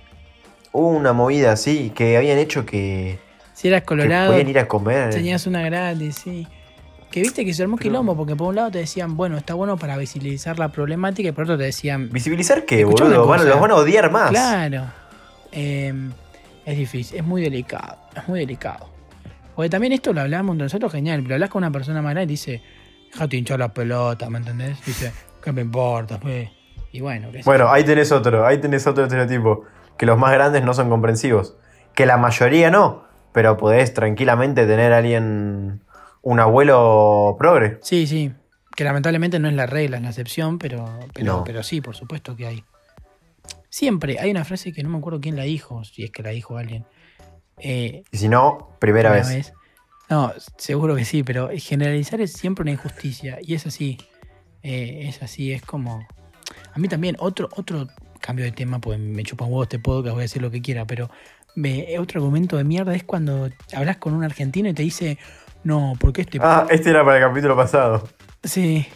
hubo 0.71 0.87
una 0.89 1.13
movida 1.13 1.51
así 1.51 1.91
que 1.91 2.17
habían 2.17 2.37
hecho 2.39 2.65
que, 2.65 3.19
Si 3.53 3.67
eras 3.67 3.83
colorado, 3.83 4.31
podían 4.31 4.47
ir 4.49 4.59
a 4.59 4.67
comer. 4.67 5.09
tenías 5.11 5.45
una 5.47 5.61
gratis, 5.63 6.15
sí. 6.23 6.47
Que 7.13 7.21
viste 7.21 7.45
que 7.45 7.53
se 7.53 7.61
armó 7.61 7.77
Pero- 7.77 7.89
quilombo, 7.91 8.17
porque 8.17 8.35
por 8.35 8.47
un 8.47 8.55
lado 8.55 8.71
te 8.71 8.79
decían, 8.79 9.15
bueno, 9.15 9.37
está 9.37 9.53
bueno 9.53 9.77
para 9.77 9.95
visibilizar 9.97 10.57
la 10.57 10.69
problemática, 10.69 11.29
y 11.29 11.31
por 11.31 11.43
otro 11.43 11.57
te 11.59 11.65
decían, 11.65 12.09
¿Visibilizar 12.11 12.65
qué, 12.65 12.83
boludo? 12.85 13.27
Cosa. 13.27 13.43
los 13.43 13.59
van 13.61 13.69
a 13.69 13.75
odiar 13.75 14.11
más. 14.11 14.31
Claro. 14.31 14.85
Eh, 15.51 15.93
es 16.65 16.77
difícil, 16.77 17.17
es 17.19 17.23
muy 17.23 17.43
delicado, 17.43 17.97
es 18.15 18.27
muy 18.27 18.39
delicado. 18.39 18.89
Porque 19.55 19.69
también 19.69 19.93
esto 19.93 20.11
lo 20.11 20.21
hablamos 20.21 20.53
entre 20.53 20.65
nosotros, 20.65 20.91
genial, 20.91 21.21
pero 21.21 21.35
hablas 21.35 21.51
con 21.51 21.59
una 21.63 21.71
persona 21.71 22.01
más 22.01 22.13
grande 22.15 22.33
y 22.33 22.35
dice, 22.35 22.63
déjate 23.11 23.37
hinchar 23.37 23.59
la 23.59 23.71
pelota, 23.71 24.27
¿me 24.31 24.39
entendés? 24.39 24.83
Dice, 24.83 25.11
¿qué 25.43 25.51
me 25.51 25.61
importa? 25.61 26.19
pues?". 26.19 26.49
Y 26.91 27.01
bueno, 27.01 27.29
qué 27.31 27.41
Bueno, 27.45 27.69
ahí 27.69 27.83
tenés 27.83 28.11
otro, 28.11 28.43
ahí 28.45 28.57
tenés 28.59 28.87
otro 28.87 29.03
estereotipo. 29.03 29.65
Que 29.99 30.07
los 30.07 30.17
más 30.17 30.33
grandes 30.33 30.63
no 30.63 30.73
son 30.73 30.89
comprensivos. 30.89 31.55
Que 31.93 32.07
la 32.07 32.17
mayoría 32.17 32.71
no. 32.71 33.03
Pero 33.33 33.55
podés 33.57 33.93
tranquilamente 33.93 34.65
tener 34.65 34.93
a 34.93 34.97
alguien, 34.97 35.81
un 36.23 36.39
abuelo 36.39 37.35
progre. 37.37 37.77
Sí, 37.81 38.07
sí. 38.07 38.31
Que 38.75 38.83
lamentablemente 38.83 39.37
no 39.39 39.47
es 39.47 39.53
la 39.53 39.67
regla, 39.67 39.97
es 39.97 40.03
la 40.03 40.09
excepción, 40.09 40.57
pero, 40.57 40.99
pero, 41.13 41.25
No. 41.37 41.43
pero 41.43 41.61
sí, 41.61 41.79
por 41.79 41.95
supuesto 41.95 42.35
que 42.35 42.47
hay. 42.47 42.63
Siempre 43.69 44.19
hay 44.19 44.31
una 44.31 44.45
frase 44.45 44.71
que 44.71 44.83
no 44.83 44.89
me 44.89 44.97
acuerdo 44.97 45.19
quién 45.21 45.35
la 45.35 45.43
dijo, 45.43 45.83
si 45.83 46.03
es 46.03 46.11
que 46.11 46.23
la 46.23 46.29
dijo 46.29 46.57
alguien. 46.57 46.85
Eh, 47.59 48.03
Y 48.11 48.17
si 48.17 48.29
no, 48.29 48.75
primera 48.79 49.11
vez. 49.11 49.27
vez. 49.29 49.53
No, 50.09 50.31
seguro 50.57 50.95
que 50.95 51.05
sí, 51.05 51.23
pero 51.23 51.49
generalizar 51.55 52.21
es 52.21 52.33
siempre 52.33 52.63
una 52.63 52.71
injusticia. 52.71 53.37
Y 53.41 53.53
es 53.55 53.65
así. 53.65 53.97
Eh, 54.63 55.07
es 55.09 55.21
así, 55.23 55.51
es 55.53 55.61
como. 55.61 56.05
A 56.73 56.79
mí 56.79 56.87
también, 56.87 57.15
otro, 57.19 57.49
otro 57.55 57.87
cambio 58.19 58.45
de 58.45 58.51
tema, 58.51 58.79
pues 58.79 58.99
me 58.99 59.23
chupa 59.23 59.45
un 59.45 59.51
huevo 59.51 59.63
este 59.63 59.79
podcast, 59.79 60.13
voy 60.13 60.21
a 60.21 60.23
decir 60.23 60.41
lo 60.41 60.49
que 60.51 60.61
quiera, 60.61 60.85
pero 60.85 61.09
me- 61.55 61.97
otro 61.99 62.21
argumento 62.21 62.57
de 62.57 62.63
mierda 62.63 62.95
es 62.95 63.03
cuando 63.03 63.49
hablas 63.75 63.97
con 63.97 64.13
un 64.13 64.23
argentino 64.23 64.69
y 64.69 64.73
te 64.73 64.81
dice, 64.83 65.17
no, 65.63 65.93
porque 65.99 66.21
este. 66.21 66.39
Ah, 66.41 66.67
este 66.69 66.89
era 66.89 67.03
para 67.03 67.17
el 67.17 67.23
capítulo 67.23 67.55
pasado. 67.55 68.07
Sí. 68.43 68.85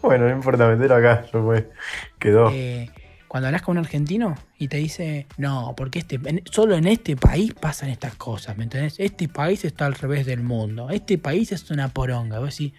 Bueno, 0.00 0.24
no 0.28 0.30
importa 0.34 0.66
meterlo 0.66 0.96
acá, 0.96 1.24
yo 1.32 1.44
fue. 1.44 1.70
Quedó. 2.18 2.50
eh, 2.52 2.90
cuando 3.28 3.46
hablas 3.48 3.62
con 3.62 3.76
un 3.78 3.84
argentino 3.84 4.34
y 4.58 4.68
te 4.68 4.78
dice, 4.78 5.26
no, 5.36 5.74
porque 5.76 6.00
este, 6.00 6.18
en- 6.24 6.42
solo 6.50 6.74
en 6.74 6.86
este 6.86 7.16
país 7.16 7.54
pasan 7.54 7.88
estas 7.90 8.14
cosas, 8.14 8.56
¿me 8.56 8.64
entendés? 8.64 8.96
Este 8.98 9.28
país 9.28 9.64
está 9.64 9.86
al 9.86 9.94
revés 9.94 10.26
del 10.26 10.42
mundo, 10.42 10.90
este 10.90 11.18
país 11.18 11.52
es 11.52 11.70
una 11.70 11.88
poronga. 11.88 12.40
Vos 12.40 12.50
decís, 12.58 12.72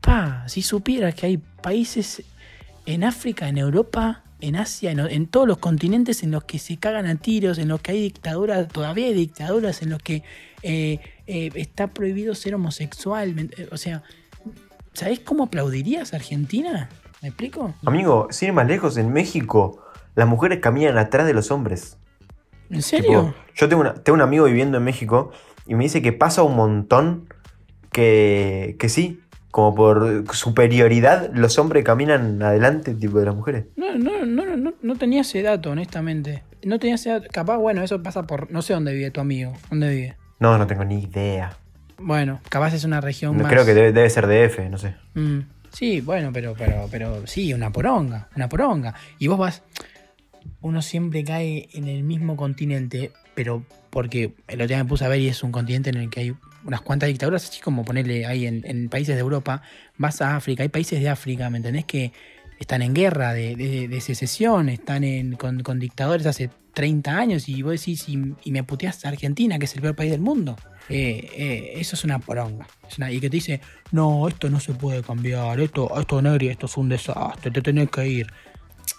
pa, 0.00 0.44
si 0.46 0.62
supieras 0.62 1.14
que 1.14 1.26
hay 1.26 1.36
países 1.38 2.22
en 2.86 3.02
África, 3.04 3.48
en 3.48 3.58
Europa, 3.58 4.22
en 4.46 4.56
Asia, 4.56 4.90
en, 4.90 5.00
en 5.00 5.26
todos 5.26 5.46
los 5.48 5.58
continentes 5.58 6.22
en 6.22 6.30
los 6.30 6.44
que 6.44 6.58
se 6.58 6.76
cagan 6.76 7.06
a 7.06 7.14
tiros, 7.16 7.58
en 7.58 7.68
los 7.68 7.80
que 7.80 7.92
hay 7.92 8.00
dictaduras, 8.00 8.68
todavía 8.68 9.06
hay 9.06 9.14
dictaduras, 9.14 9.82
en 9.82 9.90
los 9.90 10.00
que 10.02 10.22
eh, 10.62 11.00
eh, 11.26 11.50
está 11.54 11.88
prohibido 11.88 12.34
ser 12.34 12.54
homosexual. 12.54 13.34
¿me 13.34 13.42
ent- 13.48 13.68
O 13.72 13.76
sea, 13.76 14.02
¿sabés 14.92 15.20
cómo 15.20 15.44
aplaudirías 15.44 16.12
a 16.12 16.16
Argentina? 16.16 16.88
¿Me 17.22 17.28
explico? 17.28 17.74
Amigo, 17.84 18.28
sin 18.30 18.48
ir 18.48 18.52
más 18.54 18.66
lejos, 18.66 18.96
en 18.96 19.12
México 19.12 19.80
las 20.14 20.28
mujeres 20.28 20.60
caminan 20.60 20.96
atrás 20.98 21.26
de 21.26 21.34
los 21.34 21.50
hombres. 21.50 21.96
¿En 22.70 22.82
serio? 22.82 23.26
Tipo, 23.32 23.34
yo 23.54 23.68
tengo, 23.68 23.80
una- 23.82 23.94
tengo 23.94 24.14
un 24.14 24.22
amigo 24.22 24.44
viviendo 24.44 24.78
en 24.78 24.84
México 24.84 25.32
y 25.66 25.74
me 25.74 25.84
dice 25.84 26.02
que 26.02 26.12
pasa 26.12 26.42
un 26.42 26.54
montón 26.56 27.28
que, 27.92 28.76
que 28.78 28.88
sí, 28.88 29.20
como 29.54 29.72
por 29.72 30.24
superioridad, 30.34 31.30
los 31.32 31.60
hombres 31.60 31.84
caminan 31.84 32.42
adelante 32.42 32.92
tipo 32.92 33.20
de 33.20 33.26
las 33.26 33.36
mujeres. 33.36 33.66
No, 33.76 33.94
no, 33.94 34.26
no, 34.26 34.56
no, 34.56 34.74
no 34.82 34.96
tenía 34.96 35.20
ese 35.20 35.42
dato, 35.42 35.70
honestamente. 35.70 36.42
No 36.64 36.80
tenía 36.80 36.96
ese 36.96 37.10
dato. 37.10 37.28
Capaz, 37.30 37.58
bueno, 37.58 37.80
eso 37.84 38.02
pasa 38.02 38.24
por. 38.24 38.50
No 38.50 38.62
sé 38.62 38.72
dónde 38.72 38.92
vive 38.92 39.12
tu 39.12 39.20
amigo. 39.20 39.52
¿Dónde 39.70 39.90
vive? 39.90 40.16
No, 40.40 40.58
no 40.58 40.66
tengo 40.66 40.84
ni 40.84 41.04
idea. 41.04 41.56
Bueno, 41.98 42.40
capaz 42.48 42.74
es 42.74 42.82
una 42.82 43.00
región 43.00 43.36
No, 43.36 43.44
más. 43.44 43.52
creo 43.52 43.64
que 43.64 43.74
debe, 43.74 43.92
debe 43.92 44.10
ser 44.10 44.26
DF, 44.26 44.68
no 44.68 44.76
sé. 44.76 44.96
Mm, 45.14 45.42
sí, 45.70 46.00
bueno, 46.00 46.30
pero, 46.32 46.54
pero, 46.58 46.88
pero 46.90 47.24
sí, 47.28 47.54
una 47.54 47.70
poronga, 47.70 48.26
una 48.34 48.48
poronga. 48.48 48.96
Y 49.20 49.28
vos 49.28 49.38
vas. 49.38 49.62
Uno 50.62 50.82
siempre 50.82 51.22
cae 51.22 51.68
en 51.74 51.86
el 51.86 52.02
mismo 52.02 52.36
continente, 52.36 53.12
pero 53.36 53.62
porque 53.90 54.34
el 54.48 54.56
otro 54.56 54.66
día 54.66 54.78
me 54.82 54.88
puse 54.88 55.04
a 55.04 55.08
ver 55.08 55.20
y 55.20 55.28
es 55.28 55.44
un 55.44 55.52
continente 55.52 55.90
en 55.90 55.96
el 55.98 56.10
que 56.10 56.18
hay 56.22 56.34
unas 56.64 56.80
cuantas 56.80 57.08
dictaduras, 57.08 57.48
así 57.48 57.60
como 57.60 57.84
ponerle 57.84 58.26
ahí 58.26 58.46
en, 58.46 58.88
países 58.88 59.14
de 59.14 59.20
Europa, 59.20 59.62
vas 59.96 60.20
a 60.20 60.36
África, 60.36 60.62
hay 60.62 60.68
países 60.68 61.00
de 61.00 61.08
África, 61.08 61.50
¿me 61.50 61.58
entendés? 61.58 61.84
Que 61.84 62.12
están 62.58 62.82
en 62.82 62.94
guerra 62.94 63.32
de, 63.34 63.98
secesión, 64.00 64.68
están 64.68 65.36
con, 65.36 65.78
dictadores 65.78 66.26
hace 66.26 66.50
30 66.72 67.16
años 67.16 67.48
y 67.48 67.62
vos 67.62 67.72
decís, 67.72 68.08
y, 68.08 68.50
me 68.50 68.64
puteás 68.64 69.04
a 69.04 69.08
Argentina, 69.08 69.58
que 69.58 69.66
es 69.66 69.74
el 69.74 69.82
peor 69.82 69.94
país 69.94 70.10
del 70.10 70.20
mundo. 70.20 70.56
Eh, 70.88 71.30
eh, 71.34 71.72
eso 71.76 71.96
es 71.96 72.04
una 72.04 72.18
poronga. 72.18 72.66
Y 73.10 73.20
que 73.20 73.30
te 73.30 73.36
dice, 73.36 73.60
no, 73.92 74.28
esto 74.28 74.50
no 74.50 74.60
se 74.60 74.74
puede 74.74 75.02
cambiar, 75.02 75.60
esto, 75.60 75.98
esto 75.98 76.22
negri, 76.22 76.48
esto 76.48 76.66
es 76.66 76.76
un 76.76 76.88
desastre, 76.88 77.50
te 77.50 77.62
tenés 77.62 77.90
que 77.90 78.06
ir. 78.06 78.26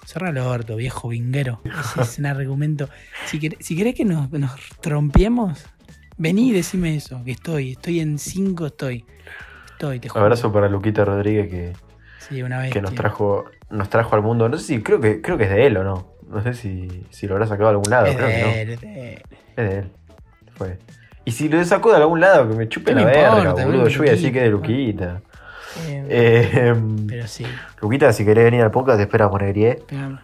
Cerra 0.05 0.29
el 0.29 0.37
orto, 0.37 0.75
viejo 0.75 1.09
vinguero. 1.09 1.61
Ese 1.63 2.01
es 2.01 2.19
un 2.19 2.27
argumento. 2.27 2.89
Si 3.25 3.39
querés 3.39 3.95
que 3.95 4.05
nos, 4.05 4.31
nos 4.31 4.51
trompiemos, 4.81 5.65
vení 6.17 6.49
y 6.49 6.53
decime 6.53 6.95
eso, 6.95 7.21
que 7.23 7.31
estoy, 7.31 7.71
estoy 7.73 7.99
en 7.99 8.17
5, 8.19 8.65
estoy. 8.67 9.05
Estoy, 9.71 9.99
te 9.99 10.09
juro. 10.09 10.23
abrazo 10.23 10.51
para 10.53 10.69
Luquita 10.69 11.03
Rodríguez 11.05 11.49
que, 11.49 11.73
Sí, 12.19 12.41
una 12.41 12.59
vez. 12.59 12.71
que 12.71 12.81
nos 12.81 12.95
trajo 12.95 13.45
nos 13.69 13.89
trajo 13.89 14.15
al 14.15 14.21
mundo. 14.21 14.47
No 14.47 14.57
sé 14.57 14.65
si, 14.65 14.81
creo 14.81 14.99
que, 15.01 15.21
creo 15.21 15.37
que 15.37 15.43
es 15.45 15.49
de 15.49 15.65
él 15.65 15.77
o 15.77 15.83
no. 15.83 16.13
No 16.29 16.41
sé 16.41 16.53
si, 16.53 17.05
si 17.09 17.27
lo 17.27 17.35
habrá 17.35 17.45
sacado 17.47 17.65
de 17.69 17.71
algún 17.71 17.89
lado, 17.89 18.05
Es 18.07 18.15
creo 18.15 18.27
que 18.27 18.41
no. 18.41 18.47
de 18.47 18.61
él, 18.61 18.69
es 18.69 18.81
de 18.81 19.13
él. 19.13 19.21
Es 19.57 19.69
de 19.69 19.77
él. 19.79 19.91
Fue. 20.55 20.77
Y 21.25 21.31
si 21.31 21.49
lo 21.49 21.63
sacó 21.65 21.89
de 21.91 21.97
algún 21.97 22.19
lado, 22.21 22.47
que 22.49 22.55
me 22.55 22.69
chupe 22.69 22.91
¿Qué 22.91 22.95
la 22.99 23.05
me 23.05 23.11
verga, 23.11 23.37
importa, 23.39 23.65
boludo. 23.65 23.87
Yo 23.87 23.99
voy 23.99 24.07
a 24.07 24.11
decir 24.11 24.31
que 24.31 24.37
es 24.39 24.43
de 24.45 24.49
Luquita. 24.51 25.21
Eh, 25.87 26.05
Eh, 26.09 26.75
pero 27.07 27.27
sí, 27.27 27.45
Luquita, 27.81 28.13
si 28.13 28.23
querés 28.23 28.45
venir 28.45 28.61
al 28.61 28.71
podcast, 28.71 28.97
te 28.97 29.03
espera 29.03 29.29
por 29.29 29.41
Negrié. 29.43 29.79
pero- 29.87 30.19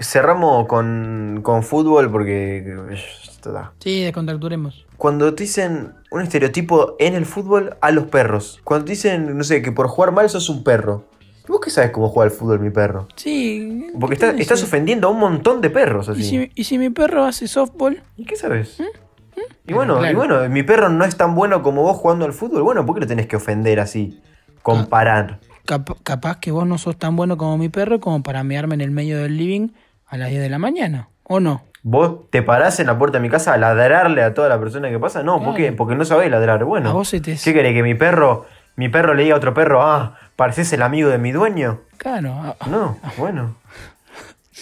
Cerramos 0.00 0.66
con, 0.66 1.40
con 1.42 1.62
fútbol 1.62 2.10
porque. 2.10 2.58
eh, 2.58 2.98
está. 3.30 3.72
sí, 3.80 4.02
descontracturemos. 4.02 4.86
Cuando 4.96 5.34
te 5.34 5.44
dicen 5.44 5.94
un 6.10 6.22
estereotipo 6.22 6.96
en 6.98 7.14
el 7.14 7.26
fútbol 7.26 7.76
a 7.80 7.90
los 7.90 8.06
perros. 8.06 8.60
Cuando 8.64 8.86
te 8.86 8.92
dicen, 8.92 9.36
no 9.36 9.44
sé, 9.44 9.62
que 9.62 9.72
por 9.72 9.88
jugar 9.88 10.12
mal 10.12 10.28
sos 10.30 10.48
un 10.48 10.62
perro. 10.64 11.04
¿Vos 11.46 11.60
qué 11.62 11.70
sabes 11.70 11.90
cómo 11.92 12.08
juega 12.10 12.30
al 12.30 12.36
fútbol 12.36 12.60
mi 12.60 12.70
perro? 12.70 13.08
Sí. 13.16 13.86
Porque 13.98 14.16
¿qué 14.16 14.34
estás, 14.38 14.62
ofendiendo 14.62 15.08
a 15.08 15.10
un 15.10 15.18
montón 15.18 15.62
de 15.62 15.70
perros 15.70 16.08
¿Y 16.08 16.10
así. 16.12 16.22
si, 16.24 16.50
y 16.54 16.64
si 16.64 16.76
mi 16.78 16.90
perro 16.90 17.24
hace 17.24 17.48
softball? 17.48 18.02
¿Y 18.16 18.24
qué 18.26 18.36
sabes? 18.36 18.78
Y 18.80 19.42
Pero 19.64 19.76
bueno, 19.78 20.10
y 20.10 20.14
bueno, 20.14 20.46
mi 20.50 20.62
perro 20.62 20.88
no 20.90 21.04
es 21.04 21.16
tan 21.16 21.34
bueno 21.34 21.62
como 21.62 21.82
vos 21.82 21.96
jugando 21.96 22.24
al 22.26 22.32
fútbol. 22.34 22.62
Bueno, 22.62 22.84
¿por 22.84 22.96
qué 22.96 23.00
lo 23.02 23.06
tenés 23.06 23.26
que 23.26 23.36
ofender 23.36 23.80
así? 23.80 24.20
Comparar. 24.62 25.40
Cap- 25.64 25.98
capaz 26.02 26.38
que 26.40 26.50
vos 26.50 26.66
no 26.66 26.76
sos 26.76 26.98
tan 26.98 27.16
bueno 27.16 27.36
como 27.38 27.56
mi 27.56 27.68
perro 27.68 28.00
como 28.00 28.22
para 28.22 28.42
mearme 28.44 28.74
en 28.74 28.80
el 28.82 28.90
medio 28.90 29.18
del 29.18 29.36
living 29.36 29.68
a 30.08 30.16
las 30.16 30.30
10 30.30 30.42
de 30.42 30.48
la 30.48 30.58
mañana. 30.58 31.08
¿O 31.24 31.40
no? 31.40 31.64
¿Vos 31.82 32.30
te 32.30 32.42
parás 32.42 32.80
en 32.80 32.86
la 32.86 32.98
puerta 32.98 33.18
de 33.18 33.22
mi 33.22 33.30
casa 33.30 33.54
a 33.54 33.58
ladrarle 33.58 34.22
a 34.22 34.34
toda 34.34 34.48
la 34.48 34.58
persona 34.58 34.90
que 34.90 34.98
pasa? 34.98 35.22
No, 35.22 35.42
¿por 35.42 35.54
qué? 35.54 35.62
Claro. 35.64 35.76
Porque 35.76 35.94
no 35.94 36.04
sabés 36.04 36.30
ladrar. 36.30 36.64
Bueno, 36.64 36.90
a 36.90 36.92
vos 36.92 37.08
se 37.08 37.20
te... 37.20 37.36
¿qué 37.36 37.54
querés? 37.54 37.74
¿Que 37.74 37.82
mi 37.82 37.94
perro, 37.94 38.46
mi 38.76 38.88
perro 38.88 39.14
le 39.14 39.22
diga 39.22 39.34
a 39.34 39.38
otro 39.38 39.54
perro, 39.54 39.82
ah, 39.82 40.18
pareces 40.36 40.72
el 40.72 40.82
amigo 40.82 41.08
de 41.08 41.18
mi 41.18 41.32
dueño? 41.32 41.80
Claro. 41.98 42.56
No, 42.68 42.98
bueno. 43.16 43.56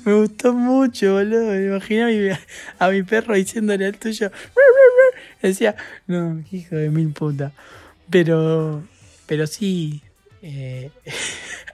Me 0.04 0.12
gustó 0.12 0.52
mucho, 0.52 1.14
boludo. 1.14 1.52
Me 1.52 1.66
imaginé 1.66 2.02
a 2.02 2.06
mi, 2.06 2.38
a 2.78 2.88
mi 2.88 3.02
perro 3.02 3.34
diciéndole 3.34 3.86
al 3.86 3.96
tuyo. 3.96 4.30
Decía, 5.40 5.76
no, 6.06 6.42
hijo 6.50 6.74
de 6.74 6.90
mil 6.90 7.12
puta. 7.12 7.52
Pero, 8.10 8.82
pero 9.26 9.46
sí. 9.46 10.02
eh, 10.42 10.90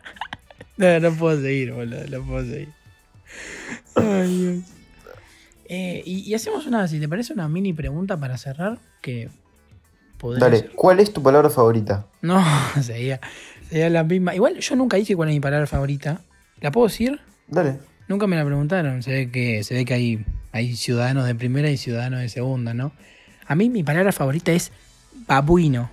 no, 0.76 1.00
no 1.00 1.12
puedo 1.16 1.40
seguir, 1.40 1.72
boludo. 1.72 2.04
No 2.10 2.26
puedo 2.26 2.44
seguir. 2.44 2.68
Ay, 3.96 4.38
Dios. 4.38 4.64
Eh, 5.66 6.02
y, 6.04 6.20
y 6.30 6.34
hacemos 6.34 6.66
una, 6.66 6.86
si 6.88 7.00
te 7.00 7.08
parece, 7.08 7.32
una 7.32 7.48
mini 7.48 7.72
pregunta 7.72 8.16
para 8.18 8.36
cerrar, 8.36 8.78
que 9.00 9.28
podría 10.18 10.44
Dale, 10.44 10.58
ser- 10.58 10.72
¿cuál 10.72 11.00
es 11.00 11.12
tu 11.12 11.22
palabra 11.22 11.48
favorita? 11.50 12.06
No, 12.22 12.44
sería, 12.82 13.20
sería 13.70 13.88
la 13.90 14.04
misma. 14.04 14.34
Igual 14.34 14.58
yo 14.58 14.76
nunca 14.76 14.96
dije 14.96 15.16
cuál 15.16 15.30
es 15.30 15.34
mi 15.34 15.40
palabra 15.40 15.66
favorita. 15.66 16.20
¿La 16.60 16.70
puedo 16.70 16.86
decir? 16.88 17.18
Dale. 17.48 17.78
Nunca 18.08 18.26
me 18.26 18.36
la 18.36 18.44
preguntaron. 18.44 19.02
Se 19.02 19.10
ve 19.10 19.30
que, 19.30 19.64
se 19.64 19.74
ve 19.74 19.84
que 19.84 19.94
hay, 19.94 20.24
hay 20.52 20.76
ciudadanos 20.76 21.26
de 21.26 21.34
primera 21.34 21.70
y 21.70 21.76
ciudadanos 21.78 22.20
de 22.20 22.28
segunda, 22.28 22.74
¿no? 22.74 22.92
A 23.46 23.54
mí 23.54 23.70
mi 23.70 23.82
palabra 23.82 24.12
favorita 24.12 24.52
es 24.52 24.70
babuino. 25.26 25.90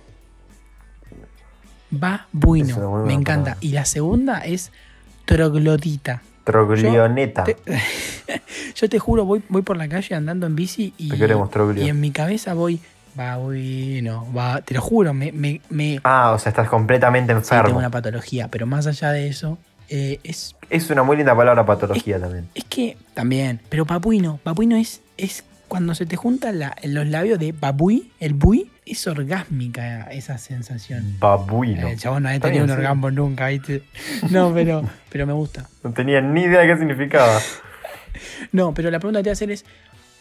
Babuino. 1.92 3.04
Me 3.04 3.12
encanta. 3.14 3.56
Y 3.60 3.68
la 3.72 3.84
segunda 3.84 4.38
es 4.40 4.72
troglodita. 5.24 6.22
Troglioneta. 6.44 7.44
Te- 7.44 7.56
yo 8.74 8.88
te 8.88 8.98
juro, 8.98 9.24
voy, 9.24 9.42
voy 9.48 9.62
por 9.62 9.76
la 9.76 9.88
calle 9.88 10.14
andando 10.16 10.46
en 10.46 10.56
bici 10.56 10.92
y, 10.98 11.12
y 11.14 11.88
en 11.88 12.00
mi 12.00 12.10
cabeza 12.10 12.54
voy 12.54 12.80
babuino. 13.14 14.26
va- 14.36 14.60
te 14.62 14.74
lo 14.74 14.80
juro, 14.80 15.14
me, 15.14 15.30
me, 15.32 15.60
me- 15.70 16.00
Ah, 16.02 16.32
o 16.34 16.38
sea, 16.38 16.50
estás 16.50 16.68
completamente 16.68 17.32
sí, 17.32 17.38
enfermo. 17.38 17.66
tengo 17.66 17.78
una 17.78 17.90
patología. 17.90 18.48
Pero 18.48 18.66
más 18.66 18.86
allá 18.88 19.12
de 19.12 19.28
eso, 19.28 19.58
eh, 19.88 20.18
es 20.24 20.56
Es 20.70 20.90
una 20.90 21.02
muy 21.02 21.16
linda 21.16 21.36
palabra 21.36 21.64
patología 21.64 22.18
también. 22.18 22.48
Es 22.54 22.64
que 22.64 22.96
también, 23.14 23.60
pero 23.68 23.84
babuino, 23.84 24.40
babuino 24.44 24.76
es, 24.76 25.00
es 25.16 25.44
cuando 25.72 25.94
se 25.94 26.04
te 26.04 26.16
juntan 26.16 26.58
la- 26.58 26.76
los 26.84 27.06
labios 27.06 27.38
de 27.38 27.52
babuí, 27.52 28.12
el 28.20 28.34
bui, 28.34 28.70
es 28.84 29.06
orgásmica 29.06 30.02
esa 30.12 30.36
sensación. 30.36 31.16
Babuino. 31.18 31.88
El 31.88 31.98
chabón 31.98 32.24
no 32.24 32.28
había 32.28 32.40
tenido 32.40 32.64
un 32.64 32.68
sí. 32.68 32.76
orgasmo 32.76 33.10
nunca, 33.10 33.46
¿viste? 33.48 33.82
No, 34.28 34.52
pero, 34.52 34.82
pero 35.08 35.26
me 35.26 35.32
gusta. 35.32 35.66
No 35.82 35.90
tenía 35.94 36.20
ni 36.20 36.42
idea 36.42 36.60
de 36.60 36.66
qué 36.66 36.76
significaba. 36.76 37.40
No, 38.52 38.74
pero 38.74 38.90
la 38.90 38.98
pregunta 38.98 39.20
que 39.20 39.22
te 39.22 39.28
voy 39.28 39.30
a 39.30 39.32
hacer 39.32 39.50
es, 39.50 39.64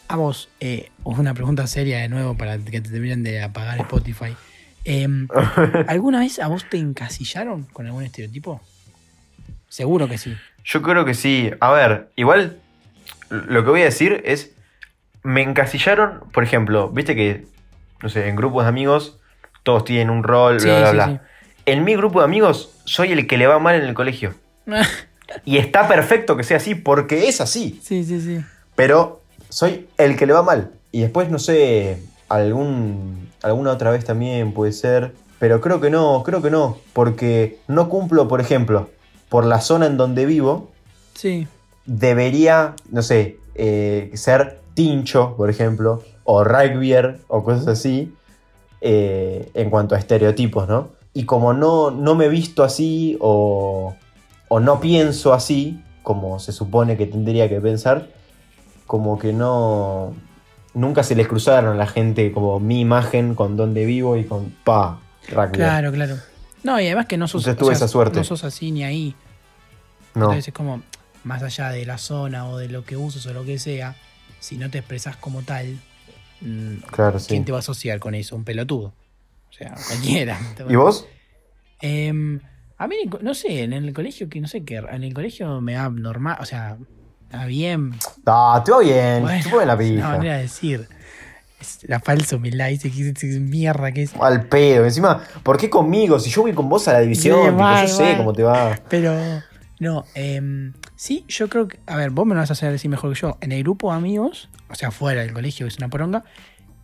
a 0.08 0.16
vos, 0.16 0.47
eh, 0.62 0.89
una 1.04 1.34
pregunta 1.34 1.68
seria 1.68 1.99
de 1.99 2.08
nuevo 2.08 2.38
para 2.38 2.58
que 2.58 2.80
te 2.80 2.89
terminen 2.89 3.22
de 3.22 3.43
apagar 3.43 3.78
Spotify. 3.82 4.34
Em, 4.86 5.28
¿Alguna 5.88 6.22
vez 6.22 6.39
a 6.39 6.47
vos 6.47 6.64
te 6.70 6.78
encasillaron 6.78 7.66
con 7.74 7.88
algún 7.88 8.06
estereotipo? 8.06 8.62
Seguro 9.68 10.08
que 10.08 10.18
sí. 10.18 10.34
Yo 10.64 10.82
creo 10.82 11.04
que 11.04 11.14
sí. 11.14 11.52
A 11.60 11.74
ver, 11.74 12.10
igual 12.16 12.58
lo 13.30 13.66
que 13.66 13.70
voy 13.70 13.82
a 13.82 13.86
decir 13.86 14.22
es, 14.24 14.51
me 15.24 15.41
encasillaron, 15.41 16.22
por 16.34 16.43
ejemplo, 16.43 16.89
viste 16.89 17.15
que, 17.15 17.45
no 18.01 18.09
sé, 18.09 18.28
en 18.30 18.36
grupos 18.36 18.63
de 18.65 18.69
amigos 18.69 19.17
todos 19.63 19.86
tienen 19.86 20.09
un 20.09 20.24
rol, 20.24 20.59
Sí, 20.59 20.67
bla, 20.67 20.80
bla, 20.80 20.89
sí, 20.89 20.95
bla. 20.95 21.07
sí. 21.07 21.19
En 21.67 21.84
mi 21.84 21.95
grupo 21.95 22.19
de 22.19 22.26
amigos 22.26 22.72
soy 22.86 23.11
el 23.11 23.28
que 23.28 23.38
le 23.38 23.47
va 23.47 23.59
mal 23.59 23.76
en 23.76 23.84
el 23.84 23.93
colegio. 23.93 24.34
Y 25.45 25.59
está 25.59 25.88
perfecto 25.88 26.36
que 26.36 26.43
sea 26.43 26.57
así 26.57 26.76
porque 26.76 27.30
es 27.30 27.39
así. 27.39 27.80
sí, 27.82 28.03
sí, 28.03 28.19
sí. 28.19 28.43
Pero 28.76 29.22
soy 29.47 29.88
el 29.97 30.17
que 30.17 30.26
le 30.26 30.34
va 30.34 30.43
mal. 30.43 30.72
Y 30.91 30.99
después, 31.01 31.30
no 31.30 31.39
sé, 31.39 32.03
algún, 32.28 33.30
alguna 33.41 33.72
otra 33.72 33.91
vez 33.91 34.03
también 34.03 34.51
puede 34.51 34.74
ser. 34.74 35.13
Pero 35.39 35.61
creo 35.61 35.80
que 35.80 35.89
no, 35.89 36.24
creo 36.24 36.41
que 36.41 36.49
no. 36.51 36.80
Porque 36.91 37.59
no 37.69 37.88
cumplo, 37.88 38.28
por 38.28 38.41
ejemplo, 38.41 38.89
por 39.30 39.45
la 39.45 39.61
zona 39.61 39.86
en 39.86 39.95
donde 39.95 40.26
vivo, 40.26 40.69
Sí. 41.13 41.47
debería, 41.86 42.76
no 42.89 43.01
sé, 43.01 43.38
eh, 43.55 44.11
ser 44.15 44.59
tincho, 44.74 45.36
por 45.36 45.49
ejemplo, 45.49 46.03
o 46.24 46.43
rugbyer, 46.43 47.19
o 47.28 47.43
cosas 47.43 47.67
así, 47.67 48.13
eh, 48.82 49.51
en 49.53 49.69
cuanto 49.69 49.95
a 49.95 49.99
estereotipos, 49.99 50.67
¿no? 50.67 50.89
Y 51.13 51.26
como 51.26 51.53
no, 51.53 51.91
no 51.91 52.15
me 52.15 52.26
he 52.26 52.30
visto 52.30 52.63
así, 52.63 53.17
o, 53.19 53.95
o 54.47 54.59
no 54.59 54.80
pienso 54.80 55.34
así, 55.34 55.84
como 56.03 56.39
se 56.39 56.51
supone 56.51 56.97
que 56.97 57.05
tendría 57.05 57.49
que 57.49 57.59
pensar, 57.61 58.07
como 58.88 59.19
que 59.19 59.34
no... 59.34 60.13
Nunca 60.74 61.03
se 61.03 61.15
les 61.15 61.28
cruzaron 61.28 61.74
a 61.74 61.76
la 61.76 61.88
gente 61.88 62.32
como 62.32 62.61
mi 62.61 62.80
imagen 62.80 63.36
con 63.36 63.57
dónde 63.57 63.86
vivo 63.86 64.15
y 64.15 64.24
con 64.24 64.55
pa, 64.63 65.01
rugbyer. 65.28 65.51
Claro, 65.51 65.91
claro. 65.91 66.15
No, 66.63 66.80
y 66.80 66.86
además 66.86 67.07
que 67.07 67.17
no 67.17 67.28
sos, 67.28 67.43
tuve 67.57 67.74
esa 67.74 67.89
suerte. 67.89 68.19
no 68.19 68.24
sos 68.24 68.43
así 68.45 68.72
ni 68.72 68.84
ahí. 68.84 69.15
No, 70.13 70.26
Entonces 70.26 70.47
es 70.49 70.53
como, 70.53 70.82
más 71.24 71.43
allá 71.43 71.69
de 71.69 71.86
la 71.86 71.97
zona 71.97 72.47
o 72.47 72.57
de 72.57 72.69
lo 72.69 72.84
que 72.84 72.97
uses 72.97 73.26
o 73.26 73.34
lo 73.34 73.43
que 73.43 73.59
sea, 73.59 73.95
si 74.42 74.58
no 74.58 74.70
te 74.70 74.80
expresas 74.80 75.16
como 75.16 75.44
tal, 75.44 75.80
mm, 76.42 76.74
sí. 77.20 77.26
¿quién 77.30 77.46
te 77.46 77.54
va 77.54 77.60
a 77.60 77.62
asociar 77.62 78.00
con 78.00 78.14
eso? 78.16 78.36
Un 78.36 78.44
pelotudo. 78.44 78.94
O 79.50 79.54
sea, 79.54 79.74
cualquiera. 79.88 80.38
¿Y 80.70 80.76
vos? 80.76 81.06
Em, 81.80 82.39
a 82.78 82.88
mí, 82.88 82.96
no 83.22 83.34
sé, 83.34 83.64
en 83.64 83.74
el 83.74 83.94
colegio, 83.94 84.28
que 84.30 84.42
no 84.42 84.48
sé 84.48 84.64
qué, 84.66 84.78
en 84.78 85.04
el 85.04 85.14
colegio 85.14 85.62
me 85.62 85.76
va 85.76 85.89
normal, 85.89 86.38
o 86.42 86.46
sea, 86.46 86.78
está 87.24 87.46
bien. 87.46 87.94
Ah, 88.26 88.62
te 88.66 88.72
va 88.72 88.80
bien, 88.80 89.22
Bueno, 89.22 89.44
te 89.44 89.50
pone 89.50 89.66
la 89.66 89.78
pija. 89.78 90.10
manera 90.10 90.36
de 90.38 90.42
decir. 90.44 90.88
Es 91.60 91.80
la 91.84 92.00
falsa 92.00 92.38
humildad, 92.38 92.70
dice 92.70 92.89
que 92.92 93.10
es 93.10 93.39
mierda 93.39 93.92
que 93.92 94.02
es. 94.04 94.16
Al 94.20 94.48
pedo. 94.48 94.84
Encima, 94.84 95.24
¿por 95.44 95.58
qué 95.58 95.70
conmigo? 95.70 96.20
Si 96.20 96.32
yo 96.32 96.42
voy 96.42 96.54
con 96.54 96.68
vos 96.68 96.88
a 96.88 96.94
la 96.94 97.02
división, 97.02 97.38
Sí, 97.39 97.46
tipo, 97.46 97.58
mal, 97.58 97.88
yo 97.88 97.96
sé 97.96 98.18
cómo 98.18 98.34
te 98.34 98.42
va. 98.42 98.80
Pero, 98.89 99.14
no, 99.80 100.06
em, 100.16 100.74
sí, 101.02 101.26
yo 101.28 101.49
creo 101.49 101.68
que, 101.68 101.80
a 101.88 101.95
ver, 101.95 102.12
vos 102.12 102.28
me 102.28 102.36
lo 102.36 102.41
vas 102.41 102.52
a 102.52 102.54
hacer 102.54 102.72
decir 102.72 102.91
mejor 102.91 103.12
que 103.12 103.20
yo. 103.20 103.36
En 103.41 103.52
el 103.52 103.64
grupo 103.64 103.89
de 103.89 103.97
amigos, 103.97 104.49
o 104.70 104.76
sea, 104.76 104.91
fuera 104.91 105.22
del 105.22 105.34
colegio, 105.34 105.66
que 105.66 105.70
es 105.70 105.78
una 105.80 105.88
poronga, 105.88 106.24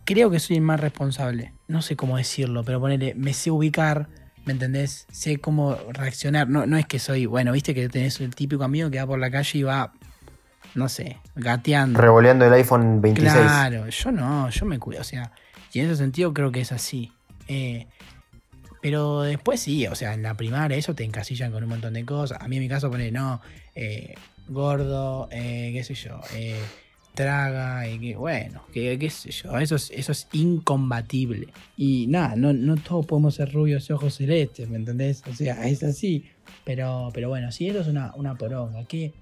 creo 0.04 0.28
que 0.28 0.40
soy 0.40 0.56
el 0.56 0.62
más 0.62 0.80
responsable. 0.80 1.52
No 1.68 1.82
sé 1.82 1.94
cómo 1.94 2.16
decirlo, 2.16 2.64
pero 2.64 2.80
ponele, 2.80 3.14
me 3.14 3.32
sé 3.32 3.52
ubicar, 3.52 4.08
¿me 4.44 4.54
entendés? 4.54 5.06
Sé 5.12 5.38
cómo 5.38 5.78
reaccionar. 5.90 6.48
No, 6.48 6.66
no 6.66 6.76
es 6.76 6.84
que 6.86 6.98
soy, 6.98 7.26
bueno, 7.26 7.52
viste 7.52 7.76
que 7.76 7.88
tenés 7.88 8.20
el 8.20 8.34
típico 8.34 8.64
amigo 8.64 8.90
que 8.90 8.98
va 8.98 9.06
por 9.06 9.20
la 9.20 9.30
calle 9.30 9.56
y 9.56 9.62
va, 9.62 9.92
no 10.74 10.88
sé, 10.88 11.18
gateando. 11.36 12.00
Revoleando 12.00 12.44
el 12.44 12.52
iPhone 12.54 13.00
26. 13.00 13.32
Claro, 13.32 13.88
yo 13.88 14.10
no, 14.10 14.50
yo 14.50 14.66
me 14.66 14.80
cuido, 14.80 15.00
o 15.02 15.04
sea, 15.04 15.30
y 15.72 15.78
en 15.78 15.86
ese 15.86 15.94
sentido 15.94 16.34
creo 16.34 16.50
que 16.50 16.62
es 16.62 16.72
así. 16.72 17.12
Eh, 17.46 17.86
pero 18.80 19.22
después 19.22 19.60
sí, 19.60 19.86
o 19.86 19.94
sea, 19.94 20.14
en 20.14 20.22
la 20.22 20.34
primaria 20.34 20.76
eso 20.76 20.94
te 20.94 21.04
encasillan 21.04 21.52
con 21.52 21.62
un 21.62 21.68
montón 21.68 21.94
de 21.94 22.04
cosas. 22.04 22.38
A 22.40 22.48
mí 22.48 22.56
en 22.56 22.62
mi 22.62 22.68
caso 22.68 22.90
pone, 22.90 23.10
no, 23.10 23.40
eh, 23.74 24.14
gordo, 24.48 25.28
eh, 25.30 25.70
qué 25.72 25.84
sé 25.84 25.94
yo, 25.94 26.20
eh, 26.34 26.60
traga, 27.14 27.88
y 27.88 27.98
que, 27.98 28.16
bueno, 28.16 28.62
que, 28.72 28.98
qué 28.98 29.10
sé 29.10 29.30
yo, 29.30 29.58
eso 29.58 29.76
es, 29.76 29.90
eso 29.90 30.12
es 30.12 30.28
incombatible. 30.32 31.48
Y 31.76 32.06
nada, 32.08 32.36
no, 32.36 32.52
no 32.52 32.76
todos 32.76 33.06
podemos 33.06 33.34
ser 33.34 33.52
rubios 33.52 33.88
y 33.90 33.92
ojos 33.92 34.14
celestes, 34.14 34.68
¿me 34.68 34.76
entendés? 34.76 35.22
O 35.28 35.34
sea, 35.34 35.66
es 35.68 35.82
así. 35.82 36.26
Pero, 36.64 37.10
pero 37.12 37.28
bueno, 37.28 37.50
sí, 37.50 37.68
eso 37.68 37.80
es 37.80 37.88
una, 37.88 38.14
una 38.14 38.36
poronga. 38.36 38.84
Que 38.84 39.14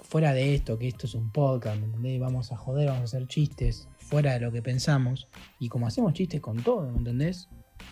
fuera 0.00 0.32
de 0.32 0.54
esto, 0.54 0.78
que 0.78 0.88
esto 0.88 1.06
es 1.06 1.14
un 1.14 1.30
podcast, 1.30 1.78
¿me 1.78 1.86
entendés? 1.86 2.20
Vamos 2.20 2.52
a 2.52 2.56
joder, 2.56 2.86
vamos 2.86 3.02
a 3.02 3.04
hacer 3.16 3.26
chistes 3.26 3.88
fuera 3.98 4.34
de 4.34 4.40
lo 4.40 4.52
que 4.52 4.62
pensamos. 4.62 5.28
Y 5.58 5.68
como 5.68 5.86
hacemos 5.86 6.14
chistes 6.14 6.40
con 6.40 6.62
todo, 6.62 6.90
¿me 6.90 6.98
entendés? 6.98 7.48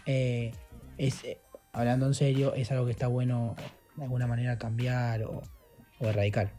Eh, 0.07 0.53
es, 0.99 1.23
eh, 1.25 1.39
hablando 1.73 2.07
en 2.07 2.15
serio, 2.15 2.55
es 2.55 2.71
algo 2.73 2.85
que 2.87 2.93
está 2.93 3.07
bueno 3.07 3.55
de 3.97 4.05
alguna 4.05 4.27
manera 4.27 4.59
cambiar 4.59 5.23
o, 5.25 5.43
o 6.01 6.07
erradicar. 6.07 6.51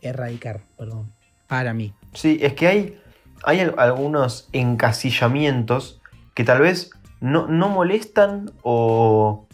Erradicar, 0.00 0.60
perdón. 0.76 1.12
Para 1.46 1.74
mí. 1.74 1.92
Sí, 2.14 2.38
es 2.42 2.54
que 2.54 2.66
hay, 2.66 3.00
hay 3.44 3.60
al- 3.60 3.74
algunos 3.78 4.48
encasillamientos 4.52 6.00
que 6.34 6.44
tal 6.44 6.60
vez 6.60 6.90
no, 7.20 7.46
no 7.46 7.68
molestan 7.68 8.50
o, 8.62 9.46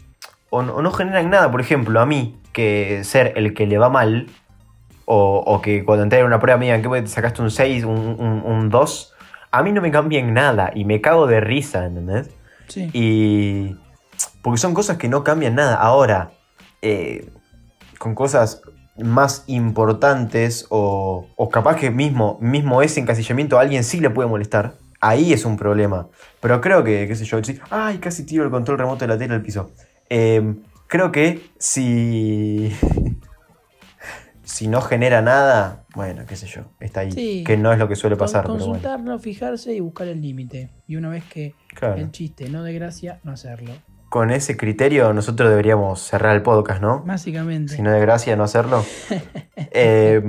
o 0.49 0.61
no, 0.63 0.75
o 0.75 0.81
no 0.81 0.91
generan 0.91 1.29
nada. 1.29 1.51
Por 1.51 1.61
ejemplo, 1.61 1.99
a 1.99 2.05
mí, 2.05 2.37
que 2.53 3.03
ser 3.03 3.33
el 3.35 3.53
que 3.53 3.67
le 3.67 3.77
va 3.77 3.89
mal, 3.89 4.27
o, 5.05 5.43
o 5.45 5.61
que 5.61 5.83
cuando 5.83 6.03
entré 6.03 6.19
en 6.19 6.25
una 6.25 6.39
prueba 6.39 6.57
me 6.57 6.65
digan 6.65 6.81
que 6.81 7.01
te 7.01 7.07
sacaste 7.07 7.41
un 7.41 7.51
6, 7.51 7.83
un, 7.83 7.97
un, 7.97 8.43
un 8.45 8.69
2, 8.69 9.13
a 9.51 9.63
mí 9.63 9.71
no 9.71 9.81
me 9.81 9.91
cambia 9.91 10.19
en 10.19 10.33
nada 10.33 10.71
y 10.73 10.85
me 10.85 11.01
cago 11.01 11.25
de 11.27 11.39
risa, 11.41 11.85
¿entendés? 11.85 12.29
Sí. 12.67 12.89
Y. 12.93 13.75
Porque 14.41 14.57
son 14.59 14.73
cosas 14.73 14.97
que 14.97 15.09
no 15.09 15.23
cambian 15.23 15.55
nada. 15.55 15.75
Ahora, 15.75 16.31
eh, 16.81 17.29
con 17.97 18.15
cosas 18.15 18.61
más 18.97 19.43
importantes 19.47 20.65
o, 20.69 21.27
o 21.35 21.49
capaz 21.49 21.75
que 21.77 21.89
mismo, 21.91 22.37
mismo 22.41 22.81
ese 22.81 22.99
encasillamiento 22.99 23.57
a 23.57 23.61
alguien 23.61 23.83
sí 23.83 23.99
le 23.99 24.09
puede 24.09 24.27
molestar. 24.29 24.73
Ahí 25.01 25.31
es 25.33 25.45
un 25.45 25.55
problema. 25.57 26.07
Pero 26.41 26.59
creo 26.59 26.83
que, 26.83 27.07
qué 27.07 27.15
sé 27.15 27.23
yo, 27.25 27.41
sí, 27.43 27.57
ay, 27.69 27.99
casi 27.99 28.25
tiro 28.25 28.43
el 28.43 28.49
control 28.51 28.77
remoto 28.77 28.99
de 28.99 29.07
la 29.07 29.17
tele 29.17 29.33
al 29.35 29.41
piso. 29.41 29.71
Eh, 30.09 30.55
creo 30.87 31.11
que 31.11 31.49
si. 31.57 32.73
si 34.43 34.67
no 34.67 34.81
genera 34.81 35.21
nada, 35.21 35.85
bueno, 35.95 36.23
qué 36.27 36.35
sé 36.35 36.47
yo, 36.47 36.63
está 36.79 37.01
ahí. 37.01 37.11
Sí. 37.11 37.43
Que 37.45 37.55
no 37.55 37.71
es 37.71 37.79
lo 37.79 37.87
que 37.87 37.95
suele 37.95 38.15
Con- 38.17 38.25
pasar, 38.25 38.41
pero 38.43 38.55
bueno. 38.55 38.65
consultarlo, 38.73 39.19
fijarse 39.19 39.73
y 39.73 39.79
buscar 39.79 40.07
el 40.07 40.21
límite. 40.21 40.69
Y 40.87 40.95
una 40.95 41.09
vez 41.09 41.23
que 41.25 41.53
Claro. 41.75 41.95
el 41.95 42.11
chiste 42.11 42.49
no 42.49 42.63
de 42.63 42.73
gracia, 42.73 43.19
no 43.23 43.31
hacerlo. 43.31 43.71
Con 44.09 44.31
ese 44.31 44.57
criterio 44.57 45.13
nosotros 45.13 45.49
deberíamos 45.49 46.01
cerrar 46.01 46.35
el 46.35 46.41
podcast, 46.41 46.81
¿no? 46.81 47.03
Básicamente. 47.05 47.75
Si 47.75 47.81
no 47.81 47.91
de 47.91 47.99
gracia 47.99 48.35
no 48.35 48.43
hacerlo. 48.43 48.83
Eh, 49.71 50.21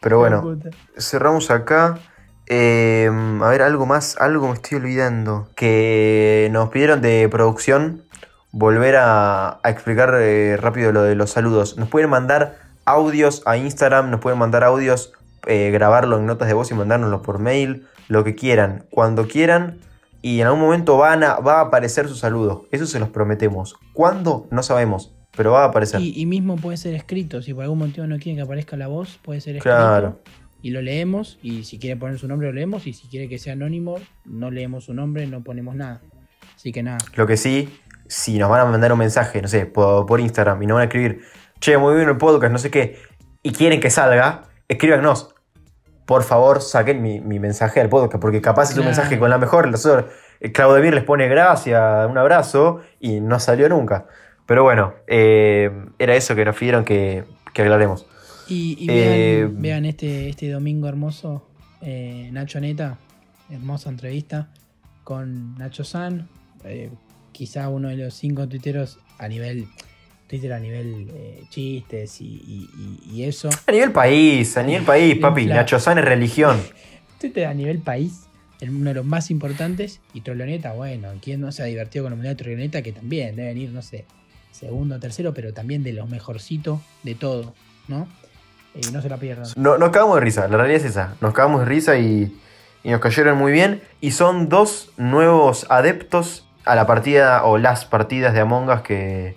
pero 0.00 0.18
bueno, 0.18 0.56
cerramos 0.96 1.50
acá. 1.50 1.98
Eh, 2.46 3.10
a 3.42 3.48
ver, 3.48 3.62
algo 3.62 3.86
más, 3.86 4.16
algo 4.20 4.46
me 4.46 4.54
estoy 4.54 4.78
olvidando. 4.78 5.48
Que 5.56 6.48
nos 6.52 6.68
pidieron 6.68 7.00
de 7.00 7.28
producción 7.28 8.04
volver 8.52 8.96
a, 8.96 9.58
a 9.62 9.70
explicar 9.70 10.14
eh, 10.20 10.56
rápido 10.56 10.92
lo 10.92 11.02
de 11.02 11.16
los 11.16 11.30
saludos. 11.30 11.76
Nos 11.76 11.88
pueden 11.88 12.08
mandar 12.08 12.58
audios 12.84 13.42
a 13.46 13.56
Instagram, 13.56 14.10
nos 14.10 14.20
pueden 14.20 14.38
mandar 14.38 14.62
audios 14.62 15.12
eh, 15.46 15.70
grabarlo 15.70 16.18
en 16.18 16.26
notas 16.26 16.48
de 16.48 16.54
voz 16.54 16.70
y 16.70 16.74
mandárnoslo 16.74 17.22
por 17.22 17.38
mail, 17.38 17.86
lo 18.08 18.24
que 18.24 18.34
quieran, 18.34 18.86
cuando 18.90 19.28
quieran. 19.28 19.78
Y 20.26 20.40
en 20.40 20.46
algún 20.46 20.62
momento 20.62 20.96
van 20.96 21.22
a, 21.22 21.34
va 21.34 21.58
a 21.58 21.60
aparecer 21.64 22.08
su 22.08 22.14
saludo. 22.14 22.66
Eso 22.70 22.86
se 22.86 22.98
los 22.98 23.10
prometemos. 23.10 23.76
¿Cuándo? 23.92 24.48
No 24.50 24.62
sabemos. 24.62 25.14
Pero 25.36 25.52
va 25.52 25.64
a 25.64 25.66
aparecer. 25.66 26.00
Y, 26.00 26.18
y 26.18 26.24
mismo 26.24 26.56
puede 26.56 26.78
ser 26.78 26.94
escrito. 26.94 27.42
Si 27.42 27.52
por 27.52 27.64
algún 27.64 27.80
motivo 27.80 28.06
no 28.06 28.16
quieren 28.16 28.36
que 28.36 28.42
aparezca 28.42 28.78
la 28.78 28.86
voz, 28.86 29.18
puede 29.22 29.42
ser 29.42 29.56
escrito. 29.56 29.76
Claro. 29.76 30.20
Y 30.62 30.70
lo 30.70 30.80
leemos. 30.80 31.38
Y 31.42 31.64
si 31.64 31.78
quiere 31.78 31.96
poner 32.00 32.18
su 32.18 32.26
nombre, 32.26 32.48
lo 32.48 32.54
leemos. 32.54 32.86
Y 32.86 32.94
si 32.94 33.06
quiere 33.08 33.28
que 33.28 33.38
sea 33.38 33.52
anónimo, 33.52 33.96
no 34.24 34.50
leemos 34.50 34.86
su 34.86 34.94
nombre, 34.94 35.26
no 35.26 35.44
ponemos 35.44 35.74
nada. 35.74 36.00
Así 36.56 36.72
que 36.72 36.82
nada. 36.82 36.96
Lo 37.16 37.26
que 37.26 37.36
sí, 37.36 37.68
si 38.06 38.38
nos 38.38 38.48
van 38.48 38.62
a 38.62 38.64
mandar 38.64 38.94
un 38.94 39.00
mensaje, 39.00 39.42
no 39.42 39.48
sé, 39.48 39.66
por, 39.66 40.06
por 40.06 40.20
Instagram 40.20 40.62
y 40.62 40.66
nos 40.66 40.76
van 40.76 40.80
a 40.80 40.84
escribir, 40.84 41.20
che, 41.60 41.76
muy 41.76 41.96
bien 41.96 42.08
el 42.08 42.16
podcast, 42.16 42.50
no 42.50 42.58
sé 42.58 42.70
qué, 42.70 42.96
y 43.42 43.52
quieren 43.52 43.78
que 43.78 43.90
salga, 43.90 44.44
escríbanos. 44.68 45.33
Por 46.06 46.22
favor, 46.22 46.60
saquen 46.60 47.00
mi, 47.00 47.20
mi 47.20 47.38
mensaje 47.38 47.80
al 47.80 47.88
podcast, 47.88 48.20
porque 48.20 48.40
capaz 48.40 48.70
es 48.72 48.78
un 48.78 48.84
mensaje 48.84 49.18
con 49.18 49.30
la 49.30 49.38
mejor. 49.38 49.70
Eh, 50.40 50.52
Claudemir 50.52 50.94
les 50.94 51.04
pone 51.04 51.28
gracias, 51.28 52.08
un 52.08 52.18
abrazo, 52.18 52.80
y 53.00 53.20
no 53.20 53.40
salió 53.40 53.68
nunca. 53.68 54.06
Pero 54.46 54.62
bueno, 54.62 54.92
eh, 55.06 55.70
era 55.98 56.14
eso 56.14 56.34
que 56.34 56.44
nos 56.44 56.56
pidieron 56.56 56.84
que, 56.84 57.24
que 57.54 57.62
aclaremos. 57.62 58.06
Y, 58.46 58.76
y 58.78 58.86
Eh, 58.90 59.48
vean, 59.50 59.86
este, 59.86 60.28
este 60.28 60.50
domingo 60.50 60.86
hermoso, 60.86 61.48
eh, 61.80 62.28
Nacho 62.32 62.60
Neta, 62.60 62.98
hermosa 63.50 63.88
entrevista 63.88 64.50
con 65.02 65.56
Nacho 65.56 65.84
San, 65.84 66.28
quizá 67.32 67.68
uno 67.70 67.88
de 67.88 67.96
los 67.96 68.14
cinco 68.14 68.46
tuiteros 68.46 68.98
a 69.18 69.28
nivel, 69.28 69.66
Twitter 70.34 70.52
a 70.52 70.58
nivel 70.58 71.08
eh, 71.14 71.44
chistes 71.48 72.20
y, 72.20 72.24
y- 72.24 72.68
y- 73.06 73.16
y 73.20 73.24
eso. 73.24 73.48
A 73.68 73.70
nivel 73.70 73.92
país, 73.92 74.56
a 74.56 74.64
nivel 74.64 74.82
país, 74.82 75.16
papi. 75.18 75.46
Nacho 75.46 75.78
San 75.78 75.98
es 75.98 76.04
religión. 76.04 76.60
Twitter 77.20 77.46
a 77.46 77.54
nivel 77.54 77.78
país, 77.78 78.26
el- 78.60 78.70
uno 78.70 78.86
de 78.90 78.94
los 78.94 79.04
más 79.06 79.30
importantes, 79.30 80.00
y 80.12 80.22
Trolloneta, 80.22 80.72
bueno, 80.72 81.08
¿quién 81.22 81.40
no 81.40 81.52
se 81.52 81.62
ha 81.62 81.66
divertido 81.66 82.04
con 82.04 82.10
la 82.10 82.16
mundial 82.16 82.36
de 82.36 82.42
Trolloneta? 82.42 82.82
Que 82.82 82.90
también 82.90 83.36
deben 83.36 83.56
ir, 83.58 83.70
no 83.70 83.80
sé, 83.80 84.06
segundo, 84.50 84.98
tercero, 84.98 85.32
pero 85.32 85.52
también 85.54 85.84
de 85.84 85.92
los 85.92 86.08
mejorcitos 86.08 86.80
de 87.04 87.14
todo, 87.14 87.54
¿no? 87.86 88.08
Y 88.74 88.90
no 88.90 89.00
se 89.00 89.08
la 89.08 89.18
pierdan. 89.18 89.46
No, 89.54 89.78
nos 89.78 89.90
cagamos 89.90 90.16
de 90.16 90.20
risa, 90.22 90.48
la 90.48 90.56
realidad 90.56 90.80
es 90.80 90.90
esa. 90.90 91.14
Nos 91.20 91.32
cagamos 91.32 91.60
de 91.60 91.66
risa 91.66 91.96
y, 91.96 92.36
y 92.82 92.90
nos 92.90 93.00
cayeron 93.00 93.38
muy 93.38 93.52
bien. 93.52 93.82
Y 94.00 94.10
son 94.10 94.48
dos 94.48 94.90
nuevos 94.96 95.64
adeptos 95.70 96.44
a 96.64 96.74
la 96.74 96.84
partida 96.88 97.44
o 97.44 97.56
las 97.56 97.84
partidas 97.84 98.34
de 98.34 98.40
Among 98.40 98.68
Us 98.70 98.80
que, 98.80 99.36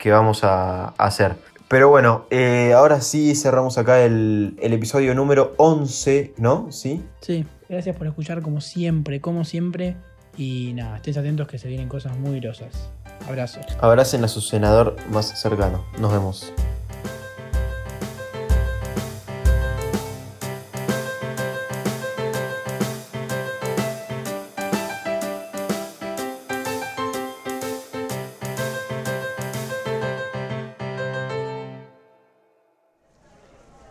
que 0.00 0.10
vamos 0.10 0.42
a, 0.42 0.86
a 0.86 0.92
hacer. 1.04 1.36
Pero 1.68 1.88
bueno, 1.88 2.26
eh, 2.30 2.72
ahora 2.72 3.00
sí 3.00 3.36
cerramos 3.36 3.78
acá 3.78 4.00
el, 4.00 4.56
el 4.60 4.72
episodio 4.72 5.14
número 5.14 5.54
11, 5.56 6.34
¿no? 6.38 6.72
¿Sí? 6.72 7.04
Sí, 7.20 7.46
gracias 7.68 7.94
por 7.96 8.08
escuchar 8.08 8.42
como 8.42 8.60
siempre, 8.60 9.20
como 9.20 9.44
siempre. 9.44 9.96
Y 10.36 10.72
nada, 10.74 10.96
estés 10.96 11.16
atentos 11.16 11.46
que 11.46 11.58
se 11.58 11.68
vienen 11.68 11.88
cosas 11.88 12.16
muy 12.18 12.40
grosas. 12.40 12.90
Abrazos. 13.28 13.64
Abracen 13.80 14.24
a 14.24 14.28
su 14.28 14.40
senador 14.40 14.96
más 15.10 15.38
cercano. 15.40 15.84
Nos 16.00 16.10
vemos. 16.10 16.52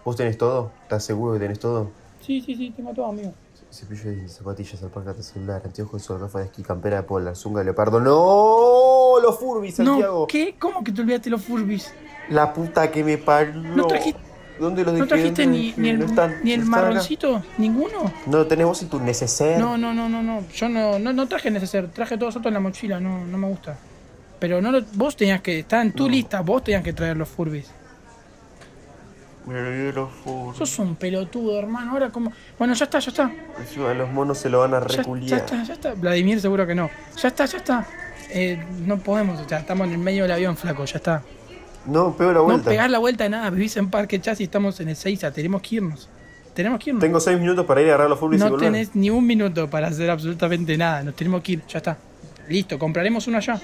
¿Vos 0.10 0.16
tenés 0.16 0.40
todo? 0.40 0.72
¿Estás 0.82 1.04
seguro 1.06 1.34
que 1.34 1.40
tenés 1.40 1.60
todo? 1.60 1.92
Sí, 2.26 2.42
sí, 2.42 2.56
sí, 2.56 2.74
tengo 2.76 2.92
todo, 2.96 3.06
amigo. 3.06 3.32
Cepillo 3.72 4.12
y 4.12 4.28
zapatillas, 4.28 4.82
alpargata 4.82 5.22
celular, 5.22 5.62
anteojos 5.64 6.02
sol, 6.02 6.20
gafas 6.20 6.42
de 6.42 6.46
esquí, 6.48 6.64
campera 6.64 6.98
de 6.98 7.04
polar, 7.04 7.36
zunga 7.36 7.60
de 7.60 7.66
leopardo. 7.66 8.00
¡No! 8.00 9.20
Los 9.22 9.38
Furby, 9.40 9.72
Santiago. 9.72 10.22
No, 10.22 10.26
¿qué? 10.26 10.56
¿Cómo 10.58 10.84
que 10.84 10.92
te 10.92 11.02
olvidaste 11.02 11.30
los 11.30 11.44
Furbis? 11.44 11.94
La 12.32 12.52
puta 12.52 12.90
que 12.90 13.04
me 13.04 13.20
parió. 13.20 13.54
¿No 13.54 13.86
trajiste, 13.86 14.20
¿Dónde 14.60 14.84
los 14.84 14.94
¿no 14.94 15.06
dejé? 15.06 15.10
trajiste 15.10 15.44
¿Dónde 15.46 15.74
ni, 15.78 15.90
el, 15.90 16.00
¿No 16.00 16.06
están? 16.06 16.36
ni 16.44 16.54
el 16.54 16.62
¿No 16.62 16.64
están 16.66 16.80
acá? 16.80 16.88
marroncito? 16.90 17.44
¿Ninguno? 17.60 18.12
¿No 18.26 18.38
lo 18.40 18.48
tenés 18.48 18.66
vos 18.66 18.82
en 18.82 18.90
tu 18.90 19.00
neceser? 19.00 19.60
No, 19.60 19.78
no, 19.78 19.94
no, 19.94 20.10
no, 20.10 20.24
no. 20.24 20.42
Yo 20.56 20.68
no, 20.70 20.98
no, 20.98 21.14
no 21.14 21.28
traje 21.28 21.52
neceser, 21.52 21.88
traje 21.92 22.18
todos 22.18 22.36
otros 22.36 22.48
en 22.50 22.56
la 22.56 22.60
mochila, 22.62 23.00
no, 23.00 23.28
no 23.28 23.38
me 23.38 23.48
gusta. 23.48 23.78
Pero 24.40 24.60
no 24.60 24.72
lo- 24.72 24.82
vos 24.96 25.16
tenías 25.16 25.42
que, 25.42 25.60
está 25.60 25.84
en 25.84 25.92
tu 25.92 26.06
No. 26.08 26.10
lista, 26.10 26.42
vos 26.42 26.64
tenías 26.64 26.82
que 26.84 26.94
traer 26.94 27.16
los 27.16 27.30
Furbis. 27.30 27.70
Furby. 29.46 30.58
Sos 30.58 30.80
un 30.80 30.96
pelotudo, 30.96 31.58
hermano. 31.60 31.92
Ahora 31.92 32.10
como. 32.10 32.32
Bueno, 32.58 32.74
ya 32.74 32.86
está, 32.86 33.00
ya 33.00 33.10
está. 33.10 33.32
Encima 33.60 33.94
los 33.94 34.10
monos 34.12 34.38
se 34.38 34.50
lo 34.50 34.60
van 34.60 34.74
a 34.74 34.82
Ya, 34.82 34.88
ya 34.88 34.98
reculiar. 34.98 35.40
está, 35.40 35.64
ya 35.64 35.74
está. 35.74 35.94
Vladimir 35.94 36.40
seguro 36.42 36.68
que 36.68 36.76
no. 36.76 36.90
Ya 37.22 37.28
está, 37.30 37.46
ya 37.46 37.58
está. 37.58 37.88
Eh, 38.32 38.64
no 38.86 38.98
podemos, 39.00 39.40
o 39.40 39.48
sea, 39.50 39.60
estamos 39.60 39.88
en 39.88 39.94
el 39.94 40.00
medio 40.00 40.24
del 40.24 40.32
avión, 40.34 40.56
flaco, 40.56 40.86
ya 40.86 40.98
está. 40.98 41.24
No, 41.86 42.16
pego 42.16 42.32
la 42.32 42.38
No 42.40 42.44
vuelta. 42.44 42.70
pegás 42.70 42.92
la 42.92 43.00
vuelta 43.00 43.24
de 43.24 43.30
nada, 43.32 43.50
vivís 43.50 43.76
en 43.78 43.90
Parque 43.90 44.20
Chas 44.22 44.40
y 44.42 44.44
estamos 44.44 44.80
en 44.82 44.90
el 44.90 44.96
6 44.96 45.26
tenemos 45.34 45.62
que 45.62 45.76
irnos. 45.78 46.10
Tenemos 46.54 46.80
que 46.80 46.90
irnos. 46.90 47.02
Tengo 47.02 47.20
seis 47.20 47.40
minutos 47.40 47.66
para 47.66 47.82
ir 47.82 47.88
a 47.90 47.96
agarrar 47.96 48.10
los 48.10 48.20
y 48.20 48.38
no 48.38 48.50
volver. 48.52 48.60
tenés 48.72 48.94
ni 48.96 49.10
un 49.10 49.26
minuto 49.26 49.70
para 49.70 49.88
hacer 49.88 50.10
absolutamente 50.10 50.78
nada, 50.78 51.02
nos 51.04 51.16
tenemos 51.16 51.42
que 51.42 51.54
ir, 51.54 51.64
ya 51.68 51.78
está. 51.78 51.98
Listo, 52.50 52.78
compraremos 52.78 53.26
uno 53.28 53.38
allá. 53.38 53.60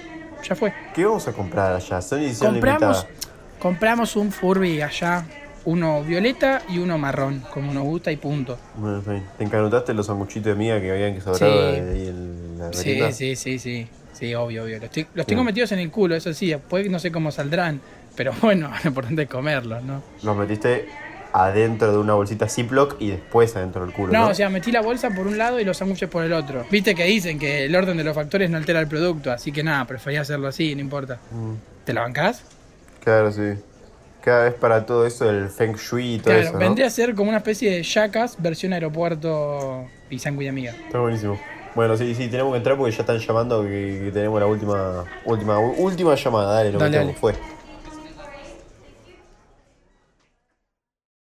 Ya 0.48 0.54
fue. 0.56 0.72
¿Qué 0.94 1.04
vamos 1.04 1.28
a 1.28 1.32
comprar 1.32 1.74
allá? 1.74 2.00
Son 2.00 2.20
edición 2.20 2.52
Compramos, 2.54 3.04
limitada. 3.04 3.28
compramos 3.60 4.16
un 4.16 4.32
Furby 4.32 4.80
allá, 4.80 5.24
uno 5.66 6.02
violeta 6.02 6.62
y 6.68 6.78
uno 6.78 6.96
marrón, 6.96 7.42
como 7.52 7.74
nos 7.74 7.84
gusta 7.84 8.10
y 8.10 8.16
punto. 8.16 8.58
Bueno, 8.76 8.98
está 8.98 9.12
bien. 9.12 9.24
¿Te 9.36 9.44
encanutaste 9.44 9.92
los 9.94 10.06
sanguchitos 10.06 10.46
de 10.46 10.54
miga 10.54 10.80
que 10.80 10.90
habían 10.90 11.14
que 11.14 11.20
sobrar 11.20 11.38
Sí. 11.38 11.44
ahí 11.44 12.08
en 12.08 12.58
la 12.58 12.72
Sí, 12.72 13.00
sí, 13.12 13.36
sí, 13.36 13.58
sí. 13.58 13.88
Sí, 14.12 14.34
obvio, 14.34 14.64
obvio. 14.64 14.78
Los, 14.80 14.90
los 15.14 15.26
tengo 15.26 15.44
metidos 15.44 15.72
en 15.72 15.80
el 15.80 15.90
culo, 15.90 16.14
eso 16.14 16.32
sí. 16.32 16.48
Después 16.48 16.88
no 16.90 16.98
sé 16.98 17.12
cómo 17.12 17.30
saldrán. 17.30 17.80
Pero 18.16 18.32
bueno, 18.40 18.70
lo 18.82 18.88
importante 18.88 19.22
es 19.22 19.28
comerlos, 19.28 19.82
¿no? 19.82 20.02
Los 20.22 20.36
metiste 20.36 20.88
adentro 21.32 21.92
de 21.92 21.98
una 21.98 22.14
bolsita 22.14 22.48
Ziploc 22.48 22.96
y 22.98 23.10
después 23.10 23.54
adentro 23.56 23.84
del 23.84 23.92
culo, 23.92 24.12
¿no? 24.12 24.20
No, 24.20 24.28
o 24.28 24.34
sea, 24.34 24.48
metí 24.48 24.72
la 24.72 24.80
bolsa 24.80 25.10
por 25.10 25.26
un 25.26 25.36
lado 25.36 25.60
y 25.60 25.64
los 25.64 25.76
sándwiches 25.76 26.08
por 26.08 26.24
el 26.24 26.32
otro. 26.32 26.64
Viste 26.70 26.94
que 26.94 27.04
dicen 27.04 27.38
que 27.38 27.64
el 27.66 27.76
orden 27.76 27.98
de 27.98 28.04
los 28.04 28.14
factores 28.14 28.48
no 28.48 28.56
altera 28.56 28.80
el 28.80 28.86
producto, 28.88 29.30
así 29.30 29.52
que 29.52 29.62
nada, 29.62 29.84
prefería 29.84 30.22
hacerlo 30.22 30.48
así, 30.48 30.74
no 30.74 30.80
importa. 30.80 31.18
Mm, 31.32 31.52
¿Te 31.84 31.92
la 31.92 32.02
bancás? 32.02 32.42
claro, 33.04 33.30
sí. 33.32 33.42
Cada 34.26 34.42
vez 34.46 34.54
para 34.54 34.84
todo 34.84 35.06
eso 35.06 35.24
del 35.24 35.48
Feng 35.50 35.76
Shui 35.76 36.14
y 36.14 36.18
todo 36.18 36.34
Claro, 36.34 36.40
eso, 36.42 36.52
¿no? 36.54 36.58
vendría 36.58 36.88
a 36.88 36.90
ser 36.90 37.14
como 37.14 37.28
una 37.28 37.38
especie 37.38 37.70
de 37.70 37.84
Jackass 37.84 38.34
versión 38.42 38.72
aeropuerto 38.72 39.84
y 40.10 40.18
sangüe 40.18 40.48
amiga. 40.48 40.72
Está 40.72 40.98
buenísimo. 40.98 41.38
Bueno, 41.76 41.96
sí, 41.96 42.12
sí, 42.12 42.26
tenemos 42.26 42.52
que 42.52 42.56
entrar 42.58 42.76
porque 42.76 42.90
ya 42.92 43.02
están 43.02 43.18
llamando 43.20 43.62
que, 43.62 44.00
que 44.06 44.10
tenemos 44.12 44.40
la 44.40 44.46
última, 44.46 45.04
última, 45.24 45.60
última 45.60 46.16
llamada. 46.16 46.54
Dale, 46.54 46.72
lo 46.72 46.78
Dale, 46.80 46.90
metemos. 46.98 47.20
dale. 47.22 47.34
Fue. 47.38 47.55